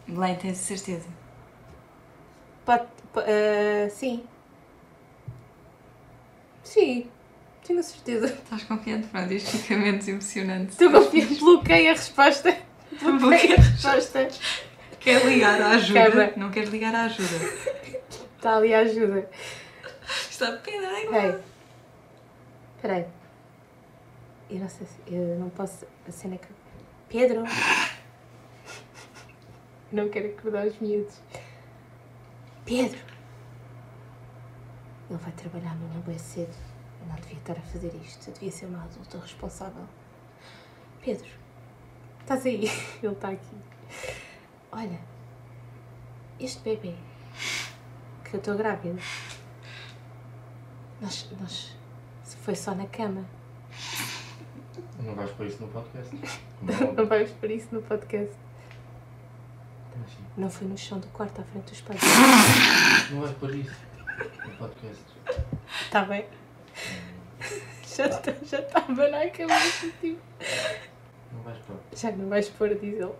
Belém, 0.07 0.37
tens 0.37 0.59
certeza? 0.59 1.09
Pode. 2.66 2.85
po- 3.14 3.22
eh, 3.26 3.88
sim. 3.90 4.24
Sim. 6.62 7.07
Tenho 7.66 7.83
certeza. 7.83 8.26
Estás 8.26 8.64
confiante? 8.64 9.07
Pronto, 9.07 9.33
isto 9.33 9.57
fica 9.57 9.76
menos 9.78 10.07
emocionante. 10.07 10.72
Estou 10.72 10.90
confiante. 10.90 11.37
Bloqueei 11.40 11.88
a 11.88 11.92
resposta. 11.92 12.54
Bloqueei 13.00 13.54
a 13.54 13.57
resposta. 13.57 14.28
Quer 15.00 15.24
ligar 15.24 15.62
à 15.62 15.70
ajuda? 15.70 16.11
Cama. 16.11 16.30
Não 16.37 16.50
queres 16.50 16.68
ligar 16.68 16.94
à 16.94 17.04
ajuda? 17.04 17.38
Está 18.44 18.59
ali 18.59 18.74
a 18.74 18.80
ajuda. 18.80 19.30
Está 20.30 20.48
a 20.50 20.59
pena, 20.59 20.92
Ei. 21.00 21.42
Espera 22.76 22.96
aí. 22.96 23.07
Eu 24.50 24.59
não 24.59 24.68
sei 24.68 24.87
se. 24.87 24.98
Eu 25.07 25.38
não 25.38 25.48
posso. 25.48 25.87
A 26.07 26.12
cena 26.12 26.37
que. 26.37 26.48
Pedro! 27.09 27.42
Não 29.90 30.11
quero 30.11 30.28
acordar 30.28 30.66
os 30.66 30.78
miúdos. 30.78 31.22
Pedro! 32.66 32.98
Ele 35.09 35.18
vai 35.18 35.33
trabalhar 35.33 35.70
amanhã 35.70 36.00
bem 36.00 36.18
cedo. 36.18 36.54
Eu 37.00 37.07
não 37.07 37.14
devia 37.14 37.38
estar 37.38 37.57
a 37.57 37.62
fazer 37.62 37.94
isto. 37.94 38.28
Eu 38.28 38.35
devia 38.35 38.50
ser 38.50 38.66
uma 38.66 38.85
adulta 38.85 39.20
responsável. 39.20 39.87
Pedro! 41.00 41.30
Estás 42.20 42.44
aí? 42.44 42.64
Ele 43.02 43.14
está 43.14 43.30
aqui. 43.30 43.57
Olha. 44.70 45.00
Este 46.38 46.61
bebê. 46.61 46.94
Que 48.35 48.38
eu 48.38 48.40
estou 48.40 48.57
grávida. 48.57 49.01
Nós, 51.01 51.31
nós. 51.40 51.77
Foi 52.42 52.57
só 52.57 52.75
na 52.75 52.85
cama. 52.88 53.25
Não 54.99 55.14
vais 55.14 55.31
pôr 55.31 55.47
isso 55.47 55.62
no 55.62 55.68
podcast? 55.68 56.16
É 56.16 56.73
Não 56.81 56.88
óbvio. 56.88 57.07
vamos 57.07 57.31
por 57.31 57.49
isso 57.49 57.68
no 57.70 57.81
podcast. 57.83 58.35
Assim? 60.05 60.25
Não 60.37 60.51
foi 60.51 60.66
no 60.66 60.77
chão 60.77 60.99
do 60.99 61.07
quarto 61.09 61.40
à 61.42 61.44
frente 61.44 61.70
dos 61.70 61.81
pais. 61.83 62.01
Não 63.12 63.20
vais 63.20 63.37
pôr 63.37 63.55
isso 63.55 63.77
no 64.44 64.51
podcast. 64.57 65.05
Está 65.85 66.01
Tá 66.01 66.05
bem? 66.07 66.27
Já 67.87 68.07
está 68.07 68.33
já 68.44 68.62
tá 68.62 68.81
a 68.81 68.90
abanar 68.90 69.27
a 69.27 69.31
cabeça, 69.31 69.88
tipo. 70.01 70.20
Não 71.33 71.40
vais 71.44 71.59
pôr. 71.59 71.77
Já 71.94 72.11
não 72.11 72.29
vais 72.29 72.49
pôr, 72.49 72.70
diz 72.70 72.94
ele. 72.94 73.12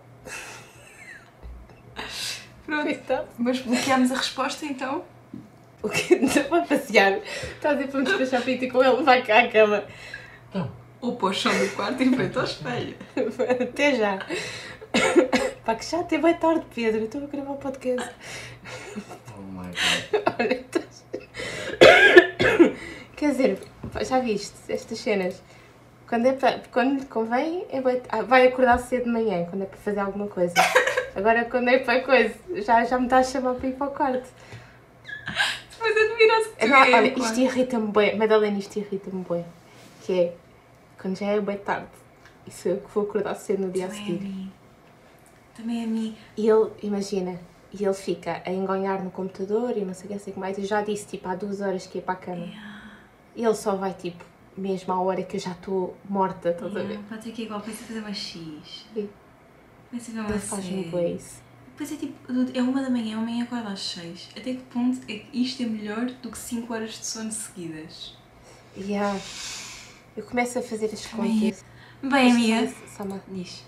Pronto. 2.65 2.83
Coitado. 2.83 3.27
Mas 3.37 3.59
bloqueamos 3.59 4.11
a 4.11 4.15
resposta 4.15 4.65
então? 4.65 5.03
O 5.81 5.89
que? 5.89 6.15
Vai 6.49 6.65
passear. 6.65 7.19
Está 7.55 7.69
a 7.69 7.73
dizer 7.73 7.87
para 7.89 7.99
me 7.99 8.05
despachar 8.05 8.41
para 8.41 8.57
ter 8.57 8.67
com 8.71 8.83
ele, 8.83 9.03
vai 9.03 9.21
cá 9.23 9.39
à 9.41 9.47
cama. 9.47 9.83
Então, 10.49 10.71
Ou 11.01 11.15
para 11.15 11.27
o 11.27 11.33
chão 11.33 11.51
do 11.57 11.69
quarto 11.75 12.01
e 12.01 12.09
frente 12.15 12.37
ao 12.37 12.43
espelho. 12.43 12.95
Até 13.61 13.95
já. 13.95 14.19
Pá, 15.63 15.75
que 15.75 15.85
já 15.85 15.99
até 15.99 16.17
vai 16.17 16.37
tarde, 16.37 16.65
Pedro. 16.73 17.01
Eu 17.01 17.05
estou 17.05 17.23
a 17.23 17.27
gravar 17.27 17.51
o 17.51 17.57
podcast. 17.57 18.09
oh 19.37 19.41
my 19.41 19.67
god. 19.67 20.23
Olha, 20.39 20.53
estás- 20.53 21.05
Quer 23.15 23.31
dizer, 23.31 23.59
já 24.01 24.19
viste 24.19 24.55
estas 24.69 24.99
cenas? 24.99 25.41
Quando, 26.07 26.27
é 26.27 26.33
para, 26.33 26.61
quando 26.71 27.05
convém, 27.07 27.65
é 27.71 27.81
bué- 27.81 28.01
ah, 28.09 28.21
vai 28.21 28.47
acordar 28.47 28.77
cedo 28.77 29.05
de 29.05 29.09
manhã, 29.09 29.45
quando 29.49 29.63
é 29.63 29.65
para 29.65 29.77
fazer 29.77 29.99
alguma 29.99 30.27
coisa. 30.27 30.53
Agora, 31.15 31.45
quando 31.45 31.69
é 31.69 31.79
para 31.79 32.01
coisa, 32.03 32.35
já, 32.61 32.83
já 32.83 32.97
me 32.99 33.05
está 33.05 33.19
a 33.19 33.23
chamar 33.23 33.55
para 33.55 33.67
ir 33.69 33.73
para 33.73 33.87
o 33.87 33.91
quarto. 33.91 34.27
Depois 35.71 35.95
admira-se 35.97 36.49
que 36.49 36.59
tu 36.59 36.67
Não, 36.67 36.77
é, 36.77 36.93
olha, 36.93 37.11
claro. 37.11 37.19
isto 37.31 37.39
irrita-me 37.39 37.91
bem. 37.91 38.17
Madalena, 38.17 38.57
isto 38.59 38.77
irrita-me 38.79 39.25
bem. 39.29 39.45
Que 40.03 40.13
é, 40.19 40.33
quando 41.01 41.17
já 41.17 41.27
é 41.27 41.39
bem 41.39 41.57
tarde, 41.57 41.87
e 42.45 42.51
sou 42.51 42.73
eu 42.73 42.77
que 42.81 42.89
vou 42.93 43.03
acordar 43.05 43.33
cedo 43.35 43.65
no 43.65 43.71
dia 43.71 43.85
a 43.85 43.87
Também 43.87 44.01
a 44.03 44.05
seguir. 44.05 44.21
mim. 44.21 44.51
Também 45.55 45.83
a 45.83 45.87
mim. 45.87 46.17
E 46.37 46.47
ele, 46.49 46.69
imagina, 46.83 47.39
e 47.73 47.83
ele 47.83 47.93
fica 47.93 48.41
a 48.45 48.51
engonhar 48.51 49.01
no 49.03 49.09
computador 49.09 49.75
e 49.77 49.85
não 49.85 49.93
sei 49.93 50.09
o 50.09 50.13
que, 50.13 50.19
sei 50.19 50.31
o 50.31 50.33
que 50.33 50.39
mais. 50.39 50.57
Eu 50.57 50.65
já 50.65 50.81
disse, 50.81 51.07
tipo, 51.07 51.27
há 51.29 51.35
duas 51.35 51.61
horas 51.61 51.87
que 51.87 51.97
ia 51.97 52.01
para 52.03 52.13
a 52.13 52.17
cama. 52.17 52.47
E 53.35 53.43
ele 53.43 53.55
só 53.55 53.75
vai, 53.75 53.93
tipo, 53.93 54.23
mesmo 54.57 54.93
à 54.93 54.99
hora 55.01 55.23
que 55.23 55.37
eu 55.37 55.39
já 55.41 55.51
estou 55.51 55.95
morta, 56.09 56.49
estás 56.49 56.71
a 56.71 56.79
ver? 56.79 56.89
Yeah, 56.89 57.03
Pode 57.09 57.23
ser 57.23 57.31
que 57.31 57.41
é 57.41 57.45
igual, 57.45 57.61
pensa 57.61 57.83
fazer 57.83 57.99
uma 57.99 58.13
X. 58.13 58.85
Faz-me 59.91 60.39
série. 60.39 60.89
bem 60.89 61.15
isso. 61.15 61.43
Depois 61.71 61.91
é 61.91 61.95
tipo, 61.97 62.13
é 62.53 62.61
uma 62.61 62.81
da 62.81 62.89
manhã, 62.89 63.17
amanhã 63.17 63.43
acorda 63.43 63.69
às 63.69 63.81
seis. 63.81 64.29
Até 64.31 64.53
que 64.53 64.63
ponto 64.71 64.97
é 65.09 65.19
que 65.19 65.27
isto 65.33 65.61
é 65.61 65.65
melhor 65.65 66.05
do 66.05 66.31
que 66.31 66.37
5 66.37 66.73
horas 66.73 66.91
de 66.91 67.05
sono 67.05 67.31
seguidas? 67.31 68.15
Yeah. 68.77 69.19
Eu 70.15 70.23
começo 70.23 70.57
a 70.57 70.61
fazer 70.61 70.85
as 70.93 71.05
contas. 71.07 71.65
Bem, 72.01 72.31
amiga. 72.31 72.73
Sama, 72.95 73.21
Diz. 73.29 73.63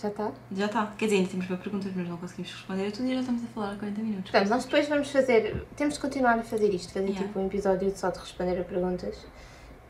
já 0.00 0.08
está? 0.08 0.32
Já 0.52 0.66
está. 0.66 0.86
Quer 0.96 1.04
dizer, 1.06 1.16
ainda 1.18 1.28
temos 1.28 1.46
para 1.46 1.56
perguntas, 1.58 1.92
mas 1.94 2.08
não 2.08 2.16
conseguimos 2.16 2.50
responder 2.52 2.86
a 2.86 2.90
tudo 2.92 3.06
e 3.08 3.14
já 3.14 3.20
estamos 3.20 3.44
a 3.44 3.46
falar 3.48 3.72
há 3.72 3.76
40 3.76 4.00
minutos. 4.02 4.30
Portanto, 4.30 4.48
nós 4.48 4.64
depois 4.64 4.88
vamos 4.88 5.10
fazer. 5.10 5.66
Temos 5.76 5.94
de 5.94 6.00
continuar 6.00 6.38
a 6.38 6.42
fazer 6.42 6.72
isto, 6.72 6.92
fazer 6.92 7.06
Yeah. 7.08 7.26
tipo 7.26 7.38
um 7.40 7.46
episódio 7.46 7.92
só 7.96 8.10
de 8.10 8.18
responder 8.18 8.58
a 8.58 8.64
perguntas 8.64 9.16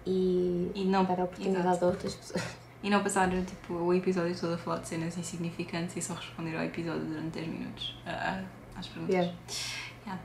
e, 0.04 0.70
E 0.74 0.84
não, 0.86 1.04
dar 1.04 1.20
a 1.20 1.24
oportunidade 1.24 1.68
exato. 1.68 1.84
a 1.84 1.88
outras 1.88 2.14
pessoas. 2.16 2.42
E 2.82 2.88
não 2.88 3.02
passar 3.02 3.28
tipo, 3.44 3.74
o 3.74 3.92
episódio 3.92 4.34
todo 4.38 4.54
a 4.54 4.58
falar 4.58 4.78
de 4.78 4.88
cenas 4.88 5.16
insignificantes 5.16 5.96
e 5.96 6.02
só 6.02 6.14
responder 6.14 6.56
ao 6.56 6.64
episódio 6.64 7.02
durante 7.02 7.38
10 7.38 7.48
minutos. 7.48 7.96
ah, 8.06 8.42
às 8.76 8.86
perguntas. 8.88 9.14
Yeah. 9.14 9.34
Yeah. 10.06 10.22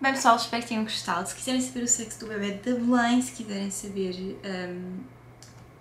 Bem 0.00 0.12
pessoal, 0.12 0.36
espero 0.36 0.62
que 0.62 0.68
tenham 0.68 0.84
gostado. 0.84 1.28
Se 1.28 1.34
quiserem 1.34 1.60
saber 1.60 1.82
o 1.82 1.88
sexo 1.88 2.20
do 2.20 2.26
bebê 2.26 2.52
da 2.52 2.78
Belém, 2.78 3.22
se 3.22 3.32
quiserem 3.32 3.70
saber 3.70 4.38
ahm, 4.44 5.00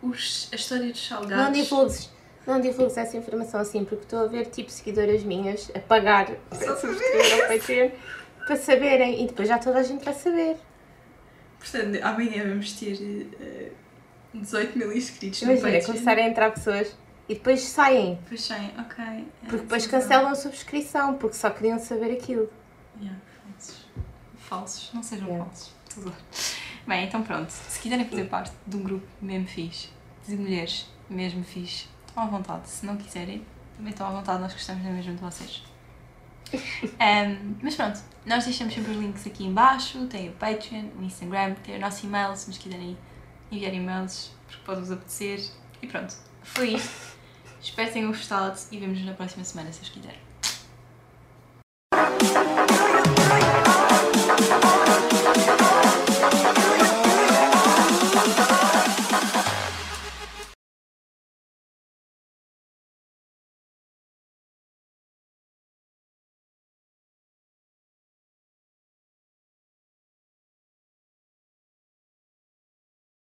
os, 0.02 0.50
a 0.52 0.56
história 0.56 0.90
dos 0.92 1.08
salgados. 1.08 1.46
Não 1.46 1.52
divulgues, 1.52 2.10
não 2.48 2.62
divulgues 2.62 2.98
essa 2.98 3.18
informação 3.18 3.60
assim, 3.60 3.84
porque 3.84 4.04
estou 4.04 4.20
a 4.20 4.28
ver 4.28 4.46
tipo 4.48 4.72
seguidoras 4.72 5.24
minhas 5.24 5.70
a 5.76 5.80
pagar 5.80 6.32
para 6.50 6.76
subscrever 6.78 7.44
ao 7.44 7.48
Patreon 7.48 7.92
para 8.46 8.56
saberem 8.56 9.24
e 9.24 9.28
depois 9.28 9.48
já 9.48 9.60
toda 9.60 9.80
a 9.80 9.84
gente 9.84 10.04
vai 10.04 10.14
saber. 10.14 10.58
Portanto, 11.60 12.00
amanhã 12.02 12.48
vamos 12.48 12.72
ter 12.74 12.98
eh, 13.40 13.72
18 14.34 14.78
mil 14.78 14.92
inscritos 14.96 15.42
no 15.42 15.52
Imagina, 15.52 15.72
Patreon. 15.72 15.86
começarem 15.94 16.26
a 16.26 16.30
entrar 16.30 16.52
pessoas 16.52 16.96
e 17.28 17.34
depois 17.36 17.62
saem, 17.62 18.16
Depois 18.24 18.42
saem, 18.42 18.72
ok. 18.80 19.04
eh, 19.06 19.24
porque 19.42 19.58
depois 19.58 19.88
cancelam 19.88 20.32
a 20.32 20.36
subscrição, 20.36 21.16
porque 21.16 21.36
só 21.36 21.50
queriam 21.50 21.80
saber 21.80 22.12
aquilo. 22.14 22.50
Yeah, 23.00 23.20
falsos. 23.46 23.86
Falsos, 24.38 24.90
não 24.94 25.04
sejam 25.04 25.28
Yeah. 25.28 25.46
falsos. 25.46 25.72
Tudo 25.94 26.14
bem. 26.88 27.06
Então 27.06 27.22
pronto. 27.24 27.50
Se 27.50 27.80
quiserem 27.80 28.06
fazer 28.08 28.26
parte 28.26 28.52
de 28.66 28.78
um 28.78 28.84
grupo 28.84 29.08
mesmo 29.22 29.48
fixe, 29.48 29.90
de 30.28 30.36
mulheres, 30.36 30.88
mesmo 31.10 31.44
fixe. 31.44 31.88
Estão 32.08 32.24
à 32.24 32.26
vontade, 32.28 32.68
se 32.70 32.86
não 32.86 32.98
quiserem, 32.98 33.46
também 33.76 33.92
estão 33.92 34.08
à 34.08 34.12
vontade, 34.12 34.42
nós 34.42 34.54
gostamos 34.54 34.84
mesmo 34.84 35.16
de 35.16 35.22
vocês. 35.22 35.64
Um, 37.00 37.56
mas 37.62 37.76
pronto, 37.76 38.00
nós 38.26 38.44
deixamos 38.44 38.74
sempre 38.74 38.92
os 38.92 38.98
links 38.98 39.28
aqui 39.28 39.46
em 39.46 39.54
baixo, 39.54 40.06
tem 40.08 40.30
o 40.30 40.32
Patreon, 40.34 40.86
o 41.00 41.04
Instagram, 41.04 41.54
tem 41.64 41.76
o 41.78 41.80
nosso 41.80 42.06
e-mail, 42.08 42.36
se 42.36 42.48
nos 42.48 42.58
quiserem 42.58 42.98
enviar 43.52 43.74
e-mails, 43.74 44.32
porque 44.48 44.62
pode-vos 44.66 44.92
apetecer. 44.92 45.42
E 45.82 45.88
pronto, 45.88 46.16
foi 46.44 46.76
isto. 46.76 47.18
Espero 47.62 47.88
que 47.88 47.94
tenham 47.94 48.10
gostado 48.10 48.58
e 48.72 48.78
vemos-nos 48.78 49.06
na 49.06 49.14
próxima 49.14 49.44
semana, 49.44 49.72
se 49.72 49.82
os 49.82 49.90
quiserem. 49.90 50.29